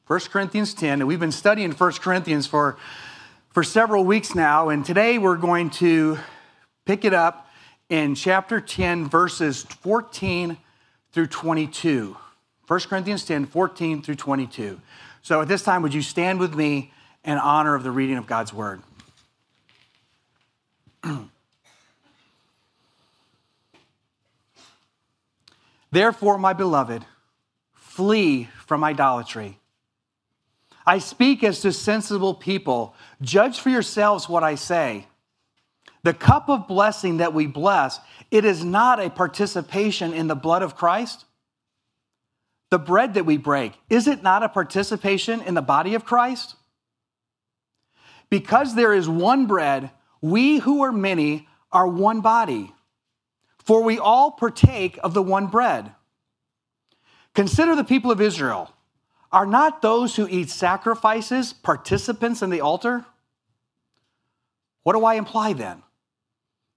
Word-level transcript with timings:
1 0.05 0.19
Corinthians 0.29 0.73
10, 0.73 1.01
and 1.01 1.07
we've 1.07 1.19
been 1.19 1.31
studying 1.31 1.71
1 1.71 1.91
Corinthians 1.93 2.45
for 2.45 2.77
for 3.49 3.63
several 3.63 4.05
weeks 4.05 4.33
now, 4.33 4.69
and 4.69 4.85
today 4.85 5.17
we're 5.17 5.35
going 5.35 5.69
to 5.69 6.17
pick 6.85 7.03
it 7.03 7.13
up 7.13 7.49
in 7.89 8.15
chapter 8.15 8.61
10, 8.61 9.09
verses 9.09 9.63
14 9.63 10.57
through 11.11 11.27
22. 11.27 12.17
1 12.67 12.79
Corinthians 12.81 13.25
10, 13.25 13.45
14 13.47 14.01
through 14.01 14.15
22. 14.15 14.79
So 15.21 15.41
at 15.41 15.47
this 15.47 15.63
time, 15.63 15.81
would 15.81 15.93
you 15.93 16.01
stand 16.01 16.39
with 16.39 16.55
me 16.55 16.93
in 17.23 17.37
honor 17.37 17.75
of 17.75 17.83
the 17.83 17.91
reading 17.91 18.17
of 18.17 18.25
God's 18.27 18.53
word? 18.53 18.81
Therefore, 25.91 26.37
my 26.37 26.53
beloved, 26.53 27.05
flee 27.73 28.47
from 28.65 28.83
idolatry. 28.83 29.57
I 30.85 30.99
speak 30.99 31.43
as 31.43 31.59
to 31.61 31.71
sensible 31.73 32.33
people. 32.33 32.95
Judge 33.21 33.59
for 33.59 33.69
yourselves 33.69 34.27
what 34.29 34.43
I 34.43 34.55
say. 34.55 35.05
The 36.03 36.13
cup 36.13 36.49
of 36.49 36.67
blessing 36.67 37.17
that 37.17 37.33
we 37.33 37.45
bless, 37.45 37.99
it 38.31 38.43
is 38.43 38.63
not 38.63 38.99
a 38.99 39.09
participation 39.09 40.13
in 40.13 40.27
the 40.27 40.35
blood 40.35 40.63
of 40.63 40.75
Christ. 40.75 41.25
The 42.71 42.79
bread 42.79 43.15
that 43.15 43.25
we 43.25 43.37
break, 43.37 43.73
is 43.89 44.07
it 44.07 44.23
not 44.23 44.43
a 44.43 44.49
participation 44.49 45.41
in 45.41 45.53
the 45.53 45.61
body 45.61 45.93
of 45.93 46.05
Christ? 46.05 46.55
Because 48.29 48.75
there 48.75 48.93
is 48.93 49.09
one 49.09 49.45
bread, 49.45 49.91
we 50.21 50.59
who 50.59 50.81
are 50.83 50.91
many 50.91 51.47
are 51.71 51.87
one 51.87 52.21
body, 52.21 52.73
for 53.63 53.83
we 53.83 53.99
all 53.99 54.31
partake 54.31 54.97
of 55.03 55.13
the 55.13 55.21
one 55.21 55.47
bread. 55.47 55.91
Consider 57.33 57.75
the 57.75 57.83
people 57.83 58.09
of 58.09 58.21
Israel. 58.21 58.73
Are 59.31 59.45
not 59.45 59.81
those 59.81 60.15
who 60.15 60.27
eat 60.27 60.49
sacrifices 60.49 61.53
participants 61.53 62.41
in 62.41 62.49
the 62.49 62.61
altar? 62.61 63.05
What 64.83 64.93
do 64.93 65.05
I 65.05 65.15
imply 65.15 65.53
then? 65.53 65.83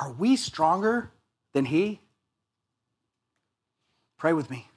Are 0.00 0.12
we 0.12 0.36
stronger 0.36 1.10
than 1.52 1.64
He? 1.64 2.00
Pray 4.16 4.32
with 4.32 4.50
me. 4.50 4.68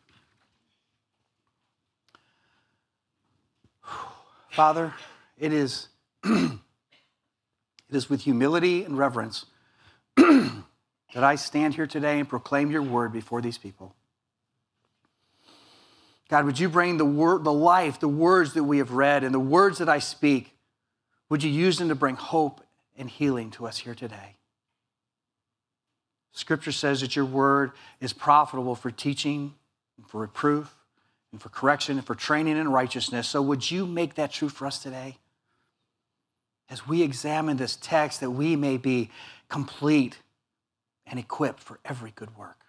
Father, 4.49 4.93
it 5.37 5.53
is, 5.53 5.87
it 6.23 6.59
is 7.91 8.09
with 8.09 8.21
humility 8.21 8.83
and 8.83 8.97
reverence 8.97 9.45
that 10.15 10.53
I 11.15 11.35
stand 11.35 11.75
here 11.75 11.87
today 11.87 12.19
and 12.19 12.27
proclaim 12.27 12.71
your 12.71 12.83
word 12.83 13.13
before 13.13 13.41
these 13.41 13.57
people. 13.57 13.95
God, 16.29 16.45
would 16.45 16.59
you 16.59 16.69
bring 16.69 16.97
the 16.97 17.05
word, 17.05 17.43
the 17.43 17.51
life, 17.51 17.99
the 17.99 18.07
words 18.07 18.53
that 18.53 18.63
we 18.63 18.77
have 18.77 18.91
read, 18.91 19.23
and 19.25 19.33
the 19.33 19.39
words 19.39 19.79
that 19.79 19.89
I 19.89 19.99
speak, 19.99 20.55
would 21.29 21.43
you 21.43 21.51
use 21.51 21.77
them 21.77 21.89
to 21.89 21.95
bring 21.95 22.15
hope 22.15 22.61
and 22.97 23.09
healing 23.09 23.51
to 23.51 23.67
us 23.67 23.79
here 23.79 23.93
today? 23.93 24.37
Scripture 26.33 26.71
says 26.71 27.01
that 27.01 27.15
your 27.15 27.25
word 27.25 27.71
is 27.99 28.13
profitable 28.13 28.75
for 28.75 28.89
teaching, 28.89 29.53
for 30.07 30.21
reproof, 30.21 30.75
and 31.31 31.41
for 31.41 31.49
correction, 31.49 31.97
and 31.97 32.05
for 32.05 32.15
training 32.15 32.57
in 32.57 32.69
righteousness. 32.69 33.27
So, 33.27 33.41
would 33.41 33.69
you 33.69 33.85
make 33.85 34.15
that 34.15 34.31
true 34.31 34.49
for 34.49 34.65
us 34.65 34.79
today? 34.79 35.17
As 36.69 36.87
we 36.87 37.01
examine 37.01 37.57
this 37.57 37.77
text, 37.81 38.21
that 38.21 38.31
we 38.31 38.55
may 38.55 38.77
be 38.77 39.09
complete 39.49 40.19
and 41.05 41.19
equipped 41.19 41.59
for 41.59 41.79
every 41.83 42.11
good 42.15 42.37
work. 42.37 42.59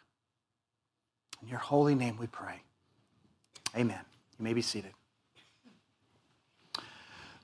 In 1.41 1.49
your 1.49 1.61
holy 1.61 1.95
name 1.95 2.17
we 2.19 2.27
pray. 2.27 2.63
Amen. 3.77 4.01
You 4.39 4.45
may 4.45 4.53
be 4.53 4.63
seated. 4.63 4.93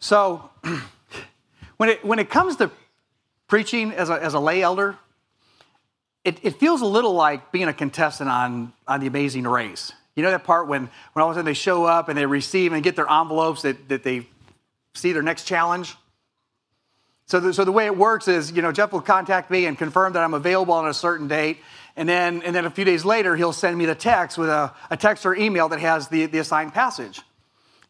So, 0.01 0.51
when 1.77 1.89
it, 1.89 2.05
when 2.05 2.19
it 2.19 2.31
comes 2.31 2.57
to 2.57 2.71
preaching 3.47 3.93
as 3.93 4.11
a, 4.11 4.23
as 4.23 4.35
a 4.35 4.41
lay 4.41 4.63
elder, 4.63 4.97
it, 6.25 6.45
it 6.45 6.59
feels 6.59 6.83
a 6.83 6.87
little 6.87 7.15
like 7.15 7.53
being 7.53 7.69
a 7.69 7.73
contestant 7.73 8.29
on, 8.29 8.73
on 8.87 9.01
The 9.01 9.07
Amazing 9.07 9.45
Race. 9.45 9.93
You 10.15 10.23
know 10.23 10.31
that 10.31 10.45
part 10.45 10.67
when, 10.67 10.91
when 11.13 11.23
all 11.23 11.31
of 11.31 11.37
a 11.37 11.39
sudden 11.39 11.47
they 11.47 11.55
show 11.55 11.85
up 11.85 12.09
and 12.09 12.19
they 12.19 12.27
receive 12.27 12.73
and 12.73 12.83
get 12.83 12.97
their 12.97 13.09
envelopes 13.09 13.63
that, 13.63 13.89
that 13.89 14.03
they 14.03 14.27
see 14.95 15.13
their 15.13 15.23
next 15.23 15.45
challenge? 15.45 15.97
So 17.27 17.41
the, 17.41 17.55
so 17.55 17.65
the 17.65 17.73
way 17.73 17.87
it 17.87 17.97
works 17.97 18.27
is, 18.27 18.51
you 18.51 18.63
know, 18.63 18.73
Jeff 18.73 18.91
will 18.93 19.03
contact 19.03 19.51
me 19.51 19.67
and 19.67 19.77
confirm 19.77 20.15
that 20.15 20.25
I'm 20.25 20.35
available 20.35 20.75
on 20.75 20.89
a 20.89 20.95
certain 20.95 21.29
date. 21.29 21.59
And 21.95 22.09
then, 22.09 22.43
and 22.43 22.55
then 22.55 22.65
a 22.65 22.71
few 22.71 22.85
days 22.85 23.05
later, 23.05 23.37
he'll 23.37 23.53
send 23.53 23.77
me 23.77 23.87
the 23.87 23.95
text 23.95 24.39
with 24.39 24.49
a, 24.49 24.73
a 24.91 24.97
text 24.97 25.27
or 25.27 25.35
email 25.35 25.69
that 25.69 25.81
has 25.81 26.09
the, 26.09 26.27
the 26.27 26.39
assigned 26.39 26.73
passage. 26.73 27.21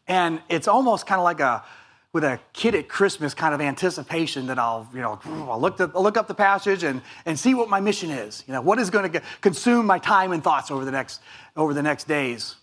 And 0.07 0.41
it's 0.49 0.67
almost 0.67 1.07
kind 1.07 1.19
of 1.19 1.23
like 1.23 1.39
a, 1.39 1.63
with 2.11 2.23
a 2.23 2.39
kid 2.53 2.73
at 2.73 2.87
Christmas 2.87 3.35
kind 3.35 3.53
of 3.53 3.61
anticipation 3.61 4.47
that 4.47 4.57
I'll, 4.57 4.89
you 4.93 5.01
know, 5.01 5.19
I'll 5.25 5.61
look, 5.61 5.79
I'll 5.79 6.01
look 6.01 6.17
up 6.17 6.27
the 6.27 6.33
passage 6.33 6.83
and, 6.83 7.01
and 7.25 7.37
see 7.37 7.53
what 7.53 7.69
my 7.69 7.79
mission 7.79 8.09
is. 8.09 8.43
You 8.47 8.53
know, 8.53 8.61
what 8.61 8.79
is 8.79 8.89
going 8.89 9.11
to 9.11 9.21
consume 9.41 9.85
my 9.85 9.99
time 9.99 10.31
and 10.31 10.43
thoughts 10.43 10.71
over 10.71 10.85
the 10.85 10.91
next, 10.91 11.21
over 11.55 11.73
the 11.73 11.83
next 11.83 12.07
days. 12.07 12.55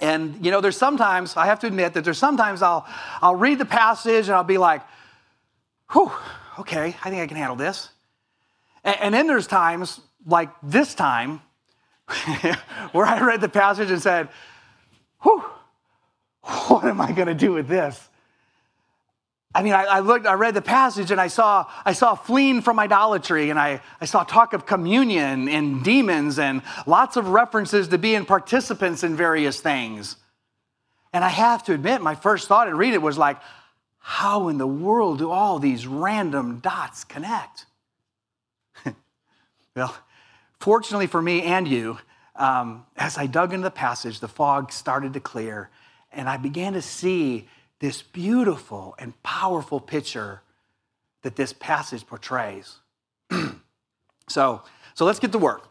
And, 0.00 0.44
you 0.44 0.52
know, 0.52 0.60
there's 0.60 0.76
sometimes, 0.76 1.36
I 1.36 1.46
have 1.46 1.58
to 1.60 1.66
admit 1.66 1.94
that 1.94 2.04
there's 2.04 2.18
sometimes 2.18 2.62
I'll, 2.62 2.86
I'll 3.20 3.34
read 3.34 3.58
the 3.58 3.64
passage 3.64 4.26
and 4.28 4.36
I'll 4.36 4.44
be 4.44 4.58
like, 4.58 4.82
whew, 5.90 6.12
okay, 6.60 6.96
I 7.02 7.10
think 7.10 7.20
I 7.20 7.26
can 7.26 7.36
handle 7.36 7.56
this. 7.56 7.90
And, 8.84 8.96
and 9.00 9.14
then 9.14 9.26
there's 9.26 9.48
times 9.48 10.00
like 10.24 10.50
this 10.62 10.94
time 10.94 11.40
where 12.92 13.04
I 13.04 13.20
read 13.20 13.40
the 13.40 13.48
passage 13.48 13.90
and 13.90 14.00
said, 14.00 14.28
whew, 15.22 15.44
what 16.68 16.84
am 16.84 17.00
I 17.00 17.10
going 17.10 17.28
to 17.28 17.34
do 17.34 17.52
with 17.52 17.66
this? 17.66 18.07
I 19.58 19.62
mean, 19.64 19.72
I, 19.72 19.86
I, 19.86 19.98
looked, 19.98 20.24
I 20.24 20.34
read 20.34 20.54
the 20.54 20.62
passage 20.62 21.10
and 21.10 21.20
I 21.20 21.26
saw, 21.26 21.66
I 21.84 21.92
saw 21.92 22.14
fleeing 22.14 22.62
from 22.62 22.78
idolatry 22.78 23.50
and 23.50 23.58
I, 23.58 23.80
I 24.00 24.04
saw 24.04 24.22
talk 24.22 24.52
of 24.52 24.66
communion 24.66 25.48
and 25.48 25.82
demons 25.82 26.38
and 26.38 26.62
lots 26.86 27.16
of 27.16 27.30
references 27.30 27.88
to 27.88 27.98
being 27.98 28.24
participants 28.24 29.02
in 29.02 29.16
various 29.16 29.60
things. 29.60 30.14
And 31.12 31.24
I 31.24 31.28
have 31.30 31.64
to 31.64 31.74
admit, 31.74 32.02
my 32.02 32.14
first 32.14 32.46
thought 32.46 32.66
to 32.66 32.74
read 32.76 32.94
it 32.94 33.02
was 33.02 33.18
like, 33.18 33.38
how 33.98 34.46
in 34.46 34.58
the 34.58 34.66
world 34.66 35.18
do 35.18 35.32
all 35.32 35.58
these 35.58 35.88
random 35.88 36.60
dots 36.60 37.02
connect? 37.02 37.66
well, 39.74 39.92
fortunately 40.60 41.08
for 41.08 41.20
me 41.20 41.42
and 41.42 41.66
you, 41.66 41.98
um, 42.36 42.86
as 42.96 43.18
I 43.18 43.26
dug 43.26 43.52
into 43.52 43.64
the 43.64 43.72
passage, 43.72 44.20
the 44.20 44.28
fog 44.28 44.70
started 44.70 45.14
to 45.14 45.20
clear 45.20 45.68
and 46.12 46.28
I 46.28 46.36
began 46.36 46.74
to 46.74 46.82
see 46.82 47.48
this 47.80 48.02
beautiful 48.02 48.94
and 48.98 49.20
powerful 49.22 49.80
picture 49.80 50.42
that 51.22 51.36
this 51.36 51.52
passage 51.52 52.06
portrays. 52.06 52.78
so, 54.28 54.62
so 54.94 55.04
let's 55.04 55.18
get 55.18 55.32
to 55.32 55.38
work. 55.38 55.68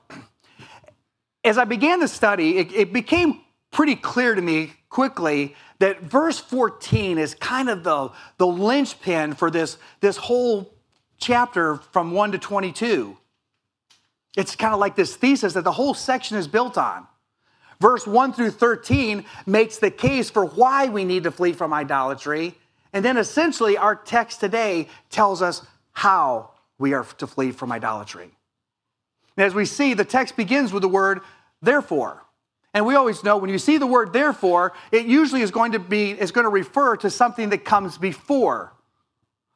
As 1.43 1.57
I 1.57 1.65
began 1.65 1.99
the 1.99 2.07
study, 2.07 2.57
it, 2.57 2.71
it 2.73 2.93
became 2.93 3.41
pretty 3.71 3.95
clear 3.95 4.35
to 4.35 4.41
me 4.41 4.73
quickly 4.89 5.55
that 5.79 6.01
verse 6.01 6.39
14 6.39 7.17
is 7.17 7.35
kind 7.35 7.69
of 7.69 7.83
the, 7.83 8.09
the 8.37 8.47
linchpin 8.47 9.33
for 9.33 9.51
this, 9.51 9.77
this 9.99 10.17
whole 10.17 10.73
chapter 11.17 11.75
from 11.91 12.11
1 12.11 12.31
to 12.33 12.37
22. 12.37 13.17
It's 14.35 14.55
kind 14.55 14.73
of 14.73 14.79
like 14.79 14.95
this 14.95 15.15
thesis 15.15 15.53
that 15.53 15.63
the 15.63 15.71
whole 15.71 15.93
section 15.93 16.37
is 16.37 16.47
built 16.47 16.77
on. 16.77 17.07
Verse 17.79 18.07
1 18.07 18.33
through 18.33 18.51
13 18.51 19.23
makes 19.45 19.77
the 19.77 19.91
case 19.91 20.29
for 20.29 20.45
why 20.45 20.87
we 20.87 21.05
need 21.05 21.23
to 21.23 21.31
flee 21.31 21.53
from 21.53 21.73
idolatry. 21.73 22.55
And 22.93 23.05
then 23.05 23.17
essentially, 23.17 23.77
our 23.77 23.95
text 23.95 24.39
today 24.39 24.87
tells 25.09 25.41
us 25.41 25.65
how 25.93 26.51
we 26.79 26.93
are 26.93 27.03
to 27.03 27.27
flee 27.27 27.51
from 27.51 27.71
idolatry. 27.71 28.31
And 29.35 29.45
as 29.45 29.53
we 29.53 29.65
see, 29.65 29.93
the 29.93 30.05
text 30.05 30.35
begins 30.35 30.73
with 30.73 30.81
the 30.81 30.87
word 30.87 31.21
therefore. 31.61 32.23
And 32.73 32.85
we 32.85 32.95
always 32.95 33.23
know 33.23 33.37
when 33.37 33.49
you 33.49 33.59
see 33.59 33.77
the 33.77 33.87
word 33.87 34.13
therefore, 34.13 34.73
it 34.91 35.05
usually 35.05 35.41
is 35.41 35.51
going 35.51 35.71
to 35.71 35.79
be 35.79 36.11
is 36.11 36.31
going 36.31 36.45
to 36.45 36.49
refer 36.49 36.97
to 36.97 37.09
something 37.09 37.49
that 37.49 37.65
comes 37.65 37.97
before. 37.97 38.73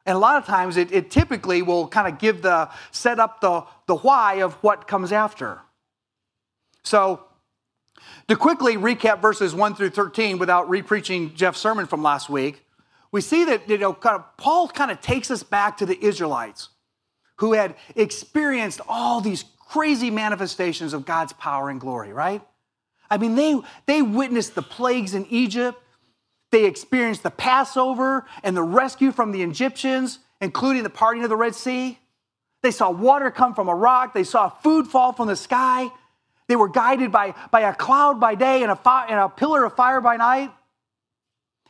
And 0.06 0.16
a 0.16 0.20
lot 0.20 0.38
of 0.38 0.46
times 0.46 0.78
it, 0.78 0.92
it 0.92 1.12
typically 1.12 1.62
will 1.62 1.88
kind 1.88 2.12
of 2.12 2.20
give 2.20 2.42
the 2.42 2.70
set 2.92 3.20
up 3.20 3.42
the, 3.42 3.64
the 3.86 3.96
why 3.96 4.36
of 4.36 4.54
what 4.56 4.88
comes 4.88 5.12
after. 5.12 5.60
So 6.84 7.24
to 8.28 8.36
quickly 8.36 8.78
recap 8.78 9.22
verses 9.22 9.54
1 9.54 9.76
through 9.76 9.90
13 9.90 10.38
without 10.38 10.70
repreaching 10.70 11.34
Jeff's 11.36 11.60
sermon 11.60 11.88
from 11.88 12.02
last 12.02 12.30
week, 12.30 12.66
we 13.12 13.22
see 13.22 13.46
that 13.46 13.68
you 13.70 13.78
know, 13.78 13.94
kind 13.94 14.16
of, 14.16 14.38
Paul 14.38 14.68
kind 14.68 14.92
of 14.92 15.02
takes 15.02 15.30
us 15.32 15.44
back 15.44 15.78
to 15.78 15.86
the 15.86 16.04
Israelites 16.04 16.70
who 17.38 17.54
had 17.54 17.76
experienced 17.96 18.82
all 18.88 19.20
these 19.20 19.44
crazy 19.68 20.12
manifestations 20.12 20.94
of 20.94 21.06
God's 21.06 21.34
power 21.34 21.70
and 21.70 21.80
glory, 21.80 22.14
right? 22.14 22.42
I 23.10 23.18
mean, 23.18 23.36
they, 23.36 23.60
they 23.86 24.02
witnessed 24.02 24.56
the 24.56 24.62
plagues 24.62 25.14
in 25.14 25.26
Egypt. 25.30 25.82
They 26.52 26.66
experienced 26.66 27.24
the 27.24 27.32
Passover 27.32 28.26
and 28.44 28.56
the 28.56 28.64
rescue 28.64 29.12
from 29.12 29.32
the 29.32 29.42
Egyptians, 29.44 30.20
including 30.40 30.84
the 30.84 30.90
parting 30.90 31.24
of 31.24 31.30
the 31.30 31.36
Red 31.36 31.56
Sea. 31.56 32.00
They 32.64 32.72
saw 32.72 32.92
water 32.92 33.32
come 33.32 33.56
from 33.56 33.68
a 33.70 33.76
rock. 33.76 34.14
They 34.14 34.24
saw 34.24 34.50
food 34.50 34.88
fall 34.88 35.14
from 35.14 35.28
the 35.28 35.36
sky. 35.36 35.90
They 36.48 36.56
were 36.56 36.70
guided 36.70 37.12
by, 37.12 37.34
by 37.50 37.62
a 37.62 37.74
cloud 37.74 38.20
by 38.20 38.36
day 38.36 38.64
and 38.64 38.72
a, 38.72 38.76
fi- 38.76 39.08
and 39.08 39.20
a 39.20 39.30
pillar 39.30 39.64
of 39.64 39.76
fire 39.76 40.02
by 40.02 40.18
night. 40.18 40.52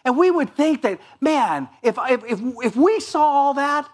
And 0.04 0.18
we 0.18 0.32
would 0.32 0.56
think 0.56 0.82
that, 0.82 1.00
man, 1.20 1.70
if, 1.84 1.98
if, 2.10 2.42
if 2.64 2.76
we 2.76 3.00
saw 3.00 3.24
all 3.24 3.54
that, 3.56 3.88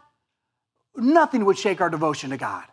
nothing 0.95 1.45
would 1.45 1.57
shake 1.57 1.81
our 1.81 1.89
devotion 1.89 2.29
to 2.29 2.37
God. 2.37 2.63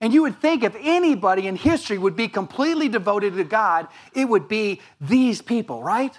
And 0.00 0.12
you 0.12 0.22
would 0.22 0.40
think 0.40 0.62
if 0.62 0.76
anybody 0.78 1.46
in 1.46 1.56
history 1.56 1.96
would 1.96 2.16
be 2.16 2.28
completely 2.28 2.88
devoted 2.88 3.34
to 3.36 3.44
God, 3.44 3.88
it 4.14 4.26
would 4.26 4.46
be 4.46 4.80
these 5.00 5.40
people, 5.40 5.82
right? 5.82 6.16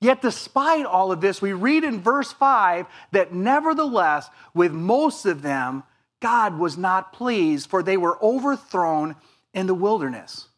Yet, 0.00 0.22
despite 0.22 0.86
all 0.86 1.12
of 1.12 1.20
this, 1.20 1.40
we 1.40 1.52
read 1.52 1.84
in 1.84 2.00
verse 2.00 2.32
5 2.32 2.86
that 3.12 3.32
nevertheless, 3.32 4.28
with 4.52 4.72
most 4.72 5.26
of 5.26 5.42
them, 5.42 5.82
God 6.24 6.58
was 6.58 6.78
not 6.78 7.12
pleased, 7.12 7.68
for 7.68 7.82
they 7.82 7.98
were 7.98 8.16
overthrown 8.24 9.14
in 9.52 9.66
the 9.66 9.74
wilderness. 9.74 10.48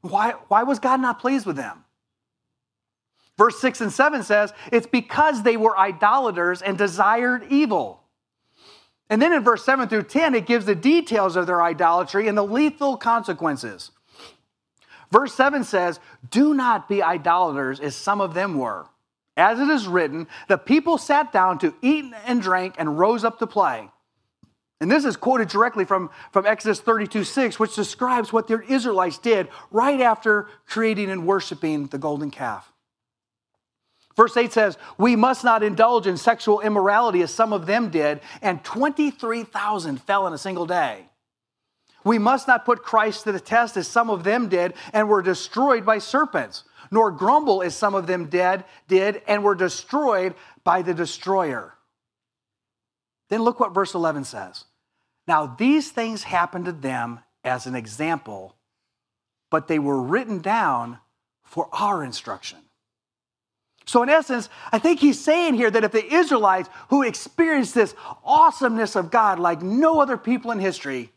Why, 0.00 0.30
why 0.48 0.62
was 0.62 0.78
God 0.78 0.98
not 0.98 1.20
pleased 1.20 1.44
with 1.44 1.56
them? 1.56 1.84
Verse 3.36 3.60
6 3.60 3.82
and 3.82 3.92
7 3.92 4.22
says, 4.22 4.54
It's 4.72 4.86
because 4.86 5.42
they 5.42 5.58
were 5.58 5.78
idolaters 5.78 6.62
and 6.62 6.78
desired 6.78 7.44
evil. 7.50 8.02
And 9.10 9.20
then 9.20 9.34
in 9.34 9.44
verse 9.44 9.62
7 9.62 9.90
through 9.90 10.04
10, 10.04 10.34
it 10.34 10.46
gives 10.46 10.64
the 10.64 10.74
details 10.74 11.36
of 11.36 11.46
their 11.46 11.60
idolatry 11.60 12.26
and 12.26 12.38
the 12.38 12.46
lethal 12.46 12.96
consequences. 12.96 13.90
Verse 15.12 15.34
7 15.34 15.64
says, 15.64 16.00
Do 16.30 16.54
not 16.54 16.88
be 16.88 17.02
idolaters 17.02 17.78
as 17.78 17.94
some 17.94 18.22
of 18.22 18.32
them 18.32 18.56
were. 18.56 18.86
As 19.36 19.60
it 19.60 19.68
is 19.68 19.86
written, 19.86 20.28
the 20.48 20.56
people 20.56 20.96
sat 20.96 21.30
down 21.30 21.58
to 21.58 21.74
eat 21.82 22.06
and 22.24 22.40
drink 22.40 22.76
and 22.78 22.98
rose 22.98 23.22
up 23.22 23.38
to 23.40 23.46
play. 23.46 23.90
And 24.84 24.92
this 24.92 25.06
is 25.06 25.16
quoted 25.16 25.48
directly 25.48 25.86
from, 25.86 26.10
from 26.30 26.44
Exodus 26.44 26.78
32 26.78 27.24
6, 27.24 27.58
which 27.58 27.74
describes 27.74 28.34
what 28.34 28.48
the 28.48 28.62
Israelites 28.68 29.16
did 29.16 29.48
right 29.70 29.98
after 29.98 30.46
creating 30.66 31.10
and 31.10 31.26
worshiping 31.26 31.86
the 31.86 31.96
golden 31.96 32.30
calf. 32.30 32.70
Verse 34.14 34.36
8 34.36 34.52
says, 34.52 34.76
We 34.98 35.16
must 35.16 35.42
not 35.42 35.62
indulge 35.62 36.06
in 36.06 36.18
sexual 36.18 36.60
immorality 36.60 37.22
as 37.22 37.32
some 37.32 37.54
of 37.54 37.64
them 37.64 37.88
did, 37.88 38.20
and 38.42 38.62
23,000 38.62 40.02
fell 40.02 40.26
in 40.26 40.34
a 40.34 40.38
single 40.38 40.66
day. 40.66 41.08
We 42.04 42.18
must 42.18 42.46
not 42.46 42.66
put 42.66 42.82
Christ 42.82 43.24
to 43.24 43.32
the 43.32 43.40
test 43.40 43.78
as 43.78 43.88
some 43.88 44.10
of 44.10 44.22
them 44.22 44.50
did 44.50 44.74
and 44.92 45.08
were 45.08 45.22
destroyed 45.22 45.86
by 45.86 45.96
serpents, 45.96 46.62
nor 46.90 47.10
grumble 47.10 47.62
as 47.62 47.74
some 47.74 47.94
of 47.94 48.06
them 48.06 48.26
did, 48.26 48.64
did 48.86 49.22
and 49.26 49.42
were 49.42 49.54
destroyed 49.54 50.34
by 50.62 50.82
the 50.82 50.92
destroyer. 50.92 51.72
Then 53.30 53.40
look 53.40 53.60
what 53.60 53.72
verse 53.72 53.94
11 53.94 54.24
says. 54.24 54.66
Now, 55.26 55.46
these 55.46 55.90
things 55.90 56.22
happened 56.22 56.66
to 56.66 56.72
them 56.72 57.20
as 57.42 57.66
an 57.66 57.74
example, 57.74 58.56
but 59.50 59.68
they 59.68 59.78
were 59.78 60.00
written 60.00 60.40
down 60.40 60.98
for 61.42 61.68
our 61.72 62.04
instruction. 62.04 62.58
So, 63.86 64.02
in 64.02 64.08
essence, 64.08 64.48
I 64.72 64.78
think 64.78 65.00
he's 65.00 65.22
saying 65.22 65.54
here 65.54 65.70
that 65.70 65.84
if 65.84 65.92
the 65.92 66.14
Israelites 66.14 66.70
who 66.88 67.02
experienced 67.02 67.74
this 67.74 67.94
awesomeness 68.24 68.96
of 68.96 69.10
God 69.10 69.38
like 69.38 69.62
no 69.62 70.00
other 70.00 70.16
people 70.16 70.50
in 70.50 70.58
history, 70.58 71.12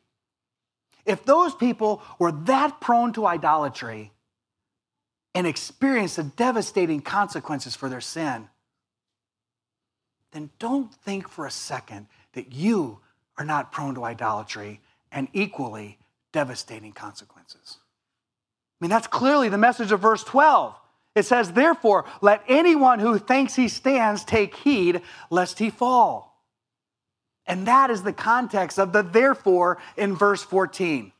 if 1.06 1.24
those 1.24 1.56
people 1.56 2.02
were 2.20 2.34
that 2.34 2.82
prone 2.82 3.14
to 3.14 3.26
idolatry 3.26 4.12
and 5.34 5.48
experienced 5.48 6.18
the 6.18 6.24
devastating 6.24 7.00
consequences 7.00 7.76
for 7.76 7.88
their 7.88 8.02
sin, 8.02 8.50
then 10.34 10.50
don't 10.60 10.94
think 10.94 11.30
for 11.30 11.46
a 11.46 11.52
second 11.52 12.08
that 12.34 12.52
you 12.52 13.00
are 13.38 13.46
not 13.46 13.72
prone 13.72 13.96
to 13.96 14.04
idolatry 14.04 14.80
and 15.12 15.28
equally 15.34 15.98
devastating 16.32 16.92
consequences. 16.92 17.78
I 18.80 18.86
mean, 18.86 18.90
that's 18.90 19.08
clearly 19.08 19.50
the 19.50 19.58
message 19.58 19.92
of 19.92 20.00
verse 20.00 20.24
12. 20.24 20.76
It 21.16 21.26
says, 21.26 21.52
Therefore, 21.52 22.06
let 22.22 22.44
anyone 22.48 23.00
who 23.00 23.18
thinks 23.18 23.56
he 23.56 23.68
stands 23.68 24.24
take 24.24 24.56
heed 24.56 25.02
lest 25.32 25.58
he 25.58 25.70
fall. 25.70 26.44
And 27.48 27.66
that 27.68 27.90
is 27.90 28.04
the 28.04 28.14
context 28.14 28.78
of 28.78 28.94
the 28.94 29.02
therefore 29.02 29.78
in 29.96 30.16
verse 30.16 30.44
14. 30.44 31.12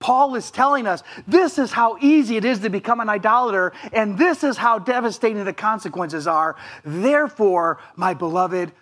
Paul 0.00 0.34
is 0.34 0.50
telling 0.50 0.86
us 0.86 1.02
this 1.26 1.58
is 1.58 1.72
how 1.72 1.96
easy 2.00 2.36
it 2.36 2.44
is 2.44 2.58
to 2.58 2.68
become 2.68 3.00
an 3.00 3.08
idolater, 3.08 3.72
and 3.92 4.18
this 4.18 4.44
is 4.44 4.58
how 4.58 4.78
devastating 4.78 5.44
the 5.44 5.52
consequences 5.54 6.26
are. 6.26 6.56
Therefore, 6.84 7.78
my 7.96 8.12
beloved, 8.12 8.72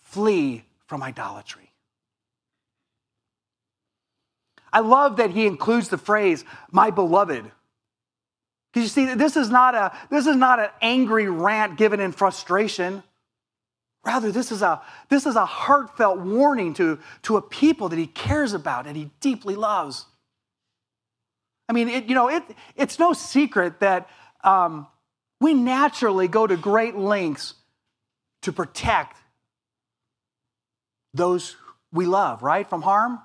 flee 0.00 0.64
from 0.86 1.02
idolatry. 1.02 1.69
I 4.72 4.80
love 4.80 5.16
that 5.16 5.30
he 5.30 5.46
includes 5.46 5.88
the 5.88 5.98
phrase, 5.98 6.44
my 6.70 6.90
beloved. 6.90 7.50
Because 8.72 8.84
you 8.84 8.88
see, 9.06 9.14
this 9.14 9.36
is 9.36 9.50
not 9.50 9.74
a 9.74 9.96
this 10.10 10.26
is 10.26 10.36
not 10.36 10.60
an 10.60 10.68
angry 10.80 11.28
rant 11.28 11.76
given 11.76 11.98
in 11.98 12.12
frustration. 12.12 13.02
Rather, 14.04 14.30
this 14.30 14.52
is 14.52 14.62
a 14.62 14.80
this 15.08 15.26
is 15.26 15.36
a 15.36 15.44
heartfelt 15.44 16.20
warning 16.20 16.74
to, 16.74 16.98
to 17.22 17.36
a 17.36 17.42
people 17.42 17.88
that 17.88 17.98
he 17.98 18.06
cares 18.06 18.52
about 18.52 18.86
and 18.86 18.96
he 18.96 19.10
deeply 19.20 19.56
loves. 19.56 20.06
I 21.68 21.72
mean, 21.72 21.88
it, 21.88 22.04
you 22.04 22.14
know, 22.14 22.28
it, 22.28 22.42
it's 22.76 22.98
no 22.98 23.12
secret 23.12 23.80
that 23.80 24.08
um, 24.42 24.86
we 25.40 25.54
naturally 25.54 26.28
go 26.28 26.46
to 26.46 26.56
great 26.56 26.96
lengths 26.96 27.54
to 28.42 28.52
protect 28.52 29.16
those 31.14 31.56
we 31.92 32.06
love, 32.06 32.42
right, 32.42 32.68
from 32.68 32.82
harm. 32.82 33.20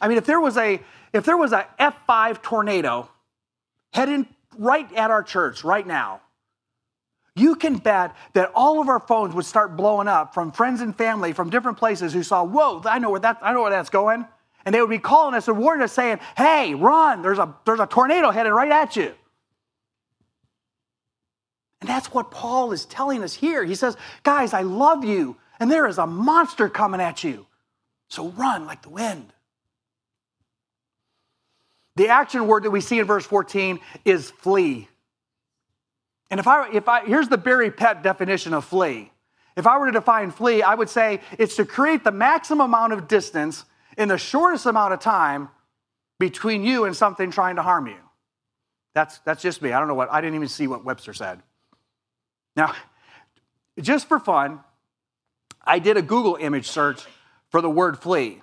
I 0.00 0.08
mean, 0.08 0.18
if 0.18 0.26
there 0.26 0.40
was 0.40 0.56
a 0.56 0.80
if 1.12 1.24
there 1.24 1.36
was 1.36 1.52
a 1.52 1.66
F5 1.78 2.42
tornado 2.42 3.08
heading 3.92 4.26
right 4.56 4.90
at 4.94 5.10
our 5.10 5.22
church 5.22 5.62
right 5.62 5.86
now, 5.86 6.20
you 7.34 7.54
can 7.54 7.76
bet 7.76 8.14
that 8.34 8.50
all 8.54 8.80
of 8.80 8.88
our 8.88 9.00
phones 9.00 9.34
would 9.34 9.44
start 9.44 9.76
blowing 9.76 10.08
up 10.08 10.34
from 10.34 10.52
friends 10.52 10.80
and 10.80 10.96
family 10.96 11.32
from 11.32 11.50
different 11.50 11.78
places 11.78 12.12
who 12.12 12.22
saw, 12.22 12.44
whoa, 12.44 12.82
I 12.84 12.98
know 12.98 13.10
where 13.10 13.20
that 13.20 13.38
I 13.42 13.52
know 13.52 13.62
where 13.62 13.70
that's 13.70 13.90
going. 13.90 14.26
And 14.64 14.74
they 14.74 14.80
would 14.80 14.90
be 14.90 14.98
calling 14.98 15.34
us 15.34 15.48
and 15.48 15.58
warning 15.58 15.82
us, 15.82 15.92
saying, 15.92 16.20
hey, 16.36 16.74
run, 16.74 17.22
there's 17.22 17.38
a 17.38 17.54
there's 17.64 17.80
a 17.80 17.86
tornado 17.86 18.30
headed 18.30 18.52
right 18.52 18.70
at 18.70 18.96
you. 18.96 19.14
And 21.80 21.88
that's 21.88 22.14
what 22.14 22.30
Paul 22.30 22.70
is 22.70 22.84
telling 22.84 23.24
us 23.24 23.34
here. 23.34 23.64
He 23.64 23.74
says, 23.74 23.96
guys, 24.22 24.52
I 24.54 24.62
love 24.62 25.04
you, 25.04 25.36
and 25.58 25.68
there 25.68 25.88
is 25.88 25.98
a 25.98 26.06
monster 26.06 26.68
coming 26.68 27.00
at 27.00 27.24
you. 27.24 27.46
So 28.08 28.28
run 28.28 28.66
like 28.66 28.82
the 28.82 28.88
wind. 28.88 29.32
The 31.96 32.08
action 32.08 32.46
word 32.46 32.64
that 32.64 32.70
we 32.70 32.80
see 32.80 32.98
in 32.98 33.06
verse 33.06 33.26
14 33.26 33.80
is 34.04 34.30
flee. 34.30 34.88
And 36.30 36.40
if 36.40 36.46
I, 36.46 36.70
if 36.72 36.88
I, 36.88 37.04
here's 37.04 37.28
the 37.28 37.36
Barry 37.36 37.70
Pett 37.70 38.02
definition 38.02 38.54
of 38.54 38.64
flee. 38.64 39.12
If 39.56 39.66
I 39.66 39.76
were 39.76 39.86
to 39.86 39.92
define 39.92 40.30
flee, 40.30 40.62
I 40.62 40.74
would 40.74 40.88
say 40.88 41.20
it's 41.38 41.56
to 41.56 41.66
create 41.66 42.04
the 42.04 42.12
maximum 42.12 42.72
amount 42.72 42.94
of 42.94 43.06
distance 43.06 43.64
in 43.98 44.08
the 44.08 44.16
shortest 44.16 44.64
amount 44.64 44.94
of 44.94 45.00
time 45.00 45.50
between 46.18 46.64
you 46.64 46.84
and 46.86 46.96
something 46.96 47.30
trying 47.30 47.56
to 47.56 47.62
harm 47.62 47.86
you. 47.86 47.98
That's, 48.94 49.18
that's 49.20 49.42
just 49.42 49.60
me. 49.60 49.72
I 49.72 49.78
don't 49.78 49.88
know 49.88 49.94
what, 49.94 50.10
I 50.10 50.20
didn't 50.20 50.36
even 50.36 50.48
see 50.48 50.66
what 50.66 50.84
Webster 50.84 51.12
said. 51.12 51.42
Now, 52.56 52.74
just 53.80 54.08
for 54.08 54.18
fun, 54.18 54.60
I 55.62 55.78
did 55.78 55.96
a 55.96 56.02
Google 56.02 56.36
image 56.36 56.68
search 56.68 57.04
for 57.50 57.60
the 57.60 57.70
word 57.70 57.98
flee. 57.98 58.40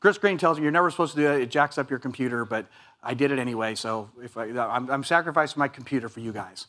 Chris 0.00 0.16
Green 0.16 0.38
tells 0.38 0.58
me 0.58 0.62
you're 0.62 0.72
never 0.72 0.90
supposed 0.90 1.14
to 1.14 1.20
do 1.20 1.30
it, 1.30 1.42
it 1.42 1.50
jacks 1.50 1.76
up 1.76 1.90
your 1.90 1.98
computer, 1.98 2.44
but 2.46 2.66
I 3.02 3.14
did 3.14 3.30
it 3.30 3.38
anyway, 3.38 3.74
so 3.74 4.10
if 4.22 4.36
I, 4.36 4.44
I'm, 4.44 4.90
I'm 4.90 5.04
sacrificing 5.04 5.58
my 5.58 5.68
computer 5.68 6.08
for 6.08 6.20
you 6.20 6.32
guys. 6.32 6.66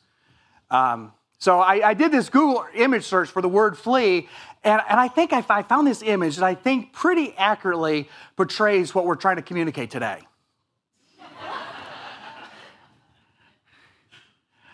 Um, 0.70 1.14
so 1.40 1.60
I, 1.60 1.90
I, 1.90 1.94
did 1.94 2.12
this 2.12 2.30
Google 2.30 2.66
image 2.76 3.04
search 3.04 3.30
for 3.30 3.42
the 3.42 3.50
word 3.50 3.78
flee, 3.78 4.30
and, 4.64 4.82
and 4.88 5.00
I 5.00 5.08
think 5.08 5.34
I, 5.34 5.44
I 5.50 5.64
found 5.64 5.88
this 5.88 6.04
image 6.04 6.36
that 6.38 6.46
I 6.46 6.56
think 6.56 6.94
pretty 6.94 7.34
accurately 7.38 8.10
portrays 8.36 8.94
what 8.94 9.06
we're 9.06 9.16
trying 9.16 9.38
to 9.38 9.42
communicate 9.42 9.90
today. 9.90 10.20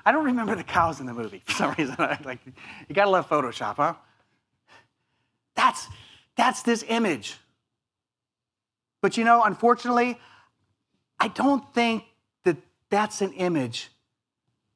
I 0.05 0.11
don't 0.11 0.25
remember 0.25 0.55
the 0.55 0.63
cows 0.63 0.99
in 0.99 1.05
the 1.05 1.13
movie 1.13 1.41
for 1.45 1.51
some 1.51 1.75
reason. 1.77 1.95
like, 1.99 2.39
you 2.87 2.95
gotta 2.95 3.09
love 3.09 3.27
Photoshop, 3.27 3.75
huh? 3.75 3.93
That's, 5.55 5.87
that's 6.35 6.61
this 6.61 6.83
image. 6.87 7.37
But 9.07 9.15
you 9.15 9.23
know, 9.23 9.41
unfortunately, 9.41 10.19
I 11.17 11.29
don't 11.29 11.63
think 11.73 12.03
that 12.43 12.57
that's 12.89 13.21
an 13.21 13.31
image 13.31 13.89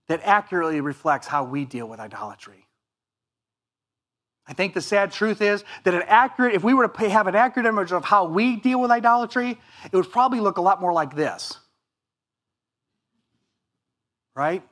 that 0.08 0.22
accurately 0.24 0.80
reflects 0.80 1.28
how 1.28 1.44
we 1.44 1.66
deal 1.66 1.86
with 1.86 2.00
idolatry. 2.00 2.66
I 4.48 4.54
think 4.54 4.74
the 4.74 4.80
sad 4.80 5.12
truth 5.12 5.42
is 5.42 5.66
that 5.84 5.94
an 5.94 6.04
accurate, 6.08 6.56
if 6.56 6.64
we 6.64 6.74
were 6.74 6.88
to 6.88 7.10
have 7.10 7.28
an 7.28 7.36
accurate 7.36 7.66
image 7.66 7.92
of 7.92 8.06
how 8.06 8.24
we 8.24 8.56
deal 8.56 8.80
with 8.80 8.90
idolatry, 8.90 9.60
it 9.84 9.94
would 9.94 10.10
probably 10.10 10.40
look 10.40 10.56
a 10.56 10.62
lot 10.62 10.80
more 10.80 10.94
like 10.94 11.14
this. 11.14 11.58
Right? 14.34 14.64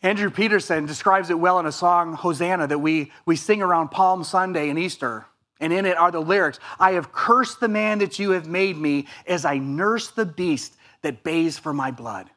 Andrew 0.00 0.30
Peterson 0.30 0.86
describes 0.86 1.28
it 1.28 1.40
well 1.40 1.58
in 1.58 1.66
a 1.66 1.72
song, 1.72 2.12
Hosanna, 2.12 2.68
that 2.68 2.78
we, 2.78 3.10
we 3.26 3.34
sing 3.34 3.62
around 3.62 3.88
Palm 3.88 4.22
Sunday 4.22 4.70
and 4.70 4.78
Easter. 4.78 5.26
And 5.62 5.72
in 5.72 5.86
it 5.86 5.96
are 5.96 6.10
the 6.10 6.20
lyrics 6.20 6.58
I 6.80 6.92
have 6.92 7.12
cursed 7.12 7.60
the 7.60 7.68
man 7.68 8.00
that 8.00 8.18
you 8.18 8.32
have 8.32 8.48
made 8.48 8.76
me 8.76 9.06
as 9.26 9.44
I 9.44 9.58
nurse 9.58 10.10
the 10.10 10.26
beast 10.26 10.76
that 11.02 11.22
bays 11.22 11.56
for 11.56 11.72
my 11.72 11.92
blood. 11.92 12.28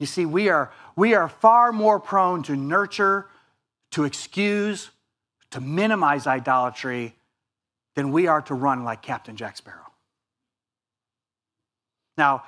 You 0.00 0.06
see, 0.06 0.26
we 0.26 0.48
are, 0.48 0.72
we 0.96 1.14
are 1.14 1.28
far 1.28 1.70
more 1.70 2.00
prone 2.00 2.42
to 2.44 2.56
nurture, 2.56 3.28
to 3.92 4.02
excuse, 4.02 4.90
to 5.52 5.60
minimize 5.60 6.26
idolatry 6.26 7.14
than 7.94 8.10
we 8.10 8.26
are 8.26 8.42
to 8.42 8.54
run 8.54 8.82
like 8.82 9.00
Captain 9.00 9.36
Jack 9.36 9.56
Sparrow. 9.56 9.92
Now, 12.18 12.42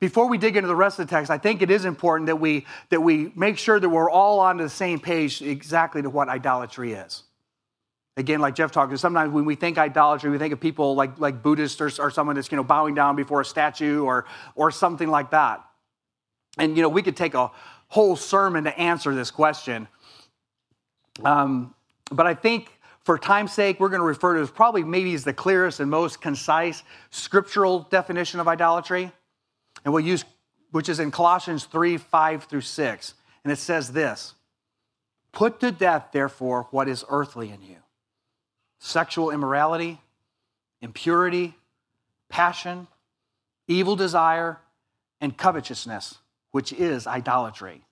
before 0.00 0.28
we 0.28 0.38
dig 0.38 0.56
into 0.56 0.66
the 0.66 0.76
rest 0.76 0.98
of 0.98 1.06
the 1.06 1.10
text, 1.10 1.30
I 1.30 1.38
think 1.38 1.62
it 1.62 1.70
is 1.70 1.84
important 1.84 2.26
that 2.26 2.36
we, 2.36 2.66
that 2.90 3.00
we 3.00 3.32
make 3.34 3.58
sure 3.58 3.78
that 3.78 3.88
we're 3.88 4.10
all 4.10 4.40
on 4.40 4.56
the 4.56 4.68
same 4.68 4.98
page 4.98 5.42
exactly 5.42 6.02
to 6.02 6.10
what 6.10 6.28
idolatry 6.28 6.92
is. 6.92 7.24
Again, 8.16 8.40
like 8.40 8.54
Jeff 8.54 8.70
talked, 8.70 8.96
sometimes 8.98 9.32
when 9.32 9.44
we 9.44 9.56
think 9.56 9.76
idolatry, 9.76 10.30
we 10.30 10.38
think 10.38 10.52
of 10.52 10.60
people 10.60 10.94
like, 10.94 11.18
like 11.18 11.42
Buddhists 11.42 11.80
or, 11.80 11.90
or 11.98 12.10
someone 12.10 12.36
that's 12.36 12.50
you 12.50 12.56
know, 12.56 12.64
bowing 12.64 12.94
down 12.94 13.16
before 13.16 13.40
a 13.40 13.44
statue 13.44 14.04
or, 14.04 14.24
or 14.54 14.70
something 14.70 15.08
like 15.08 15.30
that. 15.30 15.64
And 16.58 16.76
you 16.76 16.82
know, 16.82 16.88
we 16.88 17.02
could 17.02 17.16
take 17.16 17.34
a 17.34 17.50
whole 17.88 18.16
sermon 18.16 18.64
to 18.64 18.78
answer 18.78 19.14
this 19.14 19.30
question. 19.30 19.88
Um, 21.24 21.74
but 22.10 22.26
I 22.26 22.34
think 22.34 22.70
for 23.04 23.18
time's 23.18 23.52
sake, 23.52 23.80
we're 23.80 23.88
going 23.88 24.00
to 24.00 24.06
refer 24.06 24.38
to 24.38 24.46
probably 24.50 24.84
maybe 24.84 25.12
as 25.14 25.24
the 25.24 25.32
clearest 25.34 25.80
and 25.80 25.90
most 25.90 26.20
concise 26.20 26.84
scriptural 27.10 27.80
definition 27.90 28.40
of 28.40 28.48
idolatry. 28.48 29.12
And 29.84 29.92
we'll 29.92 30.04
use, 30.04 30.24
which 30.70 30.88
is 30.88 31.00
in 31.00 31.10
Colossians 31.10 31.64
3 31.64 31.96
5 31.98 32.44
through 32.44 32.60
6. 32.62 33.14
And 33.44 33.52
it 33.52 33.56
says 33.56 33.92
this 33.92 34.34
Put 35.32 35.60
to 35.60 35.72
death, 35.72 36.08
therefore, 36.12 36.68
what 36.70 36.88
is 36.88 37.04
earthly 37.08 37.50
in 37.50 37.62
you 37.62 37.76
sexual 38.78 39.30
immorality, 39.30 40.00
impurity, 40.80 41.54
passion, 42.28 42.86
evil 43.66 43.96
desire, 43.96 44.58
and 45.20 45.36
covetousness, 45.36 46.18
which 46.50 46.72
is 46.72 47.06
idolatry. 47.06 47.82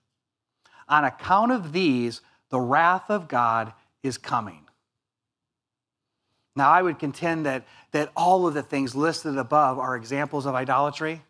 On 0.87 1.03
account 1.03 1.51
of 1.51 1.73
these, 1.73 2.21
the 2.49 2.59
wrath 2.59 3.09
of 3.09 3.27
God 3.27 3.73
is 4.03 4.17
coming. 4.17 4.59
Now, 6.55 6.69
I 6.69 6.81
would 6.83 6.99
contend 6.99 7.45
that, 7.47 7.65
that 7.91 8.11
all 8.15 8.45
of 8.45 8.53
the 8.53 8.61
things 8.61 8.95
listed 8.95 9.37
above 9.37 9.79
are 9.79 9.95
examples 9.95 10.45
of 10.45 10.53
idolatry. 10.53 11.23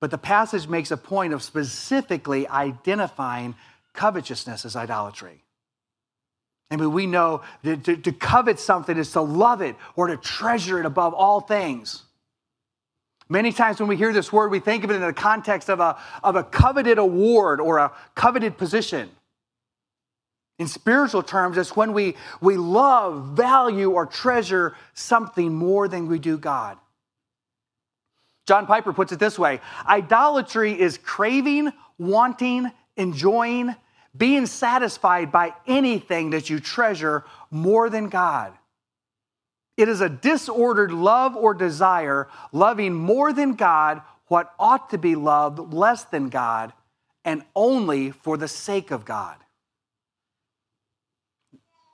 But 0.00 0.10
the 0.10 0.18
passage 0.18 0.68
makes 0.68 0.90
a 0.90 0.96
point 0.96 1.32
of 1.32 1.42
specifically 1.42 2.46
identifying 2.48 3.54
covetousness 3.94 4.64
as 4.64 4.76
idolatry. 4.76 5.42
I 6.70 6.76
mean, 6.76 6.92
we 6.92 7.06
know 7.06 7.42
that 7.62 7.84
to, 7.84 7.96
to, 7.96 8.12
covet 8.12 8.58
something 8.58 8.96
is 8.96 9.12
to 9.12 9.20
love 9.20 9.62
it 9.62 9.76
or 9.94 10.08
to 10.08 10.16
treasure 10.16 10.80
it 10.80 10.86
above 10.86 11.14
all 11.14 11.40
things. 11.40 12.02
Many 13.28 13.52
times 13.52 13.78
when 13.78 13.88
we 13.88 13.96
hear 13.96 14.12
this 14.12 14.32
word, 14.32 14.50
we 14.50 14.58
think 14.58 14.84
of 14.84 14.90
it 14.90 14.94
in 14.94 15.00
the 15.00 15.12
context 15.12 15.68
of 15.68 15.80
a, 15.80 15.96
of 16.22 16.36
a 16.36 16.42
coveted 16.42 16.98
award 16.98 17.60
or 17.60 17.78
a 17.78 17.92
coveted 18.14 18.58
position. 18.58 19.10
In 20.58 20.68
spiritual 20.68 21.22
terms, 21.22 21.58
it's 21.58 21.76
when 21.76 21.92
we, 21.92 22.16
we 22.40 22.56
love, 22.56 23.36
value, 23.36 23.90
or 23.90 24.06
treasure 24.06 24.74
something 24.94 25.54
more 25.54 25.86
than 25.86 26.08
we 26.08 26.18
do 26.18 26.38
God. 26.38 26.78
John 28.46 28.66
Piper 28.66 28.92
puts 28.92 29.12
it 29.12 29.18
this 29.18 29.38
way 29.38 29.60
idolatry 29.86 30.78
is 30.78 30.98
craving, 30.98 31.72
wanting, 31.98 32.70
enjoying, 32.96 33.74
being 34.16 34.46
satisfied 34.46 35.30
by 35.30 35.54
anything 35.66 36.30
that 36.30 36.48
you 36.48 36.60
treasure 36.60 37.24
more 37.50 37.90
than 37.90 38.08
God. 38.08 38.52
It 39.76 39.88
is 39.88 40.00
a 40.00 40.08
disordered 40.08 40.90
love 40.90 41.36
or 41.36 41.52
desire, 41.52 42.28
loving 42.50 42.94
more 42.94 43.32
than 43.32 43.54
God 43.54 44.00
what 44.28 44.54
ought 44.58 44.90
to 44.90 44.98
be 44.98 45.14
loved 45.14 45.72
less 45.72 46.04
than 46.04 46.30
God, 46.30 46.72
and 47.24 47.42
only 47.54 48.10
for 48.10 48.36
the 48.36 48.48
sake 48.48 48.90
of 48.90 49.04
God. 49.04 49.36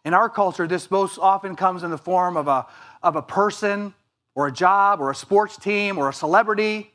In 0.04 0.14
our 0.14 0.28
culture, 0.28 0.66
this 0.66 0.90
most 0.90 1.18
often 1.18 1.56
comes 1.56 1.82
in 1.82 1.90
the 1.90 1.98
form 1.98 2.36
of 2.36 2.48
a, 2.48 2.66
of 3.02 3.16
a 3.16 3.22
person 3.22 3.94
or 4.34 4.46
a 4.46 4.52
job 4.52 5.00
or 5.00 5.10
a 5.10 5.14
sports 5.14 5.56
team 5.56 5.98
or 5.98 6.08
a 6.08 6.12
celebrity. 6.12 6.90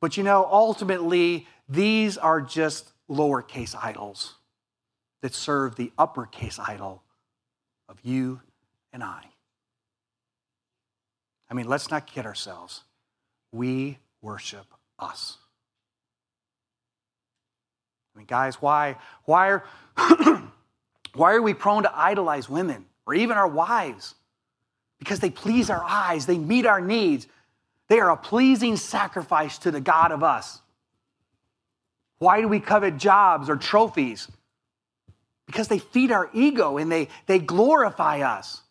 But 0.00 0.16
you 0.16 0.22
know, 0.22 0.48
ultimately, 0.50 1.46
these 1.68 2.18
are 2.18 2.40
just 2.40 2.92
lowercase 3.08 3.74
idols 3.80 4.34
that 5.20 5.34
serve 5.34 5.76
the 5.76 5.92
uppercase 5.96 6.58
idol 6.58 7.02
of 7.88 7.98
you 8.02 8.40
and 8.92 9.02
I. 9.02 9.24
I 11.48 11.54
mean, 11.54 11.68
let's 11.68 11.90
not 11.90 12.06
kid 12.06 12.26
ourselves. 12.26 12.82
We 13.52 13.98
worship 14.22 14.66
us. 14.98 15.36
I 18.14 18.18
mean, 18.18 18.26
guys, 18.26 18.56
why, 18.60 18.96
why, 19.24 19.48
are, 19.50 19.64
why 21.14 21.32
are 21.34 21.42
we 21.42 21.54
prone 21.54 21.82
to 21.84 21.96
idolize 21.96 22.48
women 22.48 22.86
or 23.06 23.14
even 23.14 23.36
our 23.36 23.48
wives? 23.48 24.14
Because 25.02 25.18
they 25.18 25.30
please 25.30 25.68
our 25.68 25.82
eyes, 25.82 26.26
they 26.26 26.38
meet 26.38 26.64
our 26.64 26.80
needs. 26.80 27.26
They 27.88 27.98
are 27.98 28.12
a 28.12 28.16
pleasing 28.16 28.76
sacrifice 28.76 29.58
to 29.58 29.72
the 29.72 29.80
God 29.80 30.12
of 30.12 30.22
us. 30.22 30.60
Why 32.20 32.40
do 32.40 32.46
we 32.46 32.60
covet 32.60 32.98
jobs 32.98 33.50
or 33.50 33.56
trophies? 33.56 34.28
Because 35.48 35.66
they 35.66 35.80
feed 35.80 36.12
our 36.12 36.30
ego 36.32 36.78
and 36.78 36.90
they, 36.90 37.08
they 37.26 37.40
glorify 37.40 38.20
us. 38.20 38.62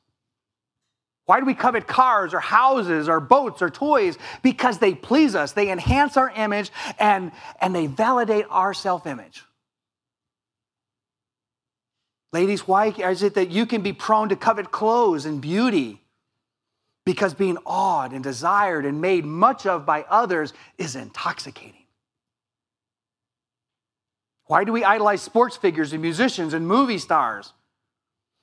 Why 1.26 1.42
do 1.42 1.46
we 1.46 1.54
covet 1.54 1.86
cars 1.86 2.34
or 2.34 2.40
houses 2.40 3.10
or 3.10 3.20
boats 3.20 3.62
or 3.62 3.70
toys? 3.70 4.18
Because 4.42 4.78
they 4.78 4.96
please 4.96 5.36
us, 5.36 5.52
they 5.52 5.70
enhance 5.70 6.16
our 6.16 6.30
image, 6.30 6.72
and, 6.98 7.34
and 7.60 7.76
they 7.76 7.88
validate 7.88 8.46
our 8.50 8.74
self 8.74 9.06
image. 9.06 9.44
Ladies, 12.32 12.66
why 12.66 12.88
is 12.88 13.22
it 13.22 13.34
that 13.34 13.52
you 13.52 13.66
can 13.66 13.82
be 13.82 13.92
prone 13.92 14.30
to 14.30 14.38
covet 14.38 14.72
clothes 14.72 15.26
and 15.26 15.42
beauty? 15.42 16.01
Because 17.06 17.34
being 17.34 17.58
awed 17.66 18.14
and 18.14 18.24
desired 18.24 18.86
and 18.86 19.02
made 19.02 19.26
much 19.26 19.66
of 19.66 19.86
by 19.86 20.06
others 20.10 20.54
is 20.78 20.96
intoxicating. 20.96 21.86
Why 24.46 24.64
do 24.64 24.74
we 24.74 24.84
idolize 24.84 25.22
sports 25.22 25.56
figures 25.58 25.94
and 25.94 26.02
musicians 26.02 26.54
and 26.54 26.68
movie 26.68 26.98
stars? 26.98 27.54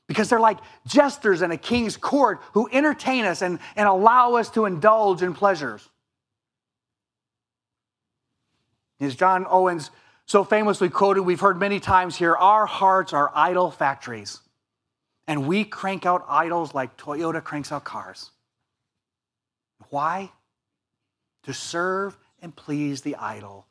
Because 0.06 0.30
they're 0.30 0.40
like 0.40 0.58
jesters 0.86 1.42
in 1.42 1.50
a 1.50 1.58
king's 1.58 1.96
court 1.96 2.40
who 2.52 2.68
entertain 2.72 3.26
us 3.26 3.42
and, 3.42 3.58
and 3.76 3.86
allow 3.86 4.34
us 4.34 4.48
to 4.50 4.64
indulge 4.64 5.22
in 5.22 5.34
pleasures. 5.34 5.86
As 9.00 9.14
John 9.14 9.46
Owens 9.48 9.90
so 10.24 10.44
famously 10.44 10.88
quoted, 10.88 11.22
we've 11.22 11.40
heard 11.40 11.60
many 11.60 11.78
times 11.78 12.16
here 12.16 12.34
our 12.34 12.66
hearts 12.66 13.12
are 13.12 13.30
idol 13.34 13.70
factories. 13.70 14.40
And 15.26 15.46
we 15.46 15.64
crank 15.64 16.06
out 16.06 16.24
idols 16.26 16.74
like 16.74 16.96
Toyota 16.96 17.44
cranks 17.44 17.70
out 17.70 17.84
cars. 17.84 18.30
Why? 19.90 20.30
To 21.44 21.54
serve 21.54 22.16
and 22.40 22.54
please 22.54 23.02
the 23.02 23.16
idol 23.16 23.66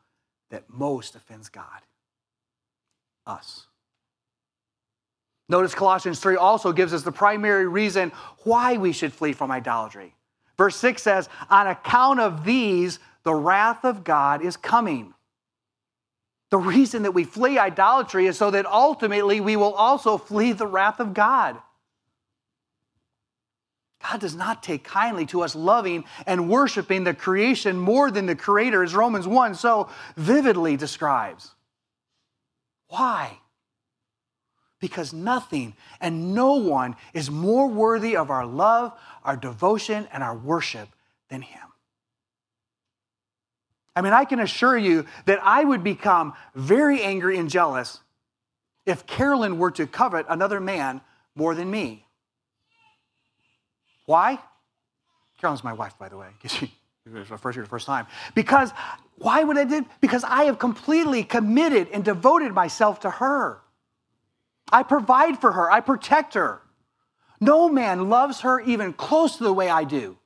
that 0.50 0.70
most 0.70 1.16
offends 1.16 1.50
God 1.50 1.82
us. 3.26 3.68
Notice 5.50 5.76
Colossians 5.76 6.20
3 6.20 6.36
also 6.36 6.74
gives 6.74 6.94
us 6.94 7.04
the 7.04 7.12
primary 7.12 7.68
reason 7.68 8.12
why 8.44 8.78
we 8.78 8.92
should 8.92 9.14
flee 9.14 9.34
from 9.34 9.52
idolatry. 9.52 10.14
Verse 10.58 10.76
6 10.78 11.02
says, 11.02 11.30
On 11.50 11.68
account 11.68 12.20
of 12.20 12.44
these, 12.44 13.00
the 13.24 13.36
wrath 13.36 13.86
of 13.86 14.04
God 14.04 14.42
is 14.42 14.58
coming. 14.58 15.14
The 16.50 16.58
reason 16.58 17.04
that 17.04 17.12
we 17.12 17.24
flee 17.24 17.58
idolatry 17.58 18.26
is 18.26 18.38
so 18.38 18.52
that 18.52 18.66
ultimately 18.66 19.40
we 19.40 19.56
will 19.56 19.74
also 19.74 20.18
flee 20.18 20.54
the 20.54 20.68
wrath 20.68 21.00
of 21.00 21.14
God. 21.14 21.58
God 24.10 24.22
does 24.22 24.36
not 24.36 24.64
take 24.64 24.84
kindly 24.84 25.26
to 25.28 25.42
us 25.42 25.54
loving 25.56 26.06
and 26.26 26.50
worshiping 26.50 27.04
the 27.04 27.14
creation 27.14 27.78
more 27.78 28.10
than 28.10 28.26
the 28.26 28.36
Creator, 28.36 28.84
as 28.84 28.96
Romans 28.96 29.28
1 29.28 29.56
so 29.56 29.90
vividly 30.16 30.78
describes. 30.78 31.52
Why? 32.88 33.40
Because 34.80 35.12
nothing 35.12 35.76
and 36.00 36.34
no 36.34 36.54
one 36.54 36.96
is 37.14 37.30
more 37.30 37.68
worthy 37.68 38.16
of 38.16 38.30
our 38.30 38.46
love, 38.46 38.94
our 39.26 39.36
devotion, 39.36 40.08
and 40.14 40.24
our 40.24 40.38
worship 40.38 40.88
than 41.30 41.42
Him. 41.42 41.60
I 43.94 44.02
mean, 44.02 44.14
I 44.14 44.24
can 44.24 44.40
assure 44.40 44.78
you 44.78 45.06
that 45.26 45.40
I 45.44 45.64
would 45.64 45.84
become 45.84 46.34
very 46.56 47.02
angry 47.02 47.38
and 47.38 47.50
jealous 47.50 48.00
if 48.86 49.06
Carolyn 49.06 49.58
were 49.58 49.72
to 49.72 49.86
covet 49.86 50.28
another 50.30 50.62
man 50.62 51.02
more 51.36 51.54
than 51.56 51.70
me. 51.70 52.07
Why? 54.08 54.40
Carolyn's 55.40 55.64
my 55.64 55.74
wife, 55.74 56.00
by 56.00 56.10
the 56.10 56.18
way, 56.18 56.30
because 56.42 56.58
she 56.58 56.72
was 57.06 57.28
first 57.28 57.56
year, 57.56 57.64
the 57.64 57.70
first 57.70 57.86
time. 57.86 58.08
Because 58.34 58.72
why 59.18 59.44
would 59.44 59.58
I 59.58 59.66
do? 59.66 59.86
Because 60.02 60.24
I 60.24 60.46
have 60.46 60.58
completely 60.58 61.24
committed 61.24 61.90
and 61.90 62.04
devoted 62.04 62.54
myself 62.54 63.02
to 63.02 63.10
her. 63.10 63.62
I 64.72 64.84
provide 64.84 65.40
for 65.40 65.52
her. 65.52 65.70
I 65.70 65.82
protect 65.82 66.34
her. 66.34 66.62
No 67.40 67.70
man 67.70 68.10
loves 68.10 68.42
her 68.42 68.60
even 68.62 68.94
close 68.94 69.38
to 69.38 69.44
the 69.44 69.54
way 69.54 69.70
I 69.70 69.84
do. 69.84 70.18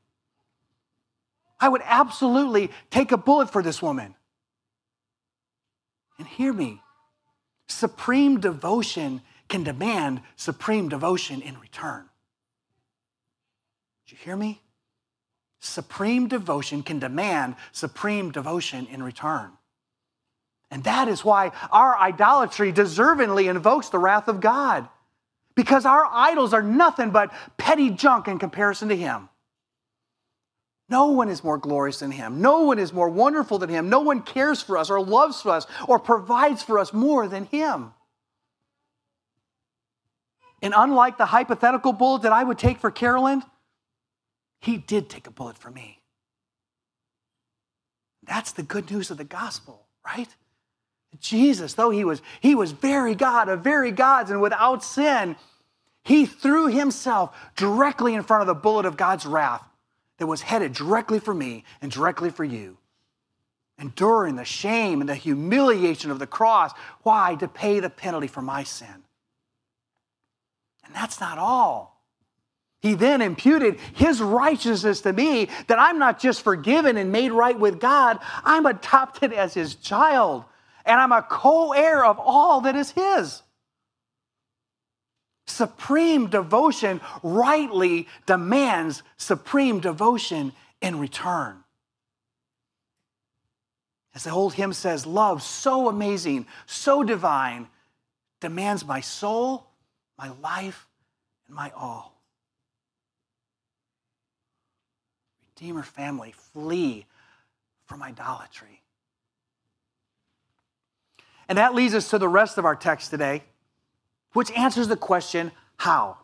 I 1.60 1.70
would 1.70 1.82
absolutely 1.84 2.72
take 2.92 3.12
a 3.12 3.18
bullet 3.18 3.52
for 3.52 3.62
this 3.62 3.82
woman. 3.82 4.16
And 6.18 6.28
hear 6.28 6.54
me 6.54 6.82
supreme 7.68 8.40
devotion 8.40 9.22
can 9.48 9.64
demand 9.64 10.22
supreme 10.36 10.88
devotion 10.88 11.42
in 11.42 11.60
return. 11.60 12.11
You 14.12 14.18
hear 14.24 14.36
me? 14.36 14.62
Supreme 15.60 16.28
devotion 16.28 16.84
can 16.84 17.00
demand 17.00 17.56
supreme 17.72 18.32
devotion 18.32 18.88
in 18.88 19.04
return. 19.04 19.52
And 20.72 20.84
that 20.86 21.08
is 21.08 21.24
why 21.24 21.52
our 21.72 21.98
idolatry 21.98 22.72
deservingly 22.74 23.50
invokes 23.50 23.90
the 23.90 24.00
wrath 24.00 24.28
of 24.28 24.40
God. 24.40 24.88
Because 25.54 25.86
our 25.86 26.08
idols 26.10 26.54
are 26.54 26.64
nothing 26.64 27.12
but 27.12 27.32
petty 27.58 27.90
junk 27.90 28.28
in 28.28 28.40
comparison 28.40 28.90
to 28.90 28.96
Him. 28.96 29.30
No 30.90 31.08
one 31.08 31.30
is 31.30 31.44
more 31.44 31.58
glorious 31.58 32.00
than 32.00 32.12
Him. 32.12 32.42
No 32.42 32.62
one 32.62 32.80
is 32.80 32.94
more 32.94 33.10
wonderful 33.10 33.60
than 33.60 33.70
Him. 33.70 33.90
No 33.90 34.00
one 34.00 34.22
cares 34.22 34.62
for 34.62 34.78
us 34.78 34.90
or 34.90 35.02
loves 35.02 35.42
for 35.42 35.52
us 35.52 35.68
or 35.88 36.00
provides 36.00 36.64
for 36.64 36.80
us 36.80 36.94
more 36.94 37.28
than 37.28 37.46
Him. 37.46 37.94
And 40.62 40.74
unlike 40.76 41.18
the 41.18 41.26
hypothetical 41.26 41.94
bullet 41.94 42.24
that 42.24 42.34
I 42.34 42.44
would 42.44 42.58
take 42.58 42.80
for 42.80 42.92
Carolyn, 42.92 43.44
he 44.62 44.78
did 44.78 45.10
take 45.10 45.28
a 45.28 45.32
bullet 45.32 45.58
for 45.58 45.72
me. 45.72 46.00
That's 48.24 48.52
the 48.52 48.64
good 48.64 48.90
news 48.92 49.12
of 49.12 49.18
the 49.18 49.24
gospel, 49.24 49.88
right? 50.06 50.30
Jesus, 51.20 51.74
though 51.74 51.90
he 51.90 52.06
was, 52.06 52.22
he 52.40 52.56
was 52.56 52.72
very 52.72 53.16
God 53.16 53.50
of 53.50 53.62
very 53.62 53.92
gods 53.92 54.32
and 54.32 54.42
without 54.42 54.84
sin, 54.84 55.36
he 56.04 56.26
threw 56.26 56.68
himself 56.68 57.36
directly 57.56 58.14
in 58.14 58.24
front 58.24 58.42
of 58.42 58.48
the 58.48 58.54
bullet 58.54 58.86
of 58.86 58.98
God's 58.98 59.26
wrath 59.26 59.64
that 60.18 60.28
was 60.28 60.42
headed 60.42 60.74
directly 60.74 61.20
for 61.20 61.34
me 61.34 61.64
and 61.82 61.92
directly 61.92 62.30
for 62.30 62.44
you. 62.44 62.78
Enduring 63.78 64.36
the 64.36 64.46
shame 64.46 65.02
and 65.02 65.10
the 65.10 65.16
humiliation 65.16 66.12
of 66.12 66.20
the 66.20 66.28
cross. 66.28 66.72
Why? 67.02 67.36
To 67.40 67.48
pay 67.48 67.80
the 67.80 67.90
penalty 67.90 68.28
for 68.28 68.42
my 68.42 68.64
sin. 68.64 69.04
And 70.86 70.94
that's 70.94 71.20
not 71.20 71.40
all. 71.40 71.91
He 72.82 72.96
then 72.96 73.22
imputed 73.22 73.80
his 73.94 74.22
righteousness 74.22 75.02
to 75.02 75.14
me 75.14 75.50
that 75.68 75.80
I'm 75.80 76.00
not 76.00 76.20
just 76.20 76.42
forgiven 76.42 76.98
and 76.98 77.12
made 77.12 77.32
right 77.32 77.58
with 77.58 77.80
God, 77.80 78.20
I'm 78.44 78.66
adopted 78.66 79.34
as 79.34 79.54
his 79.54 79.76
child, 79.76 80.46
and 80.86 81.00
I'm 81.00 81.12
a 81.12 81.22
co 81.22 81.74
heir 81.74 82.04
of 82.04 82.18
all 82.20 82.62
that 82.62 82.76
is 82.76 82.92
his. 82.92 83.44
Supreme 85.46 86.28
devotion 86.28 87.02
rightly 87.22 88.08
demands 88.26 89.04
supreme 89.18 89.80
devotion 89.80 90.54
in 90.82 90.98
return. 90.98 91.64
As 94.16 94.24
the 94.24 94.32
old 94.32 94.54
hymn 94.56 94.74
says, 94.74 95.06
love 95.06 95.44
so 95.44 95.88
amazing, 95.88 96.48
so 96.66 97.04
divine, 97.04 97.68
demands 98.40 98.86
my 98.86 99.02
soul, 99.02 99.68
my 100.18 100.32
life, 100.42 100.88
and 101.46 101.56
my 101.56 101.72
all. 101.76 102.11
Redeemer 105.62 105.84
family, 105.84 106.34
flee 106.54 107.06
from 107.86 108.02
idolatry. 108.02 108.82
And 111.48 111.60
that 111.60 111.76
leads 111.76 111.94
us 111.94 112.10
to 112.10 112.18
the 112.18 112.28
rest 112.28 112.58
of 112.58 112.66
our 112.66 112.76
text 112.76 113.12
today, 113.12 113.44
which 114.34 114.50
answers 114.54 114.88
the 114.88 114.98
question 114.98 115.52
how? 115.78 116.18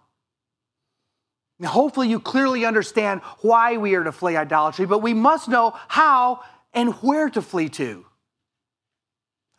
Now, 1.60 1.69
hopefully, 1.69 2.10
you 2.10 2.19
clearly 2.19 2.65
understand 2.65 3.21
why 3.41 3.78
we 3.78 3.93
are 3.93 4.04
to 4.04 4.12
flee 4.12 4.36
idolatry, 4.36 4.88
but 4.88 5.04
we 5.04 5.13
must 5.13 5.47
know 5.47 5.76
how 5.88 6.39
and 6.73 6.95
where 6.95 7.30
to 7.30 7.41
flee 7.43 7.69
to. 7.69 8.08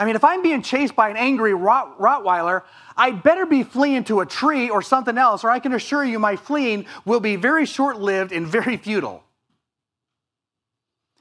I 0.00 0.06
mean, 0.06 0.16
if 0.16 0.24
I'm 0.24 0.42
being 0.42 0.62
chased 0.62 0.96
by 0.96 1.08
an 1.08 1.16
angry 1.16 1.54
Rot- 1.54 2.00
Rottweiler, 2.00 2.62
I'd 2.96 3.22
better 3.22 3.46
be 3.46 3.62
fleeing 3.62 4.02
to 4.04 4.20
a 4.20 4.26
tree 4.26 4.70
or 4.70 4.82
something 4.82 5.16
else, 5.16 5.44
or 5.44 5.50
I 5.50 5.60
can 5.60 5.72
assure 5.72 6.04
you 6.04 6.18
my 6.18 6.34
fleeing 6.34 6.84
will 7.04 7.20
be 7.20 7.36
very 7.36 7.64
short 7.64 8.00
lived 8.00 8.32
and 8.32 8.44
very 8.44 8.76
futile. 8.76 9.22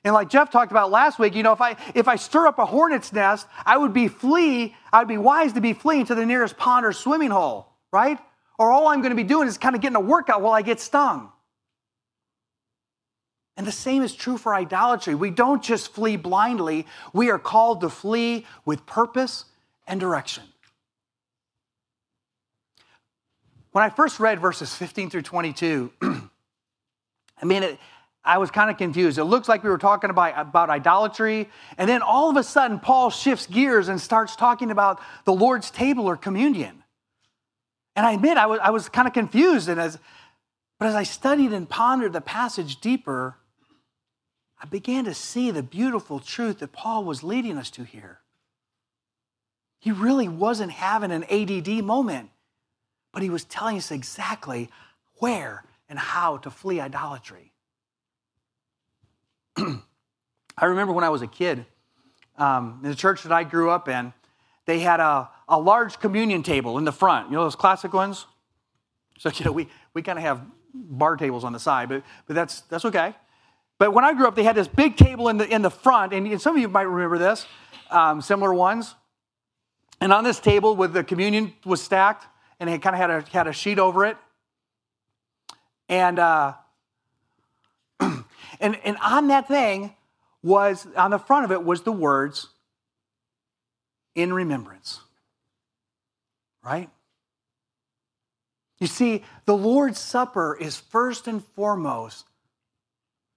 And 0.08 0.14
like 0.14 0.30
Jeff 0.30 0.50
talked 0.50 0.72
about 0.72 0.90
last 0.90 1.20
week, 1.20 1.36
you 1.36 1.44
know, 1.44 1.52
if 1.52 1.60
I 1.60 1.76
if 1.94 2.08
I 2.08 2.16
stir 2.16 2.48
up 2.48 2.60
a 2.60 2.66
hornet's 2.66 3.12
nest, 3.12 3.46
I 3.66 3.78
would 3.78 3.92
be 3.92 4.08
flee, 4.08 4.74
I'd 4.94 5.06
be 5.06 5.18
wise 5.18 5.52
to 5.52 5.60
be 5.60 5.74
fleeing 5.74 6.06
to 6.06 6.16
the 6.16 6.26
nearest 6.26 6.56
pond 6.56 6.86
or 6.86 6.94
swimming 6.94 7.30
hole, 7.30 7.68
right? 7.92 8.18
Or 8.58 8.72
all 8.72 8.88
I'm 8.88 9.02
going 9.02 9.10
to 9.10 9.18
be 9.18 9.26
doing 9.26 9.50
is 9.50 9.58
kind 9.58 9.76
of 9.76 9.82
getting 9.82 9.98
a 9.98 10.00
workout 10.00 10.42
while 10.42 10.54
I 10.54 10.62
get 10.62 10.80
stung. 10.80 11.30
And 13.58 13.68
the 13.68 13.72
same 13.74 14.02
is 14.02 14.16
true 14.16 14.38
for 14.38 14.56
idolatry. 14.56 15.14
We 15.14 15.30
don't 15.30 15.62
just 15.62 15.92
flee 15.92 16.16
blindly, 16.16 16.88
we 17.12 17.30
are 17.30 17.38
called 17.38 17.82
to 17.82 17.90
flee 17.90 18.46
with 18.64 18.86
purpose 18.86 19.44
and 19.88 20.00
direction. 20.00 20.46
When 23.74 23.84
I 23.84 23.90
first 23.90 24.22
read 24.22 24.40
verses 24.40 24.74
15 24.74 25.10
through 25.10 25.24
22, 25.24 25.92
I 26.02 26.30
mean, 27.44 27.64
it, 27.64 27.80
I 28.24 28.38
was 28.40 28.52
kind 28.52 28.70
of 28.70 28.78
confused. 28.78 29.18
It 29.18 29.24
looks 29.24 29.48
like 29.48 29.64
we 29.64 29.70
were 29.70 29.78
talking 29.78 30.10
about, 30.10 30.40
about 30.40 30.70
idolatry, 30.70 31.50
and 31.78 31.90
then 31.90 32.02
all 32.02 32.30
of 32.30 32.36
a 32.36 32.44
sudden, 32.44 32.80
Paul 32.80 33.10
shifts 33.10 33.48
gears 33.48 33.88
and 33.88 34.02
starts 34.02 34.36
talking 34.36 34.70
about 34.70 35.00
the 35.26 35.34
Lord's 35.34 35.72
table 35.72 36.06
or 36.06 36.18
communion. 36.18 36.84
And 37.96 38.06
I 38.06 38.12
admit, 38.12 38.38
I 38.38 38.46
was, 38.46 38.60
I 38.62 38.70
was 38.70 38.90
kind 38.90 39.08
of 39.08 39.14
confused. 39.14 39.70
And 39.70 39.80
as, 39.80 39.98
but 40.78 40.88
as 40.88 40.96
I 40.96 41.04
studied 41.04 41.54
and 41.54 41.68
pondered 41.68 42.14
the 42.14 42.22
passage 42.22 42.80
deeper, 42.80 43.38
I 44.62 44.66
began 44.66 45.06
to 45.06 45.14
see 45.14 45.50
the 45.52 45.64
beautiful 45.64 46.20
truth 46.20 46.60
that 46.60 46.72
Paul 46.72 47.06
was 47.06 47.24
leading 47.24 47.58
us 47.58 47.72
to 47.72 47.84
here. 47.84 48.20
He 49.80 49.92
really 49.92 50.28
wasn't 50.28 50.72
having 50.72 51.12
an 51.12 51.24
ADD 51.24 51.84
moment, 51.84 52.30
but 53.14 53.22
he 53.22 53.30
was 53.30 53.44
telling 53.46 53.78
us 53.78 53.92
exactly 53.92 54.70
where 55.20 55.64
and 55.88 55.98
how 55.98 56.38
to 56.38 56.50
flee 56.50 56.80
idolatry. 56.80 57.54
I 59.58 60.66
remember 60.66 60.94
when 60.94 61.04
I 61.04 61.10
was 61.10 61.22
a 61.22 61.28
kid, 61.28 61.66
um, 62.38 62.80
in 62.84 62.90
the 62.90 62.96
church 62.96 63.24
that 63.24 63.32
I 63.32 63.44
grew 63.44 63.70
up 63.70 63.88
in, 63.88 64.14
they 64.66 64.80
had 64.80 65.00
a, 65.00 65.30
a 65.48 65.60
large 65.60 66.00
communion 66.00 66.44
table 66.44 66.78
in 66.78 66.86
the 66.86 66.92
front. 66.92 67.30
You 67.30 67.38
know 67.38 67.44
those 67.44 67.56
classic 67.56 67.94
ones? 67.94 68.26
So, 69.18 69.30
you 69.36 69.46
know, 69.46 69.52
we, 69.52 69.68
we 69.94 70.02
kind 70.02 70.20
of 70.20 70.24
have 70.24 70.42
bar 70.74 71.18
tables 71.18 71.44
on 71.44 71.54
the 71.54 71.60
side, 71.60 71.90
but, 71.90 72.04
but 72.28 72.36
that's, 72.36 72.62
that's 72.62 72.86
okay. 72.86 73.16
But 73.80 73.94
when 73.94 74.04
I 74.04 74.14
grew 74.14 74.28
up, 74.28 74.36
they 74.36 74.44
had 74.44 74.56
this 74.56 74.68
big 74.68 74.98
table 74.98 75.30
in 75.30 75.38
the, 75.38 75.48
in 75.48 75.62
the 75.62 75.70
front, 75.70 76.14
and 76.14 76.42
some 76.42 76.56
of 76.56 76.62
you 76.62 76.68
might 76.68 76.84
remember 76.84 77.18
this, 77.18 77.46
um, 77.92 78.22
similar 78.22 78.54
ones. 78.54 78.96
And 80.02 80.14
on 80.14 80.24
this 80.24 80.40
table, 80.40 80.76
with 80.76 80.94
the 80.94 81.04
communion 81.04 81.54
was 81.66 81.82
stacked, 81.82 82.26
and 82.60 82.70
it 82.70 82.82
kind 82.82 82.96
of 82.96 83.00
had 83.00 83.10
a, 83.10 83.22
had 83.32 83.48
a 83.48 83.54
sheet 83.54 83.80
over 83.80 84.06
it. 84.06 84.18
And, 85.90 86.20
uh, 86.20 86.54
and, 88.60 88.78
and 88.84 88.98
on 89.04 89.28
that 89.28 89.48
thing 89.48 89.94
was, 90.44 90.88
on 90.96 91.12
the 91.12 91.20
front 91.20 91.46
of 91.46 91.52
it 91.52 91.64
was 91.64 91.82
the 91.82 91.92
words, 91.92 92.48
in 94.16 94.34
remembrance. 94.34 95.00
Right? 96.64 96.90
You 98.80 98.88
see, 98.88 99.24
the 99.46 99.56
Lord's 99.56 100.00
Supper 100.00 100.58
is 100.60 100.78
first 100.78 101.28
and 101.28 101.44
foremost 101.44 102.26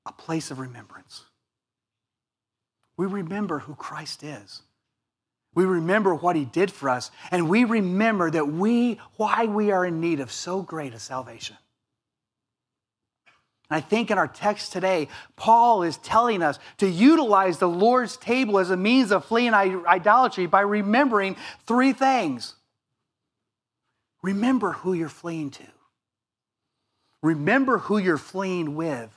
a 0.07 0.13
place 0.13 0.51
of 0.51 0.59
remembrance. 0.59 1.25
We 2.97 3.07
remember 3.07 3.61
who 3.61 3.75
Christ 3.75 4.23
is. 4.23 4.63
We 5.55 5.65
remember 5.65 6.15
what 6.15 6.37
he 6.37 6.45
did 6.45 6.71
for 6.71 6.89
us, 6.89 7.11
and 7.31 7.49
we 7.49 7.65
remember 7.65 8.31
that 8.31 8.49
we, 8.49 9.01
why 9.17 9.47
we 9.47 9.73
are 9.73 9.85
in 9.85 10.01
need 10.01 10.21
of 10.21 10.31
so 10.31 10.63
great 10.63 10.95
a 10.95 10.99
salvation. 10.99 11.57
And 13.71 13.77
I 13.77 13.81
think 13.81 14.11
in 14.11 14.19
our 14.19 14.27
text 14.27 14.73
today, 14.73 15.09
Paul 15.37 15.85
is 15.85 15.97
telling 15.99 16.43
us 16.43 16.59
to 16.79 16.89
utilize 16.89 17.59
the 17.59 17.69
Lord's 17.69 18.17
table 18.17 18.59
as 18.59 18.71
a 18.71 18.77
means 18.77 19.13
of 19.13 19.25
fleeing 19.25 19.55
idolatry 19.55 20.47
by 20.47 20.63
remembering 20.63 21.37
three 21.67 21.93
things. 21.93 22.55
Remember 24.23 24.73
who 24.73 24.93
you're 24.93 25.09
fleeing 25.09 25.51
to. 25.51 25.65
Remember 27.23 27.79
who 27.79 27.99
you're 27.99 28.19
fleeing 28.19 28.75
with. 28.75 29.17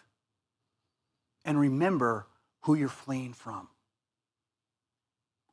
And 1.45 1.59
remember 1.59 2.27
who 2.61 2.75
you're 2.75 2.87
fleeing 2.87 3.33
from. 3.33 3.67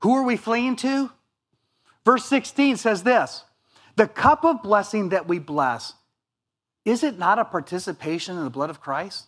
Who 0.03 0.15
are 0.15 0.23
we 0.23 0.37
fleeing 0.37 0.77
to? 0.77 1.11
Verse 2.05 2.25
16 2.27 2.77
says 2.77 3.03
this 3.03 3.45
The 3.97 4.07
cup 4.07 4.45
of 4.45 4.63
blessing 4.63 5.09
that 5.11 5.27
we 5.27 5.39
bless, 5.39 5.95
is 6.90 7.05
it 7.05 7.18
not 7.18 7.38
a 7.38 7.44
participation 7.44 8.37
in 8.37 8.42
the 8.42 8.50
blood 8.50 8.68
of 8.68 8.81
Christ? 8.81 9.26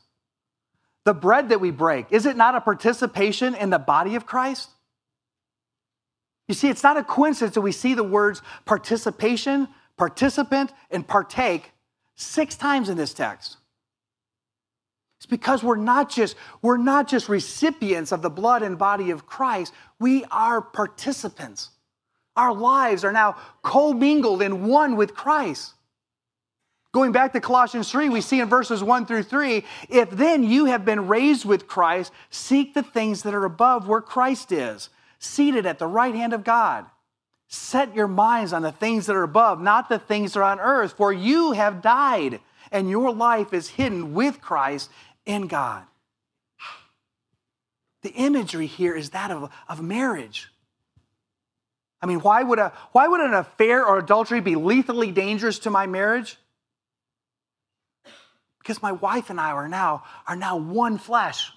The 1.05 1.15
bread 1.15 1.49
that 1.51 1.61
we 1.61 1.71
break, 1.71 2.07
is 2.11 2.27
it 2.27 2.37
not 2.37 2.57
a 2.57 2.61
participation 2.61 3.55
in 3.55 3.71
the 3.71 3.79
body 3.79 4.17
of 4.17 4.27
Christ? 4.27 4.69
You 6.49 6.55
see, 6.57 6.69
it's 6.69 6.83
not 6.83 6.97
a 6.97 7.05
coincidence 7.05 7.55
that 7.55 7.61
we 7.61 7.71
see 7.71 7.95
the 7.95 8.03
words 8.03 8.43
participation, 8.65 9.69
participant, 9.97 10.73
and 10.91 11.07
partake 11.07 11.71
six 12.17 12.57
times 12.57 12.89
in 12.89 12.97
this 12.97 13.15
text. 13.15 13.59
It's 15.19 15.27
because 15.27 15.63
we're 15.63 15.77
not 15.77 16.11
just 16.11 16.35
we're 16.63 16.77
not 16.77 17.07
just 17.07 17.29
recipients 17.29 18.11
of 18.11 18.23
the 18.23 18.31
blood 18.31 18.63
and 18.65 18.77
body 18.77 19.13
of 19.13 19.25
Christ, 19.25 19.73
we 20.01 20.25
are 20.33 20.61
participants. 20.61 21.71
Our 22.35 22.53
lives 22.53 23.05
are 23.05 23.13
now 23.13 23.37
commingled 23.63 24.43
in 24.43 24.67
one 24.67 24.97
with 24.97 25.15
Christ. 25.15 25.75
Going 26.93 27.13
back 27.13 27.33
to 27.33 27.41
Colossians 27.41 27.91
3, 27.91 28.11
we 28.11 28.21
see 28.21 28.41
in 28.41 28.51
verses 28.51 28.83
1 28.83 29.07
through 29.07 29.23
3 29.23 29.65
if 29.89 30.11
then 30.11 30.45
you 30.45 30.67
have 30.67 30.85
been 30.85 31.09
raised 31.09 31.47
with 31.47 31.67
Christ, 31.67 32.13
seek 32.29 32.75
the 32.75 32.83
things 32.83 33.23
that 33.23 33.35
are 33.35 33.47
above 33.47 33.89
where 33.89 34.03
Christ 34.03 34.53
is, 34.53 34.91
seated 35.19 35.65
at 35.65 35.79
the 35.79 35.87
right 35.87 36.15
hand 36.15 36.35
of 36.35 36.45
God. 36.45 36.85
Set 37.49 37.95
your 37.95 38.09
minds 38.09 38.53
on 38.53 38.63
the 38.63 38.73
things 38.73 39.07
that 39.07 39.17
are 39.17 39.23
above, 39.23 39.61
not 39.61 39.89
the 39.89 39.99
things 39.99 40.35
that 40.35 40.41
are 40.41 40.45
on 40.45 40.61
earth, 40.61 40.93
for 40.93 41.13
you 41.13 41.53
have 41.53 41.83
died, 41.83 42.41
and 42.71 42.91
your 42.91 43.11
life 43.13 43.55
is 43.55 43.69
hidden 43.69 44.13
with 44.13 44.43
Christ 44.43 44.91
in 45.25 45.47
God. 45.47 45.85
The 48.03 48.11
imagery 48.11 48.67
here 48.67 48.95
is 48.95 49.11
that 49.11 49.31
of, 49.31 49.51
of 49.69 49.81
marriage. 49.81 50.51
I 52.03 52.07
mean, 52.07 52.21
why 52.21 52.43
would, 52.43 52.59
a, 52.59 52.73
why 52.91 53.07
would 53.07 53.21
an 53.21 53.33
affair 53.33 53.87
or 53.87 53.99
adultery 53.99 54.41
be 54.41 54.57
lethally 54.57 55.11
dangerous 55.11 55.59
to 55.61 55.71
my 55.71 55.87
marriage? 55.87 56.37
Because 58.63 58.81
my 58.81 58.93
wife 58.93 59.29
and 59.29 59.41
I 59.41 59.51
are 59.51 59.69
now, 59.69 60.05
are 60.29 60.37
now 60.37 60.57
one 60.57 60.97
flesh. 60.97 61.53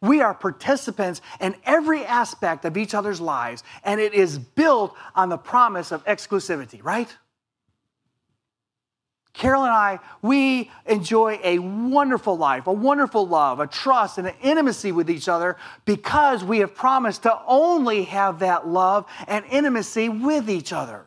We 0.00 0.20
are 0.20 0.34
participants 0.34 1.20
in 1.40 1.56
every 1.64 2.04
aspect 2.04 2.64
of 2.64 2.76
each 2.76 2.94
other's 2.94 3.20
lives, 3.20 3.64
and 3.82 4.00
it 4.00 4.14
is 4.14 4.38
built 4.38 4.94
on 5.14 5.30
the 5.30 5.38
promise 5.38 5.90
of 5.90 6.04
exclusivity, 6.04 6.84
right? 6.84 7.14
Carol 9.32 9.64
and 9.64 9.72
I, 9.72 9.98
we 10.22 10.70
enjoy 10.86 11.40
a 11.42 11.58
wonderful 11.58 12.38
life, 12.38 12.68
a 12.68 12.72
wonderful 12.72 13.26
love, 13.26 13.58
a 13.60 13.66
trust, 13.66 14.16
and 14.16 14.28
an 14.28 14.34
intimacy 14.42 14.92
with 14.92 15.10
each 15.10 15.28
other 15.28 15.56
because 15.84 16.44
we 16.44 16.60
have 16.60 16.74
promised 16.74 17.24
to 17.24 17.38
only 17.46 18.04
have 18.04 18.38
that 18.38 18.66
love 18.66 19.06
and 19.26 19.44
intimacy 19.50 20.08
with 20.08 20.48
each 20.48 20.72
other. 20.72 21.06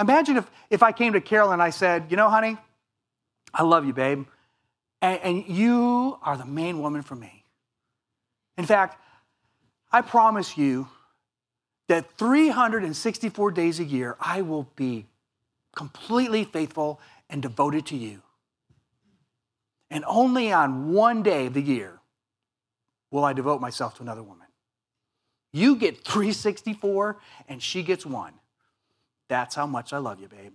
Imagine 0.00 0.36
if, 0.36 0.50
if 0.70 0.82
I 0.82 0.92
came 0.92 1.14
to 1.14 1.20
Carol 1.20 1.52
and 1.52 1.62
I 1.62 1.70
said, 1.70 2.06
You 2.10 2.16
know, 2.16 2.28
honey, 2.28 2.56
I 3.54 3.62
love 3.62 3.86
you, 3.86 3.92
babe, 3.92 4.26
and, 5.00 5.20
and 5.22 5.48
you 5.48 6.18
are 6.22 6.36
the 6.36 6.44
main 6.44 6.80
woman 6.80 7.02
for 7.02 7.14
me. 7.14 7.44
In 8.58 8.66
fact, 8.66 9.00
I 9.92 10.00
promise 10.00 10.58
you 10.58 10.88
that 11.88 12.10
364 12.18 13.50
days 13.52 13.80
a 13.80 13.84
year, 13.84 14.16
I 14.20 14.42
will 14.42 14.68
be 14.76 15.06
completely 15.74 16.44
faithful 16.44 17.00
and 17.30 17.40
devoted 17.40 17.86
to 17.86 17.96
you. 17.96 18.22
And 19.90 20.04
only 20.06 20.52
on 20.52 20.92
one 20.92 21.22
day 21.22 21.46
of 21.46 21.54
the 21.54 21.62
year 21.62 22.00
will 23.10 23.24
I 23.24 23.32
devote 23.32 23.60
myself 23.60 23.96
to 23.96 24.02
another 24.02 24.22
woman. 24.22 24.48
You 25.52 25.76
get 25.76 26.04
364 26.04 27.18
and 27.48 27.62
she 27.62 27.82
gets 27.82 28.04
one. 28.04 28.34
That's 29.28 29.54
how 29.54 29.66
much 29.66 29.92
I 29.92 29.98
love 29.98 30.20
you, 30.20 30.28
babe. 30.28 30.54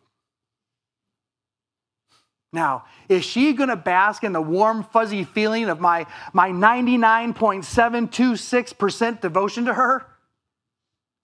Now, 2.53 2.83
is 3.07 3.23
she 3.23 3.53
going 3.53 3.69
to 3.69 3.77
bask 3.77 4.25
in 4.25 4.33
the 4.33 4.41
warm, 4.41 4.83
fuzzy 4.83 5.23
feeling 5.23 5.69
of 5.69 5.79
my, 5.79 6.05
my 6.33 6.49
99.726% 6.49 9.21
devotion 9.21 9.63
to 9.65 9.73
her? 9.73 10.05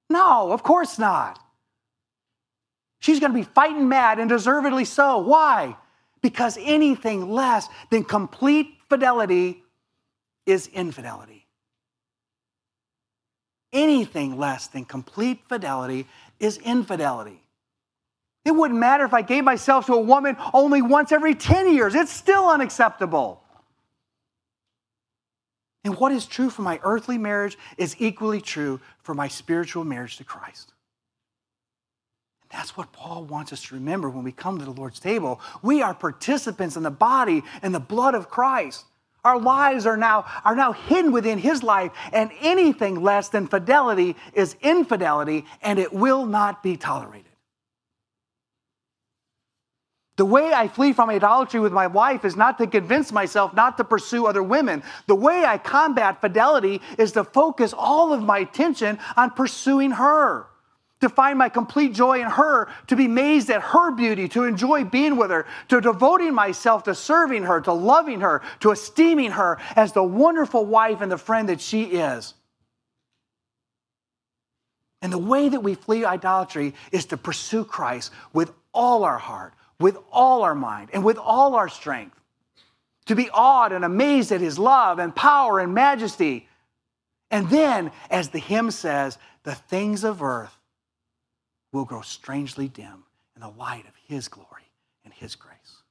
No, 0.10 0.54
of 0.54 0.64
course 0.64 0.98
not. 0.98 1.38
She's 3.00 3.20
going 3.20 3.34
to 3.34 3.38
be 3.38 3.44
fighting 3.44 3.90
mad 3.90 4.20
and 4.20 4.30
deservedly 4.30 4.86
so. 4.86 5.18
Why? 5.20 5.76
Because 6.22 6.58
anything 6.62 7.30
less 7.30 7.68
than 7.90 8.06
complete 8.06 8.76
fidelity 8.90 9.66
is 10.46 10.68
infidelity. 10.68 11.46
Anything 13.74 14.38
less 14.38 14.68
than 14.68 14.86
complete 14.86 15.42
fidelity 15.50 16.08
is 16.40 16.58
infidelity. 16.58 17.42
It 18.46 18.52
wouldn't 18.52 18.80
matter 18.80 19.04
if 19.04 19.14
I 19.14 19.24
gave 19.24 19.44
myself 19.44 19.88
to 19.88 19.94
a 19.94 20.00
woman 20.00 20.38
only 20.54 20.82
once 20.82 21.12
every 21.12 21.36
10 21.36 21.74
years, 21.74 21.96
it's 21.96 22.14
still 22.14 22.48
unacceptable. 22.50 23.44
And 25.84 25.98
what 25.98 26.12
is 26.12 26.26
true 26.26 26.50
for 26.50 26.62
my 26.62 26.80
earthly 26.84 27.18
marriage 27.18 27.58
is 27.78 27.96
equally 28.00 28.42
true 28.42 28.80
for 29.02 29.14
my 29.14 29.28
spiritual 29.28 29.84
marriage 29.84 30.18
to 30.18 30.24
Christ. 30.24 30.74
That's 32.50 32.78
what 32.78 32.94
Paul 32.94 33.26
wants 33.26 33.52
us 33.52 33.62
to 33.64 33.76
remember 33.76 34.10
when 34.10 34.24
we 34.24 34.32
come 34.32 34.60
to 34.60 34.66
the 34.66 34.72
Lord's 34.72 35.00
table. 35.00 35.42
We 35.62 35.82
are 35.82 35.94
participants 35.94 36.78
in 36.78 36.84
the 36.84 36.92
body 36.92 37.44
and 37.62 37.76
the 37.76 37.80
blood 37.80 38.16
of 38.16 38.30
Christ. 38.30 38.86
Our 39.28 39.38
lives 39.38 39.86
are 39.86 39.98
now, 39.98 40.24
are 40.46 40.56
now 40.56 40.72
hidden 40.72 41.12
within 41.12 41.38
his 41.38 41.62
life, 41.62 41.92
and 42.14 42.32
anything 42.40 43.04
less 43.04 43.28
than 43.28 43.46
fidelity 43.46 44.16
is 44.34 44.56
infidelity, 44.62 45.44
and 45.62 45.80
it 45.80 45.92
will 45.92 46.26
not 46.26 46.64
be 46.64 46.78
tolerated. 46.78 47.26
The 50.16 50.24
way 50.24 50.54
I 50.54 50.70
flee 50.70 50.94
from 50.94 51.10
idolatry 51.10 51.60
with 51.60 51.74
my 51.74 51.88
wife 51.88 52.24
is 52.24 52.38
not 52.38 52.58
to 52.60 52.68
convince 52.68 53.12
myself 53.12 53.54
not 53.54 53.76
to 53.78 53.84
pursue 53.84 54.28
other 54.28 54.42
women. 54.42 54.82
The 55.08 55.16
way 55.16 55.44
I 55.44 55.58
combat 55.58 56.22
fidelity 56.22 56.82
is 56.98 57.12
to 57.12 57.26
focus 57.26 57.74
all 57.78 58.14
of 58.14 58.24
my 58.24 58.40
attention 58.40 58.98
on 59.18 59.32
pursuing 59.32 59.92
her 59.92 60.48
to 61.02 61.10
find 61.10 61.38
my 61.38 61.50
complete 61.50 61.94
joy 61.94 62.22
in 62.22 62.28
her, 62.28 62.68
to 62.88 62.96
be 62.96 63.06
amazed 63.06 63.50
at 63.50 63.62
her 63.62 63.92
beauty, 63.92 64.28
to 64.30 64.46
enjoy 64.46 64.84
being 64.84 65.16
with 65.16 65.30
her, 65.30 65.46
to 65.70 65.80
devoting 65.80 66.34
myself 66.34 66.84
to 66.84 66.96
serving 66.96 67.44
her, 67.44 67.62
to 67.62 67.74
loving 67.74 68.22
her, 68.22 68.42
to 68.62 68.72
esteeming 68.72 69.32
her 69.32 69.60
as 69.76 69.94
the 69.94 70.04
wonderful 70.04 70.66
wife 70.66 71.02
and 71.02 71.12
the 71.12 71.18
friend 71.18 71.50
that 71.50 71.62
she 71.62 71.84
is. 71.84 72.34
And 75.02 75.14
the 75.14 75.20
way 75.20 75.48
that 75.50 75.62
we 75.62 75.76
flee 75.76 76.04
idolatry 76.04 76.74
is 76.92 77.06
to 77.06 77.18
pursue 77.18 77.64
Christ 77.64 78.12
with 78.34 78.52
all 78.74 79.04
our 79.04 79.20
heart, 79.20 79.54
with 79.80 79.98
all 80.12 80.42
our 80.42 80.56
mind, 80.56 80.90
and 80.94 81.04
with 81.04 81.18
all 81.18 81.54
our 81.54 81.70
strength. 81.70 82.20
To 83.06 83.16
be 83.16 83.30
awed 83.30 83.72
and 83.72 83.86
amazed 83.86 84.32
at 84.32 84.42
his 84.42 84.58
love 84.58 84.98
and 84.98 85.16
power 85.16 85.60
and 85.60 85.74
majesty. 85.74 86.50
And 87.30 87.50
then, 87.50 87.92
as 88.10 88.30
the 88.30 88.40
hymn 88.40 88.72
says, 88.72 89.20
the 89.44 89.56
things 89.56 90.04
of 90.04 90.24
earth 90.24 90.57
will 91.72 91.86
grow 91.86 92.02
strangely 92.02 92.68
dim 92.68 93.04
in 93.36 93.42
the 93.42 93.50
light 93.50 93.86
of 93.88 93.94
His 94.08 94.28
glory 94.28 94.72
and 95.04 95.14
His 95.14 95.36
grace. 95.36 95.84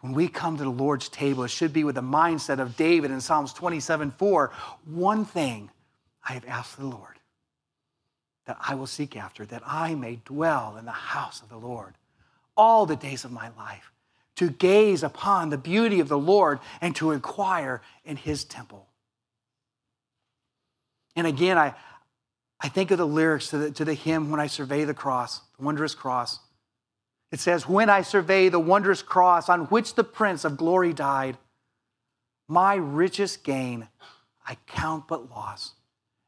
When 0.00 0.14
we 0.14 0.26
come 0.26 0.56
to 0.56 0.64
the 0.64 0.70
Lord's 0.70 1.08
table, 1.08 1.44
it 1.44 1.48
should 1.48 1.72
be 1.72 1.84
with 1.84 1.94
the 1.94 2.02
mindset 2.02 2.58
of 2.58 2.76
David 2.76 3.10
in 3.10 3.20
Psalms 3.20 3.52
27 3.52 4.10
4. 4.10 4.50
One 4.86 5.24
thing 5.24 5.70
I 6.28 6.32
have 6.32 6.44
asked 6.46 6.76
the 6.76 6.86
Lord 6.86 7.18
that 8.46 8.56
I 8.60 8.74
will 8.74 8.88
seek 8.88 9.16
after, 9.16 9.46
that 9.46 9.62
I 9.64 9.94
may 9.94 10.18
dwell 10.24 10.76
in 10.76 10.84
the 10.84 10.90
house 10.90 11.40
of 11.40 11.48
the 11.48 11.56
Lord 11.56 11.94
all 12.56 12.86
the 12.86 12.96
days 12.96 13.24
of 13.24 13.30
my 13.30 13.50
life 13.56 13.92
to 14.36 14.50
gaze 14.50 15.02
upon 15.02 15.50
the 15.50 15.58
beauty 15.58 16.00
of 16.00 16.08
the 16.08 16.18
Lord 16.18 16.58
and 16.80 16.96
to 16.96 17.12
inquire 17.12 17.80
in 18.04 18.16
his 18.16 18.44
temple. 18.44 18.88
And 21.14 21.26
again, 21.26 21.58
I, 21.58 21.74
I 22.62 22.68
think 22.68 22.90
of 22.92 22.98
the 22.98 23.06
lyrics 23.06 23.48
to 23.48 23.58
the, 23.58 23.70
to 23.72 23.84
the 23.84 23.94
hymn, 23.94 24.30
When 24.30 24.38
I 24.38 24.46
Survey 24.46 24.84
the 24.84 24.94
Cross, 24.94 25.40
the 25.58 25.64
wondrous 25.64 25.94
cross. 25.94 26.38
It 27.32 27.40
says, 27.40 27.68
When 27.68 27.90
I 27.90 28.02
survey 28.02 28.48
the 28.48 28.60
wondrous 28.60 29.02
cross 29.02 29.48
on 29.48 29.62
which 29.66 29.94
the 29.94 30.04
Prince 30.04 30.44
of 30.44 30.56
Glory 30.56 30.92
died, 30.92 31.38
my 32.48 32.74
richest 32.74 33.42
gain 33.42 33.88
I 34.46 34.56
count 34.66 35.08
but 35.08 35.30
loss 35.30 35.72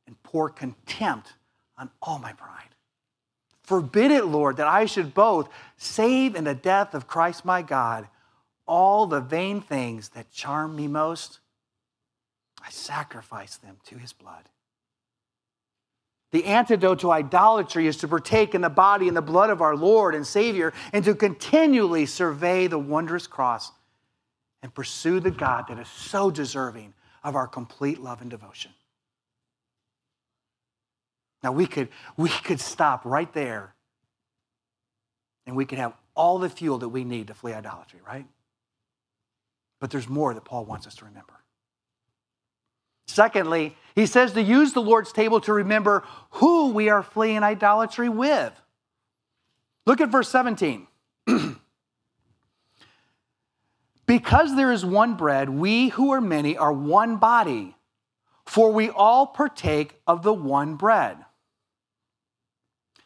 and 0.07 0.21
pour 0.23 0.49
contempt 0.49 1.35
on 1.77 1.91
all 2.01 2.19
my 2.19 2.33
pride. 2.33 2.75
Forbid 3.63 4.11
it, 4.11 4.27
Lord, 4.27 4.57
that 4.59 4.67
I 4.67 4.87
should 4.87 5.15
both 5.15 5.49
save 5.77 6.35
in 6.35 6.45
the 6.45 6.55
death 6.55 6.95
of 6.95 7.07
Christ 7.07 7.45
my 7.45 7.63
God 7.63 8.09
all 8.67 9.07
the 9.07 9.21
vain 9.21 9.61
things 9.61 10.11
that 10.11 10.31
charm 10.31 10.77
me 10.77 10.87
most. 10.87 11.41
I 12.65 12.71
sacrifice 12.71 13.57
them 13.57 13.79
to 13.87 13.99
his 13.99 14.13
blood. 14.13 14.49
The 16.35 16.47
antidote 16.47 16.99
to 16.99 17.13
idolatry 17.13 17.87
is 17.87 17.97
to 17.99 18.09
partake 18.09 18.57
in 18.57 18.61
the 18.61 18.69
body 18.69 19.07
and 19.07 19.17
the 19.17 19.23
blood 19.23 19.51
of 19.51 19.61
our 19.63 19.77
Lord 19.77 20.17
and 20.17 20.27
Savior 20.27 20.73
and 20.93 21.05
to 21.05 21.15
continually 21.15 22.07
survey 22.07 22.67
the 22.67 22.77
wondrous 22.77 23.29
cross 23.29 23.71
and 24.61 24.75
pursue 24.75 25.21
the 25.21 25.31
God 25.31 25.67
that 25.69 25.79
is 25.79 25.87
so 25.87 26.33
deserving 26.33 26.93
of 27.23 27.37
our 27.37 27.47
complete 27.47 28.01
love 28.01 28.21
and 28.21 28.29
devotion. 28.29 28.73
Now 31.45 31.53
we 31.53 31.69
could 31.69 31.89
we 32.17 32.31
could 32.31 32.59
stop 32.59 33.05
right 33.05 33.33
there 33.33 33.73
and 35.47 35.55
we 35.55 35.65
could 35.65 35.79
have 35.79 35.95
all 36.17 36.41
the 36.41 36.51
fuel 36.51 36.79
that 36.79 36.89
we 36.89 37.05
need 37.05 37.29
to 37.29 37.35
flee 37.35 37.53
idolatry, 37.53 38.01
right? 38.05 38.27
But 39.79 39.93
there's 39.93 40.09
more 40.09 40.35
that 40.35 40.45
Paul 40.45 40.65
wants 40.65 40.89
us 40.89 40.97
to 40.97 41.05
remember. 41.05 41.44
Secondly, 43.07 43.77
he 43.95 44.07
says 44.07 44.33
to 44.33 44.43
use 44.43 44.73
the 44.73 44.81
Lord's 44.81 45.13
table 45.13 45.41
to 45.43 45.53
remember 45.53 46.05
who 46.31 46.73
we 46.73 46.89
are 46.89 47.03
fleeing 47.03 47.43
idolatry 47.43 48.09
with. 48.09 48.53
Look 49.87 50.01
at 50.01 50.09
verse 50.09 50.29
17. 50.31 50.87
because 54.07 54.57
there 54.57 54.73
is 54.73 54.85
one 54.85 55.15
bread, 55.15 55.49
we 55.49 55.89
who 55.89 56.13
are 56.13 56.21
many 56.21 56.57
are 56.57 56.73
one 56.73 57.17
body, 57.19 57.77
for 58.47 58.73
we 58.73 58.91
all 58.91 59.27
partake 59.27 60.01
of 60.07 60.23
the 60.23 60.33
one 60.33 60.77
bread. 60.77 61.19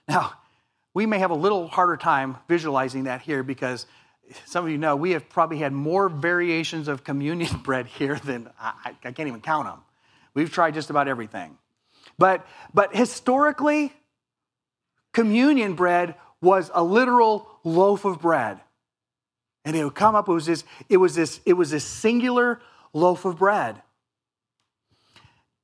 Now, 0.09 0.33
we 0.95 1.07
may 1.07 1.19
have 1.19 1.31
a 1.31 1.35
little 1.35 1.69
harder 1.69 1.97
time 1.97 2.39
visualizing 2.49 3.05
that 3.05 3.21
here 3.21 3.43
because 3.43 3.87
some 4.47 4.65
of 4.65 4.71
you 4.71 4.79
know 4.79 4.97
we 4.97 5.11
have 5.13 5.29
probably 5.29 5.59
had 5.59 5.73
more 5.73 6.09
variations 6.09 6.89
of 6.89 7.05
communion 7.05 7.59
bread 7.63 7.87
here 7.87 8.17
than 8.17 8.49
I, 8.59 8.97
I 9.05 9.13
can't 9.13 9.29
even 9.29 9.41
count 9.41 9.67
them. 9.67 9.81
We've 10.39 10.53
tried 10.53 10.75
just 10.75 10.89
about 10.89 11.09
everything. 11.09 11.59
But, 12.17 12.47
but 12.73 12.95
historically, 12.95 13.93
communion 15.13 15.75
bread 15.75 16.15
was 16.41 16.71
a 16.73 16.83
literal 16.83 17.49
loaf 17.65 18.05
of 18.05 18.21
bread. 18.21 18.61
And 19.65 19.75
it 19.75 19.83
would 19.83 19.97
come 19.97 20.15
up, 20.15 20.29
it 20.29 20.33
was 20.33 20.47
this, 20.47 20.63
it 20.89 20.99
was 20.99 21.17
this, 21.17 21.41
it 21.45 21.55
was 21.55 21.71
this 21.71 21.83
singular 21.83 22.61
loaf 22.93 23.25
of 23.25 23.37
bread. 23.37 23.83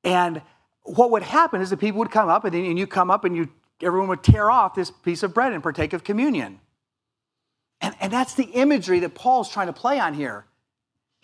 And 0.03 0.43
what 0.83 1.13
would 1.13 1.23
happen 1.23 1.61
is 1.63 1.71
that 1.71 1.79
people 1.79 2.01
would 2.01 2.11
come 2.11 2.29
up, 2.29 2.45
and 2.45 2.53
then 2.53 2.77
you 2.77 2.89
come 2.89 3.13
up 3.13 3.25
and 3.25 3.37
you 3.37 3.51
everyone 3.81 4.09
would 4.09 4.25
tear 4.25 4.51
off 4.51 4.75
this 4.75 4.91
piece 4.91 5.23
of 5.23 5.33
bread 5.33 5.53
and 5.53 5.63
partake 5.63 5.93
of 5.93 6.03
communion. 6.03 6.59
And, 7.81 7.95
and 8.01 8.13
that's 8.13 8.35
the 8.35 8.45
imagery 8.45 8.99
that 9.01 9.15
Paul's 9.15 9.49
trying 9.49 9.69
to 9.69 9.73
play 9.73 10.01
on 10.01 10.15
here. 10.15 10.47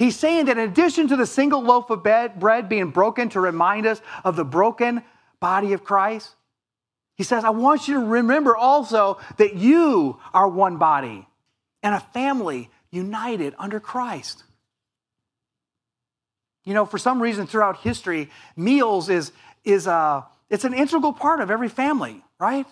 He's 0.01 0.19
saying 0.19 0.47
that 0.47 0.57
in 0.57 0.67
addition 0.67 1.09
to 1.09 1.17
the 1.17 1.27
single 1.27 1.61
loaf 1.61 1.91
of 1.91 2.03
bread 2.03 2.71
being 2.71 2.89
broken 2.89 3.29
to 3.29 3.41
remind 3.41 3.85
us 3.85 4.01
of 4.25 4.35
the 4.35 4.47
broken 4.47 5.03
body 5.41 5.75
of 5.75 5.85
Christ, 5.85 6.37
he 7.17 7.23
says, 7.23 7.45
I 7.45 7.51
want 7.51 7.87
you 7.87 8.01
to 8.01 8.07
remember 8.07 8.57
also 8.57 9.19
that 9.37 9.57
you 9.57 10.19
are 10.33 10.49
one 10.49 10.79
body 10.79 11.29
and 11.83 11.95
a 11.95 12.01
family 12.01 12.71
united 12.91 13.55
under 13.59 13.79
Christ. 13.79 14.43
You 16.65 16.73
know, 16.73 16.87
for 16.87 16.97
some 16.97 17.21
reason 17.21 17.47
throughout 17.47 17.81
history, 17.81 18.31
meals 18.57 19.11
is, 19.11 19.33
is 19.65 19.87
a, 19.87 20.25
it's 20.49 20.65
an 20.65 20.73
integral 20.73 21.13
part 21.13 21.41
of 21.41 21.51
every 21.51 21.69
family, 21.69 22.25
right? 22.39 22.67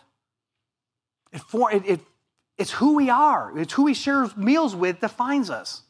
It, 1.34 1.42
for, 1.42 1.70
it, 1.70 1.82
it, 1.84 2.00
it's 2.56 2.70
who 2.70 2.94
we 2.94 3.10
are, 3.10 3.52
it's 3.58 3.74
who 3.74 3.82
we 3.82 3.92
share 3.92 4.30
meals 4.34 4.74
with 4.74 5.00
defines 5.00 5.50
us. 5.50 5.82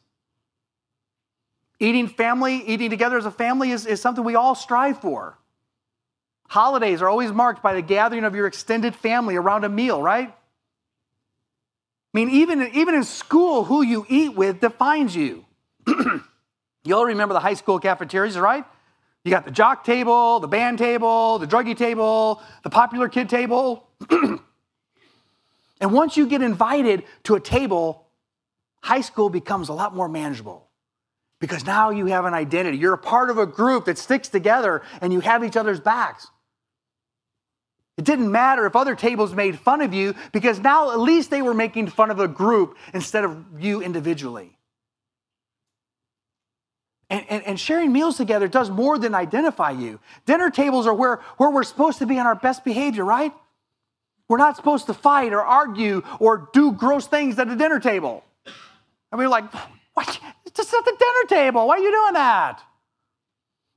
Eating 1.79 2.07
family, 2.07 2.63
eating 2.67 2.89
together 2.89 3.17
as 3.17 3.25
a 3.25 3.31
family 3.31 3.71
is, 3.71 3.85
is 3.85 4.01
something 4.01 4.23
we 4.23 4.35
all 4.35 4.53
strive 4.53 4.99
for. 4.99 5.37
Holidays 6.49 7.01
are 7.01 7.07
always 7.07 7.31
marked 7.31 7.63
by 7.63 7.73
the 7.73 7.81
gathering 7.81 8.25
of 8.25 8.35
your 8.35 8.47
extended 8.47 8.95
family 8.95 9.35
around 9.35 9.63
a 9.63 9.69
meal, 9.69 10.01
right? 10.01 10.29
I 10.29 12.17
mean, 12.17 12.29
even, 12.31 12.69
even 12.73 12.95
in 12.95 13.03
school, 13.03 13.63
who 13.63 13.81
you 13.81 14.05
eat 14.09 14.35
with 14.35 14.59
defines 14.59 15.15
you. 15.15 15.45
you 15.87 16.95
all 16.95 17.05
remember 17.05 17.33
the 17.33 17.39
high 17.39 17.53
school 17.53 17.79
cafeterias, 17.79 18.37
right? 18.37 18.65
You 19.23 19.31
got 19.31 19.45
the 19.45 19.51
jock 19.51 19.83
table, 19.83 20.39
the 20.39 20.47
band 20.47 20.79
table, 20.79 21.39
the 21.39 21.47
druggy 21.47 21.77
table, 21.77 22.41
the 22.63 22.69
popular 22.69 23.07
kid 23.09 23.29
table. 23.29 23.87
and 24.09 24.39
once 25.81 26.17
you 26.17 26.25
get 26.27 26.41
invited 26.41 27.03
to 27.23 27.35
a 27.35 27.39
table, 27.39 28.07
high 28.81 29.01
school 29.01 29.29
becomes 29.29 29.69
a 29.69 29.73
lot 29.73 29.95
more 29.95 30.09
manageable 30.09 30.68
because 31.39 31.65
now 31.65 31.89
you 31.89 32.07
have 32.07 32.25
an 32.25 32.33
identity. 32.33 32.77
You're 32.77 32.93
a 32.93 32.97
part 32.97 33.29
of 33.29 33.37
a 33.37 33.45
group 33.45 33.85
that 33.85 33.97
sticks 33.97 34.27
together 34.27 34.81
and 35.01 35.13
you 35.13 35.21
have 35.21 35.43
each 35.43 35.57
other's 35.57 35.79
backs. 35.79 36.27
It 37.97 38.05
didn't 38.05 38.31
matter 38.31 38.65
if 38.65 38.75
other 38.75 38.95
tables 38.95 39.33
made 39.33 39.59
fun 39.59 39.81
of 39.81 39.93
you 39.93 40.15
because 40.31 40.59
now 40.59 40.91
at 40.91 40.99
least 40.99 41.29
they 41.29 41.41
were 41.41 41.53
making 41.53 41.87
fun 41.87 42.11
of 42.11 42.19
a 42.19 42.27
group 42.27 42.77
instead 42.93 43.25
of 43.25 43.45
you 43.59 43.81
individually. 43.81 44.57
And, 47.09 47.25
and, 47.27 47.43
and, 47.43 47.59
sharing 47.59 47.91
meals 47.91 48.17
together 48.17 48.47
does 48.47 48.69
more 48.69 48.99
than 48.99 49.15
identify 49.15 49.71
you. 49.71 49.99
Dinner 50.27 50.51
tables 50.51 50.85
are 50.85 50.93
where, 50.93 51.17
where 51.37 51.49
we're 51.49 51.63
supposed 51.63 51.97
to 51.99 52.05
be 52.05 52.19
on 52.19 52.27
our 52.27 52.35
best 52.35 52.63
behavior, 52.63 53.03
right? 53.03 53.33
We're 54.27 54.37
not 54.37 54.55
supposed 54.55 54.85
to 54.85 54.93
fight 54.93 55.33
or 55.33 55.41
argue 55.41 56.03
or 56.19 56.49
do 56.53 56.71
gross 56.71 57.07
things 57.07 57.39
at 57.39 57.49
the 57.49 57.55
dinner 57.55 57.79
table. 57.79 58.23
And 59.11 59.17
we're 59.17 59.27
like, 59.27 59.45
what? 59.99 60.19
It's 60.45 60.55
just 60.55 60.73
at 60.73 60.85
the 60.85 60.95
dinner 60.97 61.43
table. 61.43 61.67
Why 61.67 61.75
are 61.75 61.79
you 61.79 61.91
doing 61.91 62.13
that? 62.13 62.61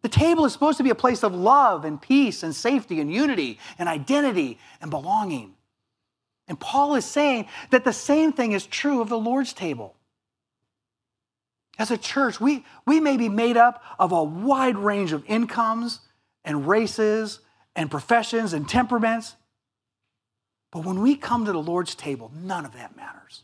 The 0.02 0.08
table 0.08 0.44
is 0.44 0.52
supposed 0.52 0.78
to 0.78 0.84
be 0.84 0.90
a 0.90 0.94
place 0.94 1.24
of 1.24 1.34
love 1.34 1.84
and 1.84 2.00
peace 2.00 2.42
and 2.44 2.54
safety 2.54 3.00
and 3.00 3.12
unity 3.12 3.58
and 3.78 3.88
identity 3.88 4.58
and 4.80 4.90
belonging. 4.90 5.54
And 6.46 6.58
Paul 6.58 6.94
is 6.94 7.04
saying 7.04 7.46
that 7.70 7.84
the 7.84 7.92
same 7.92 8.32
thing 8.32 8.52
is 8.52 8.66
true 8.66 9.00
of 9.00 9.08
the 9.08 9.18
Lord's 9.18 9.52
table. 9.52 9.96
As 11.78 11.90
a 11.90 11.98
church, 11.98 12.40
we, 12.40 12.64
we 12.86 13.00
may 13.00 13.16
be 13.16 13.28
made 13.28 13.56
up 13.56 13.82
of 13.98 14.12
a 14.12 14.22
wide 14.22 14.76
range 14.76 15.12
of 15.12 15.24
incomes 15.26 16.00
and 16.44 16.68
races 16.68 17.40
and 17.74 17.90
professions 17.90 18.52
and 18.52 18.68
temperaments. 18.68 19.34
But 20.70 20.84
when 20.84 21.00
we 21.00 21.16
come 21.16 21.46
to 21.46 21.52
the 21.52 21.62
Lord's 21.62 21.94
table, 21.94 22.30
none 22.34 22.64
of 22.64 22.74
that 22.74 22.96
matters. 22.96 23.42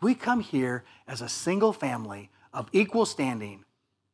We 0.00 0.14
come 0.14 0.40
here 0.40 0.84
as 1.06 1.20
a 1.20 1.28
single 1.28 1.72
family 1.72 2.30
of 2.52 2.68
equal 2.72 3.06
standing 3.06 3.64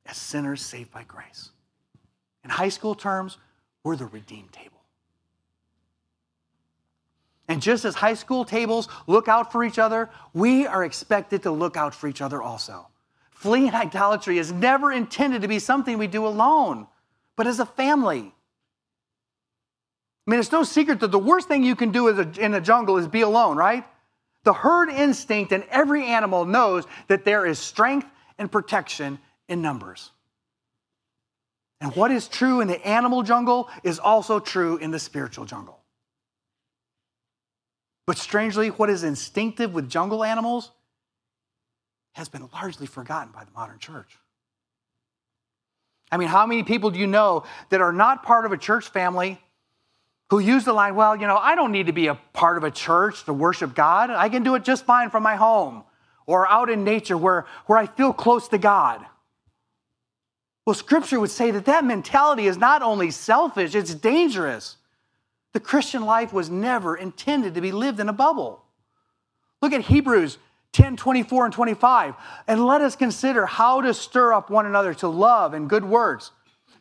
as 0.05 0.17
sinners 0.17 0.63
saved 0.63 0.91
by 0.91 1.05
grace. 1.05 1.51
In 2.45 2.51
high 2.51 2.69
school 2.69 2.95
terms, 2.95 3.39
we're 3.83 3.97
the 3.97 4.07
redeemed 4.07 4.53
table. 4.53 4.83
And 7.49 7.63
just 7.63 7.85
as 7.85 7.95
high 7.95 8.15
school 8.15 8.45
tables 8.45 8.89
look 9.07 9.29
out 9.29 9.53
for 9.53 9.63
each 9.63 9.79
other, 9.79 10.11
we 10.35 10.67
are 10.67 10.85
expected 10.85 11.45
to 11.45 11.51
look 11.53 11.77
out 11.77 11.95
for 11.95 12.09
each 12.09 12.21
other 12.21 12.43
also. 12.43 12.89
Fleeing 13.31 13.75
idolatry 13.75 14.39
is 14.39 14.51
never 14.51 14.93
intended 14.93 15.43
to 15.43 15.49
be 15.49 15.59
something 15.59 15.99
we 15.99 16.09
do 16.09 16.27
alone, 16.27 16.89
but 17.37 17.47
as 17.47 17.61
a 17.61 17.67
family. 17.67 18.33
I 20.27 20.31
mean, 20.31 20.41
it's 20.41 20.51
no 20.51 20.65
secret 20.65 20.99
that 21.01 21.13
the 21.13 21.19
worst 21.19 21.47
thing 21.47 21.63
you 21.63 21.77
can 21.77 21.93
do 21.93 22.09
in 22.09 22.55
a 22.55 22.61
jungle 22.61 22.97
is 22.97 23.07
be 23.07 23.21
alone, 23.21 23.57
right? 23.57 23.85
The 24.47 24.53
herd 24.53 24.91
instinct 24.91 25.51
in 25.51 25.65
every 25.71 26.05
animal 26.05 26.45
knows 26.45 26.85
that 27.09 27.25
there 27.25 27.45
is 27.45 27.59
strength 27.59 28.07
and 28.39 28.51
protection 28.51 29.19
in 29.49 29.61
numbers. 29.61 30.13
And 31.81 31.95
what 31.97 32.13
is 32.13 32.29
true 32.29 32.61
in 32.61 32.69
the 32.69 32.87
animal 32.87 33.25
jungle 33.25 33.69
is 33.83 33.99
also 33.99 34.39
true 34.39 34.77
in 34.77 34.93
the 34.93 35.01
spiritual 35.01 35.47
jungle. 35.47 35.81
But 38.07 38.19
strangely, 38.19 38.69
what 38.69 38.89
is 38.89 39.03
instinctive 39.03 39.75
with 39.75 39.91
jungle 39.91 40.23
animals 40.23 40.71
has 42.13 42.29
been 42.29 42.49
largely 42.53 42.87
forgotten 42.87 43.33
by 43.33 43.43
the 43.43 43.51
modern 43.51 43.81
church. 43.81 44.17
I 46.13 46.19
mean, 46.19 46.29
how 46.29 46.47
many 46.47 46.63
people 46.63 46.93
do 46.93 47.01
you 47.01 47.09
know 47.09 47.43
that 47.71 47.81
are 47.81 47.93
not 47.93 48.23
part 48.23 48.47
of 48.47 48.53
a 48.53 48.57
church 48.57 48.91
family 48.91 49.41
who 50.31 50.39
use 50.39 50.65
the 50.65 50.73
line, 50.73 50.95
well, 50.95 51.17
you 51.17 51.27
know, 51.27 51.37
I 51.37 51.55
don't 51.55 51.73
need 51.73 51.87
to 51.87 51.93
be 51.93 52.09
a 52.09 52.17
part 52.33 52.57
of 52.57 52.65
a 52.65 52.71
church 52.71 53.25
to 53.25 53.33
worship 53.33 53.75
God. 53.75 54.11
I 54.11 54.29
can 54.29 54.43
do 54.43 54.55
it 54.55 54.65
just 54.65 54.85
fine 54.85 55.11
from 55.11 55.23
my 55.23 55.37
home 55.37 55.85
or 56.27 56.49
out 56.49 56.69
in 56.69 56.85
nature 56.85 57.17
where, 57.17 57.47
where 57.67 57.79
I 57.79 57.87
feel 57.87 58.13
close 58.13 58.49
to 58.49 58.59
God. 58.59 59.07
Well, 60.67 60.75
scripture 60.75 61.21
would 61.21 61.31
say 61.31 61.53
that 61.53 61.67
that 61.67 61.85
mentality 61.85 62.49
is 62.49 62.59
not 62.59 62.83
only 62.83 63.13
selfish, 63.13 63.77
it's 63.77 63.95
dangerous. 63.95 64.77
The 65.53 65.61
Christian 65.61 66.05
life 66.05 66.33
was 66.33 66.51
never 66.51 66.97
intended 66.97 67.55
to 67.55 67.61
be 67.61 67.71
lived 67.71 68.01
in 68.01 68.09
a 68.09 68.13
bubble. 68.13 68.65
Look 69.63 69.73
at 69.73 69.83
Hebrews 69.83 70.39
10 70.73 70.97
24 70.97 71.45
and 71.47 71.55
25. 71.55 72.15
And 72.49 72.67
let 72.67 72.81
us 72.81 72.97
consider 72.97 73.47
how 73.47 73.81
to 73.81 73.95
stir 73.95 74.33
up 74.33 74.51
one 74.51 74.67
another 74.67 74.93
to 74.95 75.09
love 75.09 75.55
and 75.55 75.71
good 75.71 75.85
works, 75.85 76.33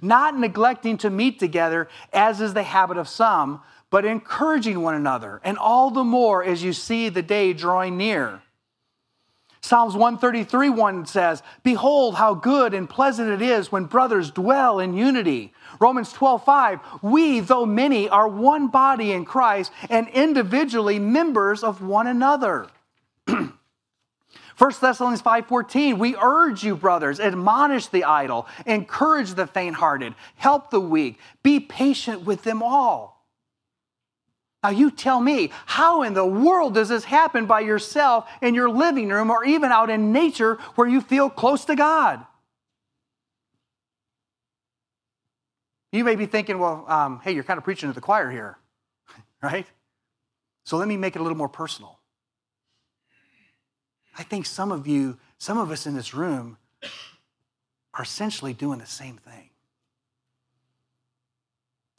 not 0.05 0.37
neglecting 0.37 0.97
to 0.99 1.09
meet 1.09 1.39
together, 1.39 1.89
as 2.13 2.39
is 2.39 2.53
the 2.53 2.63
habit 2.63 2.97
of 2.97 3.07
some, 3.07 3.61
but 3.89 4.05
encouraging 4.05 4.81
one 4.81 4.95
another, 4.95 5.41
and 5.43 5.57
all 5.57 5.91
the 5.91 6.03
more 6.03 6.43
as 6.43 6.63
you 6.63 6.73
see 6.73 7.09
the 7.09 7.21
day 7.21 7.53
drawing 7.53 7.97
near. 7.97 8.41
Psalms 9.65 9.95
133 9.95 10.69
1 10.69 11.05
says, 11.07 11.41
Behold, 11.63 12.15
how 12.15 12.35
good 12.35 12.75
and 12.75 12.87
pleasant 12.87 13.29
it 13.29 13.41
is 13.41 13.71
when 13.71 13.85
brothers 13.85 14.29
dwell 14.29 14.79
in 14.79 14.93
unity. 14.93 15.53
Romans 15.79 16.13
12 16.13 16.45
5, 16.45 16.79
we, 17.01 17.39
though 17.39 17.65
many, 17.65 18.07
are 18.07 18.27
one 18.27 18.67
body 18.67 19.11
in 19.11 19.25
Christ 19.25 19.71
and 19.89 20.07
individually 20.09 20.99
members 20.99 21.63
of 21.63 21.81
one 21.81 22.05
another. 22.05 22.67
1 24.57 24.71
Thessalonians 24.79 25.21
5:14 25.21 25.97
We 25.97 26.15
urge 26.15 26.63
you 26.63 26.75
brothers 26.75 27.19
admonish 27.19 27.87
the 27.87 28.03
idle 28.03 28.47
encourage 28.65 29.33
the 29.33 29.47
faint-hearted 29.47 30.15
help 30.35 30.71
the 30.71 30.79
weak 30.79 31.19
be 31.43 31.59
patient 31.59 32.23
with 32.23 32.43
them 32.43 32.63
all 32.63 33.15
now, 34.65 34.71
you 34.71 34.89
tell 34.89 35.21
me, 35.21 35.51
how 35.67 36.01
in 36.01 36.15
the 36.15 36.25
world 36.25 36.73
does 36.73 36.89
this 36.89 37.03
happen 37.03 37.45
by 37.45 37.59
yourself 37.59 38.27
in 38.41 38.55
your 38.55 38.67
living 38.67 39.09
room 39.09 39.29
or 39.29 39.45
even 39.45 39.71
out 39.71 39.91
in 39.91 40.11
nature 40.11 40.55
where 40.73 40.87
you 40.87 41.01
feel 41.01 41.29
close 41.29 41.65
to 41.65 41.75
God? 41.75 42.25
You 45.91 46.03
may 46.03 46.15
be 46.15 46.25
thinking, 46.25 46.57
well, 46.57 46.83
um, 46.87 47.21
hey, 47.23 47.33
you're 47.33 47.43
kind 47.43 47.59
of 47.59 47.63
preaching 47.63 47.89
to 47.91 47.93
the 47.93 48.01
choir 48.01 48.31
here, 48.31 48.57
right? 49.43 49.67
So 50.63 50.77
let 50.77 50.87
me 50.87 50.97
make 50.97 51.15
it 51.15 51.19
a 51.19 51.21
little 51.21 51.37
more 51.37 51.47
personal. 51.47 51.99
I 54.17 54.23
think 54.23 54.45
some 54.45 54.71
of 54.71 54.87
you, 54.87 55.17
some 55.37 55.57
of 55.57 55.71
us 55.71 55.85
in 55.85 55.95
this 55.95 56.13
room, 56.13 56.57
are 57.93 58.03
essentially 58.03 58.53
doing 58.53 58.79
the 58.79 58.85
same 58.85 59.17
thing. 59.17 59.49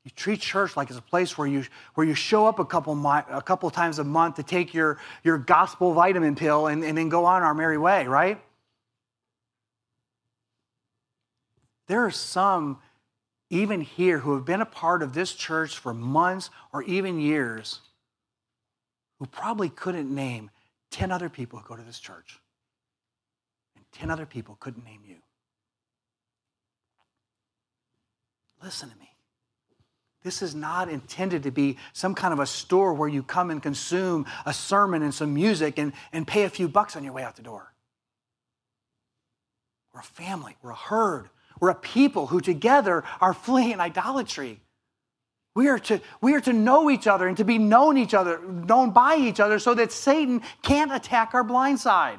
You 0.05 0.13
treat 0.15 0.41
church 0.41 0.77
like 0.77 0.89
it's 0.89 0.99
a 0.99 1.03
place 1.03 1.37
where 1.37 1.49
you, 1.49 1.65
where 1.95 2.07
you 2.07 2.15
show 2.15 2.47
up 2.47 2.61
a 2.61 2.65
couple, 2.65 2.95
a 3.07 3.43
couple 3.45 3.69
times 3.71 3.99
a 3.99 4.05
month 4.05 4.37
to 4.37 4.45
take 4.45 4.73
your, 4.73 4.99
your 5.25 5.37
gospel 5.37 5.95
vitamin 5.95 6.37
pill 6.37 6.69
and, 6.69 6.85
and 6.85 6.97
then 6.97 7.09
go 7.09 7.25
on 7.25 7.43
our 7.43 7.55
merry 7.55 7.77
way, 7.77 8.07
right? 8.07 8.41
There 11.89 12.05
are 12.05 12.11
some, 12.13 12.79
even 13.51 13.81
here, 13.81 14.19
who 14.19 14.35
have 14.35 14.45
been 14.45 14.61
a 14.61 14.67
part 14.67 15.03
of 15.03 15.13
this 15.13 15.33
church 15.33 15.77
for 15.77 15.93
months 15.93 16.51
or 16.73 16.85
even 16.85 17.19
years 17.21 17.81
who 19.19 19.27
probably 19.27 19.69
couldn't 19.69 20.15
name 20.15 20.51
10 20.91 21.11
other 21.11 21.29
people 21.29 21.59
who 21.59 21.69
go 21.69 21.77
to 21.77 21.83
this 21.83 21.99
church. 21.99 22.39
And 23.77 23.85
10 23.93 24.11
other 24.11 24.27
people 24.27 24.57
couldn't 24.61 24.85
name 24.85 25.03
you. 25.07 25.17
Listen 28.63 28.91
to 28.91 28.97
me. 28.97 29.11
This 30.23 30.43
is 30.43 30.57
not 30.57 30.89
intended 30.89 31.45
to 31.45 31.53
be 31.53 31.77
some 31.93 32.15
kind 32.15 32.33
of 32.33 32.41
a 32.41 32.47
store 32.47 32.95
where 32.95 33.09
you 33.09 33.23
come 33.23 33.51
and 33.51 33.63
consume 33.63 34.27
a 34.45 34.53
sermon 34.53 35.03
and 35.03 35.15
some 35.15 35.33
music 35.33 35.79
and, 35.79 35.93
and 36.13 36.27
pay 36.27 36.43
a 36.43 36.51
few 36.51 36.67
bucks 36.67 36.97
on 36.97 37.05
your 37.05 37.13
way 37.13 37.23
out 37.23 37.37
the 37.37 37.43
door. 37.43 37.73
We're 39.95 40.01
a 40.01 40.03
family, 40.03 40.57
we're 40.63 40.73
a 40.73 40.75
herd, 40.75 41.31
we're 41.61 41.71
a 41.71 41.77
people 41.77 42.27
who 42.27 42.41
together 42.41 43.05
are 43.21 43.35
fleeing 43.35 43.79
idolatry. 43.79 44.61
We 45.57 45.69
are, 45.69 45.79
to, 45.79 46.03
we 46.21 46.35
are 46.35 46.41
to 46.43 46.53
know 46.53 46.91
each 46.91 47.07
other 47.07 47.27
and 47.27 47.37
to 47.39 47.45
be 47.45 47.57
known 47.57 47.97
each 47.97 48.13
other, 48.13 48.43
known 48.43 48.91
by 48.91 49.17
each 49.17 49.41
other, 49.41 49.59
so 49.59 49.73
that 49.73 49.91
Satan 49.91 50.43
can't 50.61 50.95
attack 50.95 51.33
our 51.33 51.43
blind 51.43 51.81
side. 51.81 52.19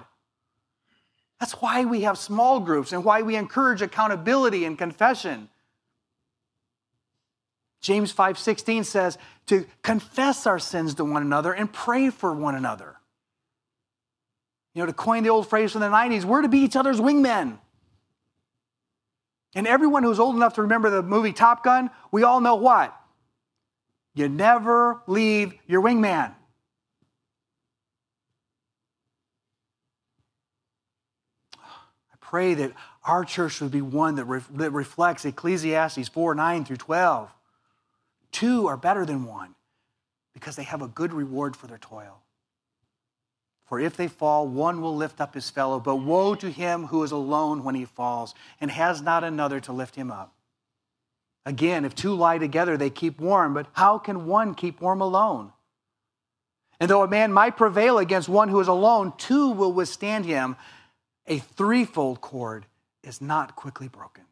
That's 1.39 1.53
why 1.53 1.85
we 1.85 2.01
have 2.01 2.17
small 2.17 2.59
groups 2.59 2.93
and 2.93 3.05
why 3.05 3.21
we 3.21 3.35
encourage 3.35 3.83
accountability 3.83 4.65
and 4.65 4.75
confession. 4.75 5.49
James 7.79 8.11
5:16 8.11 8.83
says 8.83 9.19
to 9.45 9.67
confess 9.83 10.47
our 10.47 10.57
sins 10.57 10.95
to 10.95 11.05
one 11.05 11.21
another 11.21 11.53
and 11.53 11.71
pray 11.71 12.09
for 12.09 12.33
one 12.33 12.55
another. 12.55 12.97
You 14.73 14.81
know, 14.81 14.87
to 14.87 14.93
coin 14.93 15.21
the 15.21 15.29
old 15.29 15.47
phrase 15.47 15.73
from 15.73 15.81
the 15.81 15.89
90s, 15.89 16.25
we're 16.25 16.41
to 16.41 16.49
be 16.49 16.61
each 16.61 16.75
other's 16.75 16.99
wingmen. 16.99 17.59
And 19.53 19.67
everyone 19.67 20.01
who's 20.01 20.19
old 20.19 20.35
enough 20.35 20.55
to 20.55 20.63
remember 20.63 20.89
the 20.89 21.03
movie 21.03 21.33
Top 21.33 21.63
Gun, 21.63 21.91
we 22.11 22.23
all 22.23 22.41
know 22.41 22.55
what? 22.55 22.99
You 24.17 24.27
never 24.27 25.03
leave 25.05 25.53
your 25.67 25.79
wingman. 25.79 26.33
I 31.53 32.15
pray 32.19 32.55
that 32.55 32.73
our 33.05 33.23
church 33.23 33.61
would 33.61 33.69
be 33.69 33.83
one 33.83 34.15
that, 34.15 34.25
re- 34.25 34.41
that 34.55 34.71
reflects 34.71 35.23
Ecclesiastes 35.23 36.07
4 36.07 36.33
9 36.33 36.65
through 36.65 36.77
12. 36.77 37.29
Two 38.31 38.65
are 38.65 38.75
better 38.75 39.05
than 39.05 39.23
one 39.23 39.53
because 40.33 40.55
they 40.55 40.63
have 40.63 40.81
a 40.81 40.87
good 40.87 41.13
reward 41.13 41.55
for 41.55 41.67
their 41.67 41.77
toil. 41.77 42.23
For 43.65 43.79
if 43.79 43.95
they 43.95 44.07
fall, 44.07 44.47
one 44.47 44.81
will 44.81 44.95
lift 44.95 45.21
up 45.21 45.35
his 45.35 45.51
fellow, 45.51 45.79
but 45.79 45.97
woe 45.97 46.33
to 46.33 46.49
him 46.49 46.87
who 46.87 47.03
is 47.03 47.11
alone 47.11 47.63
when 47.63 47.75
he 47.75 47.85
falls 47.85 48.33
and 48.59 48.71
has 48.71 48.99
not 48.99 49.23
another 49.23 49.59
to 49.59 49.71
lift 49.71 49.93
him 49.93 50.09
up. 50.09 50.36
Again, 51.47 51.85
if 51.85 51.95
two 51.95 52.13
lie 52.13 52.39
together, 52.39 52.75
they 52.75 52.89
keep 52.89 53.21
warm, 53.21 53.53
but 53.53 53.67
how 53.71 53.99
can 53.99 54.25
one 54.25 54.53
keep 54.53 54.81
warm 54.81 54.99
alone? 54.99 55.53
And 56.77 56.89
though 56.89 57.03
a 57.03 57.07
man 57.07 57.31
might 57.31 57.55
prevail 57.55 57.99
against 57.99 58.27
one 58.27 58.49
who 58.49 58.59
is 58.59 58.67
alone, 58.67 59.13
two 59.17 59.51
will 59.51 59.71
withstand 59.71 60.25
him. 60.25 60.57
A 61.25 61.39
threefold 61.39 62.19
cord 62.19 62.65
is 63.01 63.21
not 63.21 63.55
quickly 63.55 63.87
broken. 63.87 64.25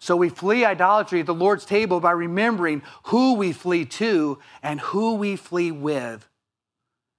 So 0.00 0.14
we 0.14 0.28
flee 0.28 0.64
idolatry 0.64 1.18
at 1.18 1.26
the 1.26 1.34
Lord's 1.34 1.64
table 1.64 1.98
by 1.98 2.12
remembering 2.12 2.82
who 3.06 3.34
we 3.34 3.52
flee 3.52 3.86
to 3.86 4.38
and 4.62 4.78
who 4.78 5.14
we 5.14 5.34
flee 5.34 5.72
with. 5.72 6.28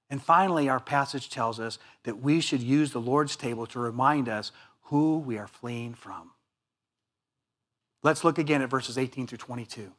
And 0.10 0.24
finally, 0.24 0.70
our 0.70 0.80
passage 0.80 1.30
tells 1.30 1.60
us 1.60 1.80
that 2.04 2.22
we 2.22 2.40
should 2.40 2.64
use 2.64 2.94
the 2.94 3.02
Lord's 3.02 3.36
table 3.36 3.66
to 3.66 3.80
remind 3.80 4.30
us 4.30 4.54
who 4.84 5.18
we 5.18 5.38
are 5.38 5.48
fleeing 5.48 5.96
from. 5.96 6.32
Let's 8.08 8.24
look 8.24 8.38
again 8.38 8.62
at 8.62 8.70
verses 8.70 8.98
18 8.98 9.28
through 9.28 9.40
22. 9.40 9.92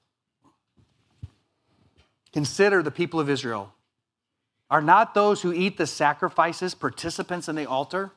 Consider 2.32 2.82
the 2.82 2.90
people 2.90 3.20
of 3.20 3.28
Israel. 3.28 3.74
Are 4.70 4.80
not 4.80 5.12
those 5.12 5.42
who 5.42 5.52
eat 5.52 5.76
the 5.76 5.86
sacrifices 5.86 6.74
participants 6.74 7.48
in 7.48 7.54
the 7.54 7.66
altar? 7.66 8.12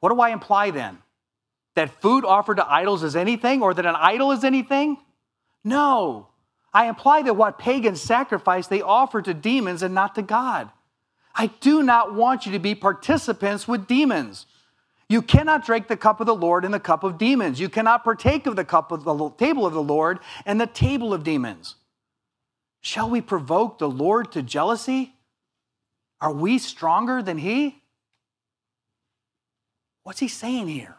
What 0.00 0.10
do 0.10 0.20
I 0.20 0.28
imply 0.28 0.70
then? 0.70 0.98
that 1.76 2.02
food 2.02 2.24
offered 2.24 2.56
to 2.56 2.70
idols 2.70 3.02
is 3.02 3.14
anything 3.14 3.62
or 3.62 3.72
that 3.72 3.86
an 3.86 3.94
idol 3.96 4.32
is 4.32 4.42
anything? 4.42 4.98
No. 5.62 6.28
I 6.74 6.88
imply 6.88 7.22
that 7.22 7.34
what 7.34 7.58
pagans 7.58 8.02
sacrifice, 8.02 8.66
they 8.66 8.82
offer 8.82 9.22
to 9.22 9.32
demons 9.32 9.82
and 9.82 9.94
not 9.94 10.14
to 10.16 10.22
God. 10.22 10.70
I 11.34 11.46
do 11.60 11.82
not 11.82 12.14
want 12.14 12.44
you 12.44 12.52
to 12.52 12.58
be 12.58 12.74
participants 12.74 13.68
with 13.68 13.86
demons. 13.86 14.46
You 15.08 15.22
cannot 15.22 15.64
drink 15.64 15.86
the 15.86 15.96
cup 15.96 16.20
of 16.20 16.26
the 16.26 16.34
Lord 16.34 16.64
and 16.64 16.74
the 16.74 16.80
cup 16.80 17.04
of 17.04 17.16
demons. 17.16 17.60
You 17.60 17.68
cannot 17.68 18.02
partake 18.02 18.46
of 18.46 18.56
the 18.56 18.64
cup 18.64 18.90
of 18.90 19.04
the 19.04 19.30
table 19.38 19.64
of 19.64 19.72
the 19.72 19.82
Lord 19.82 20.18
and 20.44 20.60
the 20.60 20.66
table 20.66 21.14
of 21.14 21.22
demons. 21.22 21.76
Shall 22.80 23.08
we 23.08 23.20
provoke 23.20 23.78
the 23.78 23.88
Lord 23.88 24.32
to 24.32 24.42
jealousy? 24.42 25.14
Are 26.20 26.32
we 26.32 26.58
stronger 26.58 27.22
than 27.22 27.38
he? 27.38 27.80
What's 30.02 30.20
he 30.20 30.28
saying 30.28 30.68
here? 30.68 30.96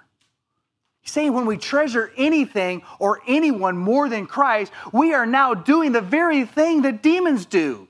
He's 1.01 1.11
saying 1.11 1.33
when 1.33 1.45
we 1.45 1.57
treasure 1.57 2.11
anything 2.17 2.83
or 2.99 3.21
anyone 3.27 3.77
more 3.77 4.09
than 4.09 4.25
Christ, 4.25 4.71
we 4.91 5.13
are 5.13 5.25
now 5.25 5.53
doing 5.53 5.91
the 5.91 6.01
very 6.01 6.45
thing 6.45 6.81
that 6.81 7.01
demons 7.01 7.45
do. 7.45 7.87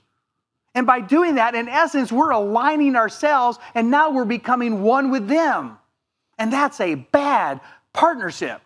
And 0.75 0.85
by 0.85 1.01
doing 1.01 1.35
that, 1.35 1.55
in 1.55 1.67
essence, 1.67 2.11
we're 2.11 2.29
aligning 2.29 2.95
ourselves 2.95 3.57
and 3.73 3.89
now 3.89 4.11
we're 4.11 4.25
becoming 4.25 4.83
one 4.83 5.09
with 5.09 5.27
them. 5.27 5.79
And 6.37 6.51
that's 6.53 6.79
a 6.79 6.95
bad 6.95 7.61
partnership 7.93 8.61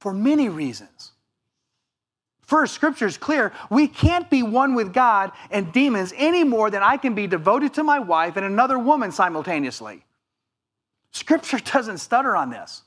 for 0.00 0.12
many 0.12 0.48
reasons. 0.48 1.12
First, 2.42 2.74
scripture 2.74 3.06
is 3.06 3.16
clear. 3.16 3.52
We 3.70 3.86
can't 3.86 4.28
be 4.28 4.42
one 4.42 4.74
with 4.74 4.92
God 4.92 5.30
and 5.52 5.72
demons 5.72 6.12
any 6.16 6.42
more 6.42 6.70
than 6.70 6.82
I 6.82 6.96
can 6.96 7.14
be 7.14 7.28
devoted 7.28 7.74
to 7.74 7.84
my 7.84 8.00
wife 8.00 8.36
and 8.36 8.44
another 8.44 8.78
woman 8.78 9.12
simultaneously. 9.12 10.04
Scripture 11.12 11.58
doesn't 11.72 11.98
stutter 11.98 12.34
on 12.34 12.50
this. 12.50 12.82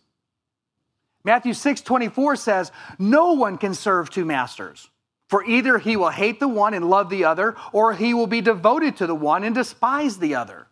Matthew 1.24 1.54
6 1.54 1.82
24 1.82 2.36
says, 2.36 2.72
No 2.99 3.34
one 3.34 3.58
can 3.58 3.74
serve 3.74 4.10
two 4.10 4.26
masters. 4.26 4.89
For 5.30 5.43
either 5.45 5.78
he 5.78 5.95
will 5.95 6.10
hate 6.10 6.39
the 6.39 6.47
one 6.47 6.74
and 6.74 6.89
love 6.89 7.10
the 7.10 7.24
other, 7.24 7.56
or 7.72 7.93
he 7.93 8.14
will 8.14 8.28
be 8.28 8.41
devoted 8.41 8.97
to 8.97 9.08
the 9.08 9.16
one 9.16 9.43
and 9.43 9.56
despise 9.56 10.18
the 10.18 10.36
other. 10.36 10.68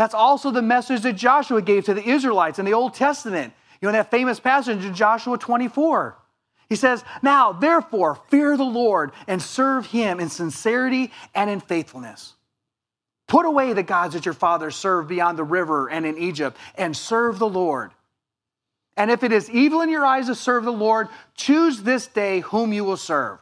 That's 0.00 0.14
also 0.14 0.50
the 0.50 0.62
message 0.62 1.02
that 1.02 1.12
Joshua 1.12 1.60
gave 1.60 1.84
to 1.84 1.92
the 1.92 2.02
Israelites 2.02 2.58
in 2.58 2.64
the 2.64 2.72
Old 2.72 2.94
Testament. 2.94 3.52
You 3.82 3.88
know, 3.88 3.92
that 3.92 4.10
famous 4.10 4.40
passage 4.40 4.82
in 4.82 4.94
Joshua 4.94 5.36
24. 5.36 6.16
He 6.70 6.74
says, 6.74 7.04
Now, 7.20 7.52
therefore, 7.52 8.18
fear 8.30 8.56
the 8.56 8.64
Lord 8.64 9.12
and 9.28 9.42
serve 9.42 9.84
him 9.84 10.18
in 10.18 10.30
sincerity 10.30 11.12
and 11.34 11.50
in 11.50 11.60
faithfulness. 11.60 12.32
Put 13.28 13.44
away 13.44 13.74
the 13.74 13.82
gods 13.82 14.14
that 14.14 14.24
your 14.24 14.32
fathers 14.32 14.74
served 14.74 15.06
beyond 15.06 15.36
the 15.36 15.44
river 15.44 15.90
and 15.90 16.06
in 16.06 16.16
Egypt, 16.16 16.56
and 16.76 16.96
serve 16.96 17.38
the 17.38 17.46
Lord. 17.46 17.90
And 18.96 19.10
if 19.10 19.22
it 19.22 19.32
is 19.32 19.50
evil 19.50 19.82
in 19.82 19.90
your 19.90 20.06
eyes 20.06 20.28
to 20.28 20.34
serve 20.34 20.64
the 20.64 20.72
Lord, 20.72 21.08
choose 21.34 21.82
this 21.82 22.06
day 22.06 22.40
whom 22.40 22.72
you 22.72 22.84
will 22.84 22.96
serve. 22.96 23.38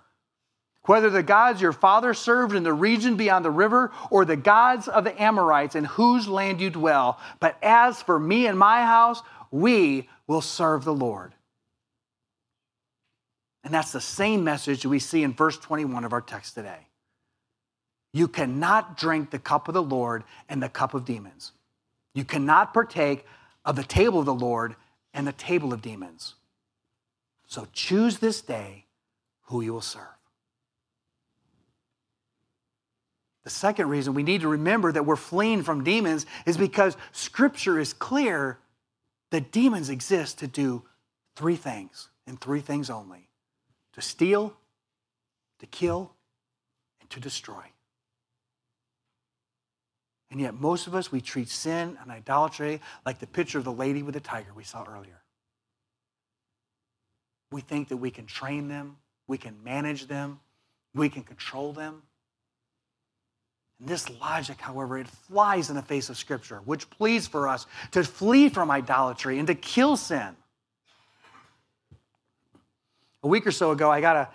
Whether 0.89 1.11
the 1.11 1.22
gods 1.22 1.61
your 1.61 1.74
father 1.74 2.14
served 2.14 2.55
in 2.55 2.62
the 2.62 2.72
region 2.72 3.18
beyond 3.18 3.45
the 3.45 3.51
river, 3.51 3.93
or 4.11 4.24
the 4.24 4.36
gods 4.36 4.89
of 4.89 5.05
the 5.05 5.22
Amorites 5.22 5.74
in 5.74 5.84
whose 5.84 6.26
land 6.26 6.62
you 6.62 6.70
dwell. 6.70 7.20
But 7.41 7.59
as 7.62 8.01
for 8.01 8.18
me 8.18 8.47
and 8.47 8.59
my 8.59 8.86
house, 8.86 9.22
we 9.51 10.09
will 10.26 10.41
serve 10.41 10.84
the 10.84 10.95
Lord. 10.95 11.34
And 13.64 13.74
that's 13.74 13.93
the 13.93 14.01
same 14.01 14.45
message 14.45 14.86
we 14.86 14.99
see 14.99 15.22
in 15.22 15.34
verse 15.34 15.59
21 15.59 16.07
of 16.07 16.14
our 16.14 16.22
text 16.22 16.55
today. 16.55 16.86
You 18.14 18.26
cannot 18.26 18.97
drink 18.97 19.28
the 19.28 19.39
cup 19.39 19.68
of 19.68 19.74
the 19.74 19.82
Lord 19.82 20.24
and 20.49 20.62
the 20.62 20.70
cup 20.70 20.95
of 20.95 21.05
demons. 21.05 21.53
You 22.14 22.24
cannot 22.24 22.72
partake 22.72 23.26
of 23.62 23.76
the 23.76 23.84
table 23.84 24.20
of 24.20 24.24
the 24.24 24.32
Lord 24.32 24.74
and 25.12 25.26
the 25.26 25.32
table 25.32 25.74
of 25.74 25.82
demons. 25.82 26.34
So 27.47 27.68
choose 27.74 28.20
this 28.20 28.41
day 28.41 28.86
who 29.49 29.61
you 29.61 29.74
will 29.74 29.82
serve. 29.82 30.18
The 33.49 33.55
second 33.55 33.88
reason 33.88 34.12
we 34.12 34.24
need 34.24 34.42
to 34.42 34.49
remember 34.49 34.92
that 34.92 35.07
we're 35.07 35.16
fleeing 35.16 35.62
from 35.62 35.82
demons 35.82 36.26
is 36.44 36.59
because 36.59 36.99
Scripture 37.12 37.80
is 37.80 37.94
clear 37.94 38.59
that 39.30 39.53
demons 39.53 39.88
exist 39.88 40.40
to 40.40 40.46
do 40.46 40.82
three 41.34 41.57
things 41.57 42.11
and 42.26 42.38
three 42.38 42.61
things 42.61 42.90
only 42.90 43.26
to 43.94 44.03
steal, 44.03 44.55
to 45.61 45.66
kill, 45.66 46.12
and 47.01 47.09
to 47.09 47.20
destroy. 47.20 47.62
And 50.30 50.42
yet, 50.42 50.53
most 50.53 50.86
of 50.86 50.94
us, 50.94 51.11
we 51.11 51.22
treat 51.22 51.49
sin 51.49 51.96
and 52.03 52.11
idolatry 52.11 52.82
like 53.07 53.18
the 53.18 53.26
picture 53.26 53.57
of 53.57 53.64
the 53.64 53.72
lady 53.72 54.03
with 54.03 54.12
the 54.12 54.20
tiger 54.20 54.53
we 54.55 54.64
saw 54.64 54.84
earlier. 54.84 55.22
We 57.51 57.62
think 57.62 57.88
that 57.88 57.96
we 57.96 58.11
can 58.11 58.26
train 58.26 58.68
them, 58.68 58.99
we 59.26 59.38
can 59.38 59.64
manage 59.64 60.07
them, 60.07 60.40
we 60.94 61.09
can 61.09 61.22
control 61.22 61.72
them. 61.72 62.03
And 63.81 63.89
this 63.89 64.09
logic, 64.20 64.61
however, 64.61 64.99
it 64.99 65.07
flies 65.07 65.70
in 65.70 65.76
the 65.76 65.83
face 65.83 66.09
of 66.11 66.16
Scripture, 66.16 66.61
which 66.64 66.89
pleads 66.91 67.26
for 67.26 67.49
us 67.49 67.66
to 67.93 68.03
flee 68.03 68.49
from 68.49 68.70
idolatry 68.70 69.39
and 69.39 69.47
to 69.47 69.55
kill 69.55 69.97
sin. 69.97 70.37
A 73.22 73.29
week 73.29 73.47
or 73.47 73.53
so 73.53 73.72
ago, 73.72 73.91
I 73.91 74.01
got, 74.01 74.16
a, 74.16 74.29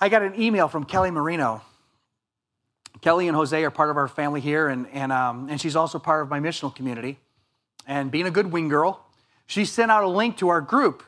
I 0.00 0.08
got 0.08 0.22
an 0.22 0.40
email 0.40 0.68
from 0.68 0.84
Kelly 0.84 1.10
Marino. 1.10 1.62
Kelly 3.00 3.28
and 3.28 3.36
Jose 3.36 3.62
are 3.62 3.70
part 3.70 3.90
of 3.90 3.96
our 3.96 4.08
family 4.08 4.40
here, 4.40 4.68
and, 4.68 4.88
and, 4.92 5.12
um, 5.12 5.48
and 5.48 5.60
she's 5.60 5.76
also 5.76 5.98
part 5.98 6.22
of 6.22 6.28
my 6.28 6.40
missional 6.40 6.74
community. 6.74 7.18
And 7.86 8.10
being 8.10 8.26
a 8.26 8.30
good 8.30 8.50
wing 8.50 8.68
girl, 8.68 9.04
she 9.46 9.64
sent 9.64 9.90
out 9.90 10.04
a 10.04 10.08
link 10.08 10.36
to 10.38 10.48
our 10.48 10.60
group 10.60 11.02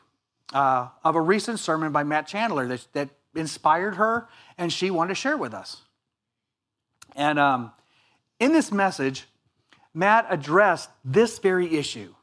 uh, 0.53 0.89
of 1.05 1.17
a 1.17 1.21
recent 1.21 1.59
sermon 1.59 1.93
by 1.93 2.05
Matt 2.05 2.27
Chandler 2.27 2.67
that, 2.69 2.87
that 2.93 3.09
inspired 3.35 3.97
her, 3.97 4.29
and 4.57 4.73
she 4.73 4.91
wanted 4.91 5.09
to 5.09 5.15
share 5.17 5.37
with 5.37 5.53
us. 5.53 5.83
And 7.17 7.39
um, 7.39 7.73
in 8.39 8.53
this 8.53 8.73
message, 8.73 9.27
Matt 9.95 10.27
addressed 10.31 10.91
this 11.05 11.39
very 11.39 11.77
issue. 11.77 12.15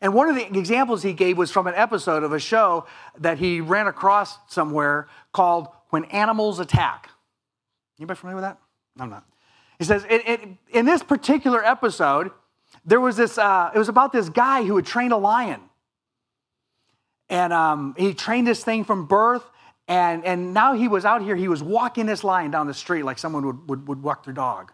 And 0.00 0.14
one 0.14 0.28
of 0.28 0.34
the 0.34 0.46
examples 0.58 1.02
he 1.02 1.12
gave 1.12 1.38
was 1.38 1.50
from 1.50 1.66
an 1.66 1.74
episode 1.76 2.24
of 2.24 2.32
a 2.32 2.40
show 2.40 2.86
that 3.18 3.38
he 3.38 3.60
ran 3.60 3.86
across 3.86 4.36
somewhere 4.48 5.08
called 5.32 5.68
When 5.90 6.04
Animals 6.06 6.58
Attack. 6.58 7.08
Anybody 7.98 8.18
familiar 8.18 8.36
with 8.36 8.44
that? 8.44 8.58
I'm 8.98 9.10
not. 9.10 9.24
He 9.78 9.84
says, 9.84 10.04
it, 10.10 10.28
it, 10.28 10.48
in 10.72 10.86
this 10.86 11.02
particular 11.02 11.64
episode, 11.64 12.30
there 12.84 13.00
was 13.00 13.16
this, 13.16 13.38
uh, 13.38 13.70
it 13.74 13.78
was 13.78 13.88
about 13.88 14.12
this 14.12 14.28
guy 14.28 14.64
who 14.64 14.76
had 14.76 14.86
trained 14.86 15.12
a 15.12 15.16
lion. 15.16 15.60
And 17.28 17.52
um, 17.52 17.94
he 17.96 18.12
trained 18.12 18.46
this 18.46 18.64
thing 18.64 18.84
from 18.84 19.06
birth. 19.06 19.44
And, 19.92 20.24
and 20.24 20.54
now 20.54 20.72
he 20.72 20.88
was 20.88 21.04
out 21.04 21.20
here, 21.20 21.36
he 21.36 21.48
was 21.48 21.62
walking 21.62 22.06
this 22.06 22.24
lion 22.24 22.50
down 22.50 22.66
the 22.66 22.72
street 22.72 23.02
like 23.02 23.18
someone 23.18 23.44
would, 23.44 23.68
would, 23.68 23.88
would 23.88 24.02
walk 24.02 24.24
their 24.24 24.32
dog. 24.32 24.72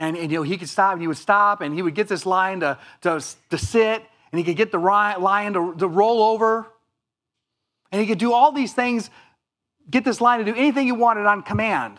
And, 0.00 0.16
and, 0.16 0.32
you 0.32 0.38
know, 0.38 0.42
he 0.42 0.56
could 0.56 0.70
stop, 0.70 0.92
and 0.92 1.02
he 1.02 1.06
would 1.06 1.18
stop, 1.18 1.60
and 1.60 1.74
he 1.74 1.82
would 1.82 1.94
get 1.94 2.08
this 2.08 2.24
lion 2.24 2.60
to, 2.60 2.78
to, 3.02 3.22
to 3.50 3.58
sit, 3.58 4.02
and 4.32 4.38
he 4.38 4.44
could 4.44 4.56
get 4.56 4.72
the 4.72 4.78
lion 4.78 5.52
to, 5.52 5.74
to 5.74 5.86
roll 5.86 6.22
over. 6.22 6.72
And 7.90 8.00
he 8.00 8.06
could 8.06 8.16
do 8.16 8.32
all 8.32 8.50
these 8.50 8.72
things, 8.72 9.10
get 9.90 10.06
this 10.06 10.22
lion 10.22 10.42
to 10.42 10.50
do 10.50 10.58
anything 10.58 10.86
he 10.86 10.92
wanted 10.92 11.26
on 11.26 11.42
command. 11.42 11.98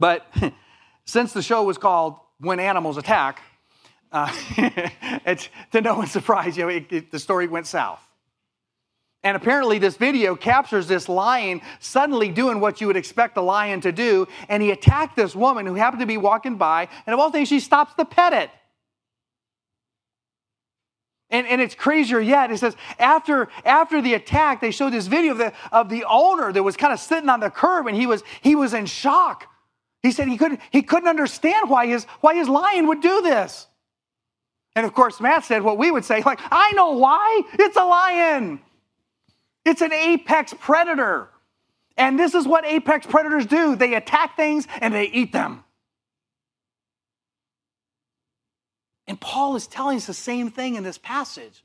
But 0.00 0.26
since 1.04 1.34
the 1.34 1.42
show 1.42 1.62
was 1.62 1.76
called 1.76 2.16
When 2.40 2.58
Animals 2.58 2.96
Attack, 2.96 3.42
uh, 4.12 4.32
to 5.72 5.80
no 5.82 5.96
one's 5.96 6.10
surprise, 6.10 6.56
you 6.56 6.62
know, 6.62 6.70
it, 6.70 6.90
it, 6.90 7.10
the 7.10 7.18
story 7.18 7.48
went 7.48 7.66
south. 7.66 8.07
And 9.28 9.36
apparently, 9.36 9.78
this 9.78 9.98
video 9.98 10.34
captures 10.34 10.86
this 10.86 11.06
lion 11.06 11.60
suddenly 11.80 12.30
doing 12.30 12.60
what 12.60 12.80
you 12.80 12.86
would 12.86 12.96
expect 12.96 13.36
a 13.36 13.42
lion 13.42 13.82
to 13.82 13.92
do. 13.92 14.26
And 14.48 14.62
he 14.62 14.70
attacked 14.70 15.16
this 15.16 15.36
woman 15.36 15.66
who 15.66 15.74
happened 15.74 16.00
to 16.00 16.06
be 16.06 16.16
walking 16.16 16.56
by. 16.56 16.88
And 17.04 17.12
of 17.12 17.20
all 17.20 17.30
things, 17.30 17.48
she 17.48 17.60
stops 17.60 17.92
to 17.98 18.06
pet 18.06 18.32
it. 18.32 18.50
And, 21.28 21.46
and 21.46 21.60
it's 21.60 21.74
crazier 21.74 22.20
yet. 22.20 22.50
It 22.50 22.56
says 22.56 22.74
after, 22.98 23.50
after 23.66 24.00
the 24.00 24.14
attack, 24.14 24.62
they 24.62 24.70
showed 24.70 24.94
this 24.94 25.08
video 25.08 25.32
of 25.32 25.38
the, 25.38 25.52
of 25.72 25.90
the 25.90 26.06
owner 26.08 26.50
that 26.50 26.62
was 26.62 26.78
kind 26.78 26.94
of 26.94 26.98
sitting 26.98 27.28
on 27.28 27.40
the 27.40 27.50
curb 27.50 27.86
and 27.86 27.94
he 27.94 28.06
was, 28.06 28.22
he 28.40 28.54
was 28.54 28.72
in 28.72 28.86
shock. 28.86 29.46
He 30.02 30.10
said 30.10 30.28
he 30.28 30.38
couldn't, 30.38 30.62
he 30.70 30.80
couldn't 30.80 31.06
understand 31.06 31.68
why 31.68 31.84
his, 31.84 32.04
why 32.22 32.34
his 32.34 32.48
lion 32.48 32.86
would 32.86 33.02
do 33.02 33.20
this. 33.20 33.66
And 34.74 34.86
of 34.86 34.94
course, 34.94 35.20
Matt 35.20 35.44
said 35.44 35.62
what 35.62 35.76
we 35.76 35.90
would 35.90 36.06
say, 36.06 36.22
like, 36.22 36.40
I 36.50 36.72
know 36.72 36.92
why. 36.92 37.42
It's 37.58 37.76
a 37.76 37.84
lion. 37.84 38.60
It's 39.68 39.82
an 39.82 39.92
apex 39.92 40.54
predator. 40.58 41.28
And 41.98 42.18
this 42.18 42.34
is 42.34 42.48
what 42.48 42.64
apex 42.64 43.06
predators 43.06 43.44
do 43.44 43.76
they 43.76 43.94
attack 43.94 44.34
things 44.34 44.66
and 44.80 44.94
they 44.94 45.04
eat 45.04 45.30
them. 45.30 45.62
And 49.06 49.20
Paul 49.20 49.56
is 49.56 49.66
telling 49.66 49.98
us 49.98 50.06
the 50.06 50.14
same 50.14 50.50
thing 50.50 50.76
in 50.76 50.84
this 50.84 50.96
passage. 50.96 51.62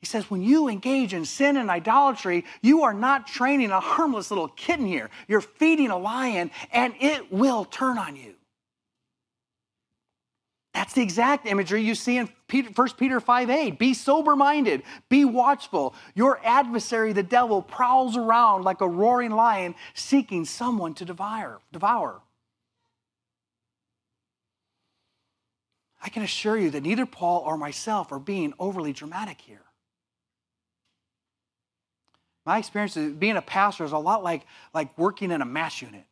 He 0.00 0.06
says, 0.06 0.30
when 0.30 0.42
you 0.42 0.68
engage 0.68 1.12
in 1.12 1.26
sin 1.26 1.58
and 1.58 1.68
idolatry, 1.68 2.46
you 2.62 2.84
are 2.84 2.94
not 2.94 3.26
training 3.26 3.70
a 3.70 3.80
harmless 3.80 4.30
little 4.30 4.48
kitten 4.48 4.86
here. 4.86 5.10
You're 5.28 5.42
feeding 5.42 5.90
a 5.90 5.98
lion, 5.98 6.50
and 6.72 6.94
it 7.00 7.30
will 7.32 7.64
turn 7.64 7.98
on 7.98 8.16
you. 8.16 8.34
That's 10.74 10.92
the 10.92 11.02
exact 11.02 11.46
imagery 11.46 11.82
you 11.82 11.94
see 11.94 12.18
in 12.18 12.28
1 12.50 12.88
Peter 12.98 13.20
5 13.20 13.50
8. 13.50 13.78
Be 13.78 13.94
sober 13.94 14.34
minded, 14.34 14.82
be 15.08 15.24
watchful. 15.24 15.94
Your 16.14 16.40
adversary, 16.44 17.12
the 17.12 17.22
devil, 17.22 17.62
prowls 17.62 18.16
around 18.16 18.64
like 18.64 18.80
a 18.80 18.88
roaring 18.88 19.30
lion 19.30 19.76
seeking 19.94 20.44
someone 20.44 20.92
to 20.94 21.04
devour. 21.04 21.60
devour. 21.72 22.20
I 26.02 26.08
can 26.10 26.22
assure 26.22 26.58
you 26.58 26.70
that 26.70 26.82
neither 26.82 27.06
Paul 27.06 27.44
or 27.46 27.56
myself 27.56 28.12
are 28.12 28.18
being 28.18 28.52
overly 28.58 28.92
dramatic 28.92 29.40
here. 29.40 29.62
My 32.44 32.58
experience 32.58 32.96
of 32.96 33.18
being 33.18 33.36
a 33.36 33.42
pastor 33.42 33.84
is 33.84 33.92
a 33.92 33.98
lot 33.98 34.22
like, 34.22 34.42
like 34.74 34.98
working 34.98 35.30
in 35.30 35.40
a 35.40 35.46
MASH 35.46 35.80
unit. 35.80 36.04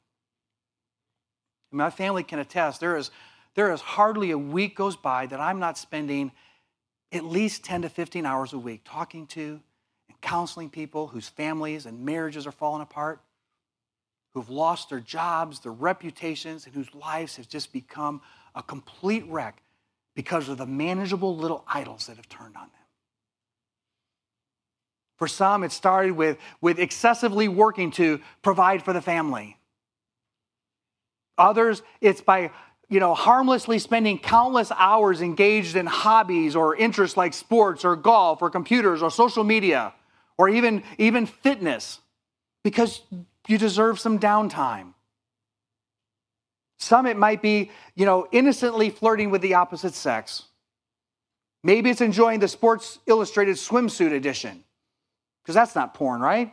My 1.71 1.91
family 1.91 2.23
can 2.23 2.39
attest 2.39 2.81
there 2.81 2.97
is, 2.97 3.11
there 3.55 3.73
is 3.73 3.81
hardly 3.81 4.31
a 4.31 4.39
week 4.39 4.77
goes 4.77 4.97
by 4.97 5.27
that 5.27 5.41
I'm 5.41 5.59
not 5.59 5.77
spending 5.77 6.33
at 7.13 7.25
least 7.25 7.65
10 7.65 7.83
to 7.83 7.89
15 7.89 8.25
hours 8.25 8.53
a 8.53 8.59
week 8.59 8.83
talking 8.85 9.27
to 9.29 9.61
and 10.09 10.21
counseling 10.21 10.71
people 10.71 11.09
whose 11.09 11.29
families 11.29 11.87
and 11.87 12.05
marriages 12.05 12.47
are 12.47 12.53
falling 12.53 12.83
apart, 12.83 13.21
who've 14.33 14.49
lost 14.49 14.89
their 14.89 15.01
jobs, 15.01 15.61
their 15.61 15.73
reputations, 15.73 16.65
and 16.65 16.75
whose 16.75 16.93
lives 16.95 17.37
have 17.37 17.49
just 17.49 17.73
become 17.73 18.23
a 18.55 18.63
complete 18.63 19.25
wreck 19.29 19.63
because 20.15 20.49
of 20.49 20.59
the 20.59 20.67
manageable 20.67 21.37
little 21.37 21.65
idols 21.67 22.07
that 22.07 22.17
have 22.17 22.29
turned 22.29 22.57
on 22.57 22.63
them. 22.63 22.71
For 25.19 25.29
some, 25.29 25.63
it 25.63 25.73
started 25.73 26.13
with, 26.13 26.39
with 26.61 26.79
excessively 26.79 27.49
working 27.49 27.91
to 27.93 28.21
provide 28.43 28.83
for 28.83 28.93
the 28.93 29.01
family. 29.01 29.57
Others, 31.39 31.83
it's 32.01 32.21
by 32.21 32.51
you 32.93 33.01
know, 33.01 33.15
harmlessly 33.15 33.79
spending 33.79 34.19
countless 34.19 34.71
hours 34.71 35.23
engaged 35.23 35.77
in 35.77 35.87
hobbies 35.87 36.55
or 36.55 36.77
interests 36.77 37.17
like 37.17 37.33
sports 37.33 37.87
or 37.87 37.97
golf 37.97 38.43
or 38.43 38.51
computers 38.51 39.01
or 39.01 39.11
social 39.11 39.45
media 39.45 39.95
or 40.37 40.51
even, 40.51 40.83
even 40.99 41.25
fitness 41.25 42.01
because 42.63 43.01
you 43.49 43.57
deserve 43.57 43.99
some 43.99 44.19
downtime. 44.19 44.93
Some 46.79 47.07
it 47.07 47.17
might 47.17 47.41
be, 47.41 47.71
you 47.95 48.05
know, 48.05 48.27
innocently 48.31 48.91
flirting 48.91 49.31
with 49.31 49.41
the 49.41 49.55
opposite 49.55 49.95
sex. 49.95 50.43
Maybe 51.65 51.89
it's 51.89 52.03
enjoying 52.03 52.41
the 52.41 52.49
Sports 52.49 52.99
Illustrated 53.07 53.57
swimsuit 53.57 54.13
edition 54.13 54.65
because 55.43 55.55
that's 55.55 55.75
not 55.75 55.95
porn, 55.95 56.21
right? 56.21 56.53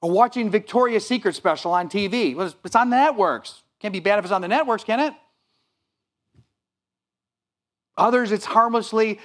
Or 0.00 0.12
watching 0.12 0.48
Victoria's 0.48 1.04
Secret 1.04 1.34
special 1.34 1.72
on 1.72 1.88
TV. 1.88 2.36
Well, 2.36 2.54
it's 2.64 2.76
on 2.76 2.90
the 2.90 2.96
networks. 2.96 3.62
Can't 3.82 3.92
be 3.92 4.00
bad 4.00 4.20
if 4.20 4.24
it's 4.24 4.32
on 4.32 4.40
the 4.40 4.48
networks, 4.48 4.84
can 4.84 5.00
it? 5.00 5.12
Others, 7.96 8.30
it's 8.30 8.44
harmlessly 8.44 9.18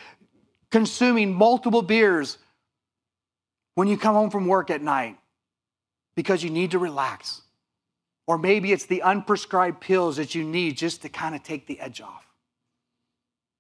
consuming 0.72 1.32
multiple 1.32 1.84
beers 1.84 2.40
when 3.76 3.88
you 3.88 3.98
come 3.98 4.16
home 4.16 4.32
from 4.32 4.48
work 4.48 4.72
at 4.72 4.82
night 4.82 5.16
because 6.16 6.44
you 6.44 6.50
need 6.50 6.72
to 6.72 6.80
relax. 6.80 7.44
Or 8.26 8.40
maybe 8.40 8.72
it's 8.72 8.88
the 8.88 9.04
unprescribed 9.06 9.80
pills 9.80 10.18
that 10.18 10.34
you 10.34 10.44
need 10.44 10.76
just 10.76 11.04
to 11.04 11.10
kind 11.10 11.36
of 11.36 11.44
take 11.44 11.68
the 11.68 11.80
edge 11.80 12.02
off. 12.02 12.26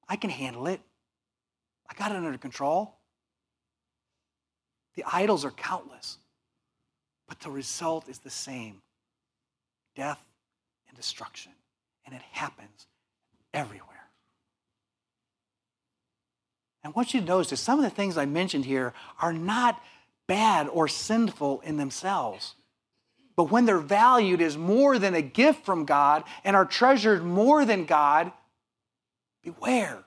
I 0.10 0.16
can 0.16 0.32
handle 0.32 0.66
it. 0.66 0.82
I 1.88 1.93
got 1.93 2.12
it 2.12 2.18
under 2.18 2.38
control. 2.39 2.95
The 4.95 5.04
idols 5.14 5.45
are 5.45 5.52
countless. 5.52 6.18
But 7.30 7.39
the 7.39 7.52
result 7.52 8.10
is 8.10 8.18
the 8.18 8.32
same 8.32 8.82
death 9.95 10.26
destruction. 10.98 11.54
And 12.06 12.14
it 12.14 12.22
happens 12.32 12.88
everywhere. 13.54 13.88
And 16.84 16.93
what 16.95 17.14
you 17.14 17.22
notice 17.22 17.52
is 17.52 17.60
some 17.60 17.80
of 17.80 17.84
the 17.84 17.89
things 17.89 18.18
I 18.18 18.26
mentioned 18.26 18.66
here 18.66 18.93
are 19.22 19.34
not 19.34 19.82
bad 20.28 20.68
or 20.68 20.88
sinful 20.88 21.62
in 21.62 21.78
themselves. 21.78 22.56
But 23.36 23.52
when 23.52 23.66
they're 23.66 23.78
valued 23.78 24.41
as 24.41 24.58
more 24.58 24.98
than 24.98 25.14
a 25.14 25.22
gift 25.22 25.66
from 25.66 25.86
God 25.86 26.24
and 26.43 26.56
are 26.56 26.66
treasured 26.66 27.24
more 27.24 27.66
than 27.66 27.86
God, 27.86 28.32
beware. 29.43 30.04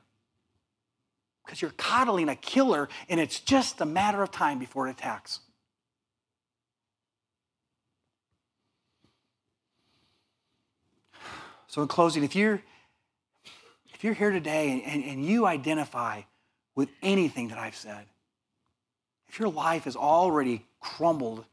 Because 1.45 1.63
you're 1.63 1.73
coddling 1.73 2.29
a 2.29 2.37
killer 2.37 2.89
and 3.09 3.21
it's 3.21 3.41
just 3.41 3.81
a 3.81 3.87
matter 3.87 4.23
of 4.23 4.31
time 4.31 4.59
before 4.59 4.89
it 4.89 4.93
attacks. 4.93 5.41
So, 11.71 11.83
in 11.83 11.89
closing, 11.89 12.25
if 12.25 12.35
you're 12.35 12.61
if 13.95 14.03
you're 14.03 14.13
here 14.13 14.33
today 14.33 14.83
and, 14.85 15.05
and 15.05 15.25
you 15.25 15.47
identify 15.47 16.23
with 16.75 16.89
anything 17.01 17.49
that 17.49 17.59
I've 17.59 17.77
said, 17.77 18.07
if 19.29 19.39
your 19.39 19.51
life 19.51 19.87
is 19.87 19.95
already 19.95 20.67
crumbled 20.81 21.45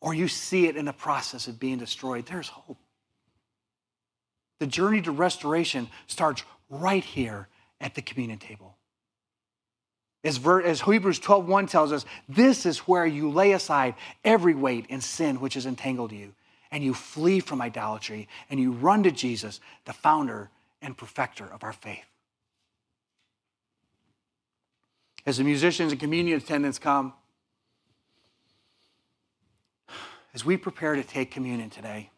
or 0.00 0.14
you 0.14 0.28
see 0.28 0.66
it 0.66 0.76
in 0.76 0.86
the 0.86 0.94
process 0.94 1.46
of 1.46 1.60
being 1.60 1.76
destroyed, 1.76 2.24
there's 2.24 2.48
hope. 2.48 2.78
The 4.60 4.66
journey 4.66 5.02
to 5.02 5.10
restoration 5.10 5.88
starts 6.06 6.42
right 6.70 7.04
here 7.04 7.48
at 7.82 7.94
the 7.94 8.00
communion 8.00 8.38
table. 8.38 8.76
As, 10.24 10.40
as 10.46 10.80
Hebrews 10.80 11.20
12:1 11.20 11.68
tells 11.68 11.92
us, 11.92 12.06
this 12.30 12.64
is 12.64 12.78
where 12.78 13.04
you 13.04 13.30
lay 13.30 13.52
aside 13.52 13.94
every 14.24 14.54
weight 14.54 14.86
and 14.88 15.04
sin 15.04 15.38
which 15.38 15.52
has 15.52 15.66
entangled 15.66 16.12
you 16.12 16.32
and 16.76 16.84
you 16.84 16.92
flee 16.92 17.40
from 17.40 17.62
idolatry 17.62 18.28
and 18.50 18.60
you 18.60 18.70
run 18.70 19.02
to 19.02 19.10
Jesus, 19.10 19.60
the 19.86 19.94
founder 19.94 20.50
and 20.82 20.94
perfecter 20.94 21.46
of 21.46 21.64
our 21.64 21.72
faith. 21.72 22.04
As 25.24 25.38
the 25.38 25.44
musicians 25.44 25.92
and 25.92 25.98
communion 25.98 26.36
attendants 26.36 26.78
come, 26.78 27.14
as 30.34 30.44
we 30.44 30.58
prepare 30.58 30.94
to 30.94 31.02
take 31.02 31.30
communion 31.30 31.70
today, 31.70 32.10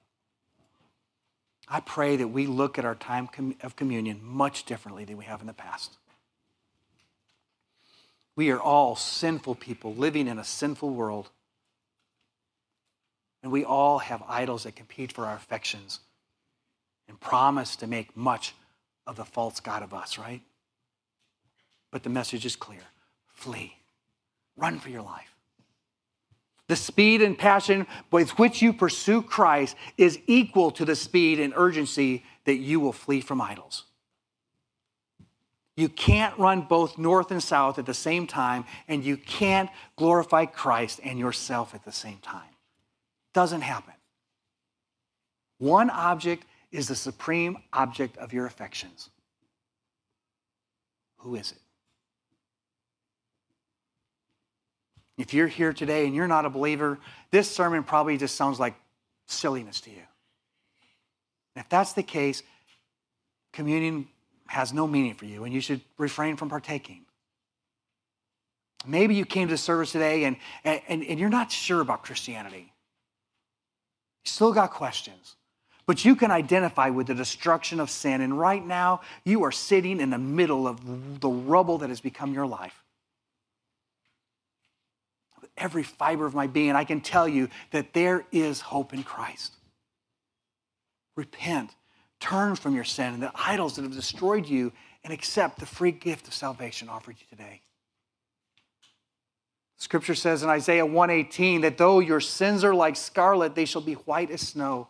I 1.69 1.79
pray 1.79 2.17
that 2.17 2.27
we 2.27 2.49
look 2.49 2.81
at 2.81 2.85
our 2.85 2.97
time 2.97 3.29
of 3.63 3.77
communion 3.77 4.19
much 4.25 4.65
differently 4.65 5.05
than 5.05 5.17
we 5.17 5.25
have 5.27 5.41
in 5.41 5.47
the 5.47 5.53
past. 5.53 5.93
We 8.35 8.51
are 8.51 8.61
all 8.61 8.97
sinful 8.97 9.55
people 9.55 9.95
living 9.95 10.27
in 10.27 10.37
a 10.37 10.45
sinful 10.45 10.91
world. 10.91 11.31
And 13.43 13.53
we 13.53 13.65
all 13.65 13.99
have 13.99 14.23
idols 14.27 14.65
that 14.65 14.77
compete 14.77 15.13
for 15.13 15.27
our 15.27 15.37
affections 15.37 16.01
and 17.09 17.19
promise 17.21 17.77
to 17.77 17.87
make 17.87 18.17
much 18.17 18.55
of 19.07 19.17
the 19.17 19.25
false 19.25 19.61
God 19.61 19.83
of 19.83 19.95
us, 19.95 20.19
right? 20.19 20.43
But 21.91 22.03
the 22.03 22.11
message 22.11 22.45
is 22.45 22.57
clear 22.57 22.83
flee, 23.35 23.77
run 24.57 24.79
for 24.79 24.91
your 24.91 25.03
life. 25.03 25.35
The 26.67 26.77
speed 26.77 27.23
and 27.23 27.39
passion 27.39 27.87
with 28.11 28.39
which 28.39 28.61
you 28.61 28.73
pursue 28.73 29.23
Christ 29.23 29.75
is 29.97 30.19
equal 30.27 30.71
to 30.73 30.85
the 30.85 30.97
speed 30.97 31.41
and 31.41 31.55
urgency 31.57 32.25
that 32.45 32.57
you 32.57 32.79
will 32.79 32.93
flee 32.93 33.23
from 33.23 33.41
idols. 33.41 33.85
You 35.77 35.89
can't 35.89 36.37
run 36.39 36.63
both 36.63 36.99
north 36.99 37.31
and 37.31 37.43
south 37.43 37.79
at 37.79 37.87
the 37.87 37.95
same 37.95 38.27
time, 38.27 38.65
and 38.89 39.05
you 39.05 39.17
can't 39.17 39.71
glorify 39.97 40.45
Christ 40.45 41.01
and 41.05 41.19
yourself 41.19 41.75
at 41.75 41.85
the 41.85 41.93
same 41.93 42.19
time. 42.19 42.51
Doesn't 43.33 43.61
happen. 43.61 43.95
One 45.59 45.91
object 45.91 46.45
is 46.71 46.89
the 46.89 46.95
supreme 46.95 47.59
object 47.73 48.17
of 48.19 48.33
your 48.33 48.47
affections. 48.47 49.11
Who 51.19 51.35
is 51.35 51.53
it? 51.53 51.59
If 55.17 55.35
you're 55.35 55.49
here 55.49 55.73
today 55.73 56.07
and 56.07 56.15
you're 56.15 56.29
not 56.29 56.45
a 56.45 56.51
believer, 56.51 56.99
this 57.33 57.51
sermon 57.51 57.83
probably 57.83 58.17
just 58.17 58.37
sounds 58.37 58.61
like 58.61 58.75
silliness 59.27 59.81
to 59.83 59.91
you. 59.91 60.03
If 61.57 61.69
that's 61.69 61.93
the 61.93 62.05
case, 62.05 62.45
communion 63.53 64.07
has 64.47 64.73
no 64.73 64.87
meaning 64.87 65.15
for 65.15 65.25
you 65.25 65.43
and 65.43 65.53
you 65.53 65.61
should 65.61 65.81
refrain 65.99 66.37
from 66.37 66.49
partaking. 66.49 67.05
Maybe 68.87 69.17
you 69.17 69.25
came 69.25 69.49
to 69.49 69.55
the 69.55 69.59
service 69.59 69.91
today 69.91 70.25
and, 70.25 70.37
and, 70.63 71.03
and 71.05 71.19
you're 71.19 71.29
not 71.29 71.51
sure 71.51 71.81
about 71.81 72.05
Christianity. 72.05 72.73
Still 74.29 74.53
got 74.53 74.71
questions. 74.71 75.37
But 75.87 76.05
you 76.05 76.15
can 76.17 76.31
identify 76.31 76.91
with 76.91 77.07
the 77.07 77.15
destruction 77.15 77.81
of 77.81 77.89
sin. 77.89 78.21
And 78.21 78.39
right 78.39 78.65
now, 78.65 79.01
you 79.25 79.43
are 79.45 79.53
sitting 79.53 80.01
in 80.01 80.11
the 80.11 80.19
middle 80.19 80.69
of 80.69 81.21
the 81.21 81.31
rubble 81.31 81.79
that 81.79 81.89
has 81.89 82.01
become 82.01 82.35
your 82.35 82.47
life 82.47 82.85
With 85.41 85.51
every 85.57 85.83
fiber 85.83 86.27
of 86.27 86.35
my 86.35 86.47
being, 86.47 86.73
I 86.73 86.85
can 86.85 87.01
tell 87.01 87.27
you 87.27 87.49
that 87.71 87.95
there 87.95 88.27
is 88.31 88.61
hope 88.61 88.93
in 88.93 89.03
Christ. 89.03 89.55
Repent, 91.17 91.75
turn 92.21 92.55
from 92.55 92.75
your 92.75 92.85
sin 92.85 93.15
and 93.15 93.23
the 93.23 93.33
idols 93.35 93.77
that 93.77 93.83
have 93.83 93.95
destroyed 93.95 94.47
you, 94.47 94.73
and 95.05 95.13
accept 95.13 95.59
the 95.59 95.67
free 95.67 95.93
gift 95.93 96.29
of 96.29 96.35
salvation 96.35 96.89
offered 96.89 97.17
you 97.19 97.27
today. 97.31 97.63
Scripture 99.79 100.17
says 100.17 100.43
in 100.43 100.51
Isaiah 100.51 100.85
118 100.85 101.61
that 101.61 101.79
though 101.79 102.01
your 102.01 102.21
sins 102.21 102.65
are 102.65 102.75
like 102.75 102.97
scarlet, 102.97 103.55
they 103.55 103.65
shall 103.65 103.81
be 103.81 103.95
white 103.95 104.31
as 104.31 104.41
snow. 104.41 104.89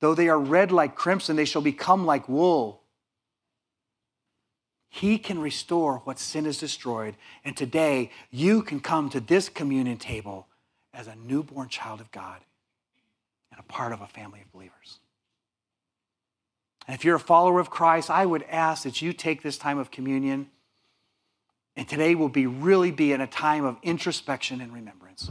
Though 0.00 0.14
they 0.14 0.28
are 0.28 0.38
red 0.38 0.72
like 0.72 0.96
crimson, 0.96 1.36
they 1.36 1.44
shall 1.44 1.62
become 1.62 2.06
like 2.06 2.28
wool. 2.28 2.80
He 4.88 5.18
can 5.18 5.38
restore 5.38 5.98
what 5.98 6.18
sin 6.18 6.46
has 6.46 6.58
destroyed. 6.58 7.14
And 7.44 7.56
today, 7.56 8.10
you 8.30 8.62
can 8.62 8.80
come 8.80 9.10
to 9.10 9.20
this 9.20 9.48
communion 9.48 9.98
table 9.98 10.48
as 10.92 11.06
a 11.06 11.14
newborn 11.14 11.68
child 11.68 12.00
of 12.00 12.10
God 12.10 12.40
and 13.50 13.60
a 13.60 13.62
part 13.62 13.92
of 13.92 14.00
a 14.00 14.06
family 14.06 14.40
of 14.40 14.50
believers. 14.52 14.98
And 16.86 16.94
if 16.94 17.04
you're 17.04 17.16
a 17.16 17.20
follower 17.20 17.60
of 17.60 17.70
Christ, 17.70 18.10
I 18.10 18.26
would 18.26 18.42
ask 18.44 18.82
that 18.84 19.02
you 19.02 19.12
take 19.12 19.42
this 19.42 19.56
time 19.56 19.78
of 19.78 19.90
communion. 19.90 20.50
And 21.76 21.88
today 21.88 22.14
will 22.14 22.28
be 22.28 22.46
really 22.46 22.90
be 22.90 23.12
in 23.12 23.20
a 23.20 23.26
time 23.26 23.64
of 23.64 23.78
introspection 23.82 24.60
and 24.60 24.72
remembrance. 24.72 25.30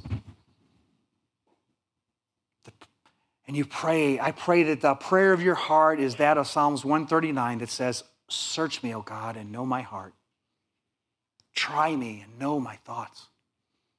And 3.48 3.58
you 3.58 3.66
pray, 3.66 4.20
I 4.20 4.32
pray 4.32 4.64
that 4.64 4.80
the 4.80 4.96
prayer 4.96 5.34
of 5.34 5.42
your 5.42 5.56
heart 5.56 6.00
is 6.00 6.16
that 6.16 6.38
of 6.38 6.48
Psalms 6.48 6.86
139 6.86 7.60
that 7.60 7.70
says, 7.70 8.04
Search 8.30 8.82
me, 8.82 8.96
O 8.96 9.02
God, 9.02 9.36
and 9.36 9.52
know 9.52 9.66
my 9.66 9.82
heart. 9.82 10.14
Try 11.54 11.96
me 11.96 12.24
and 12.24 12.40
know 12.40 12.62
my 12.62 12.78
thoughts. 12.78 13.28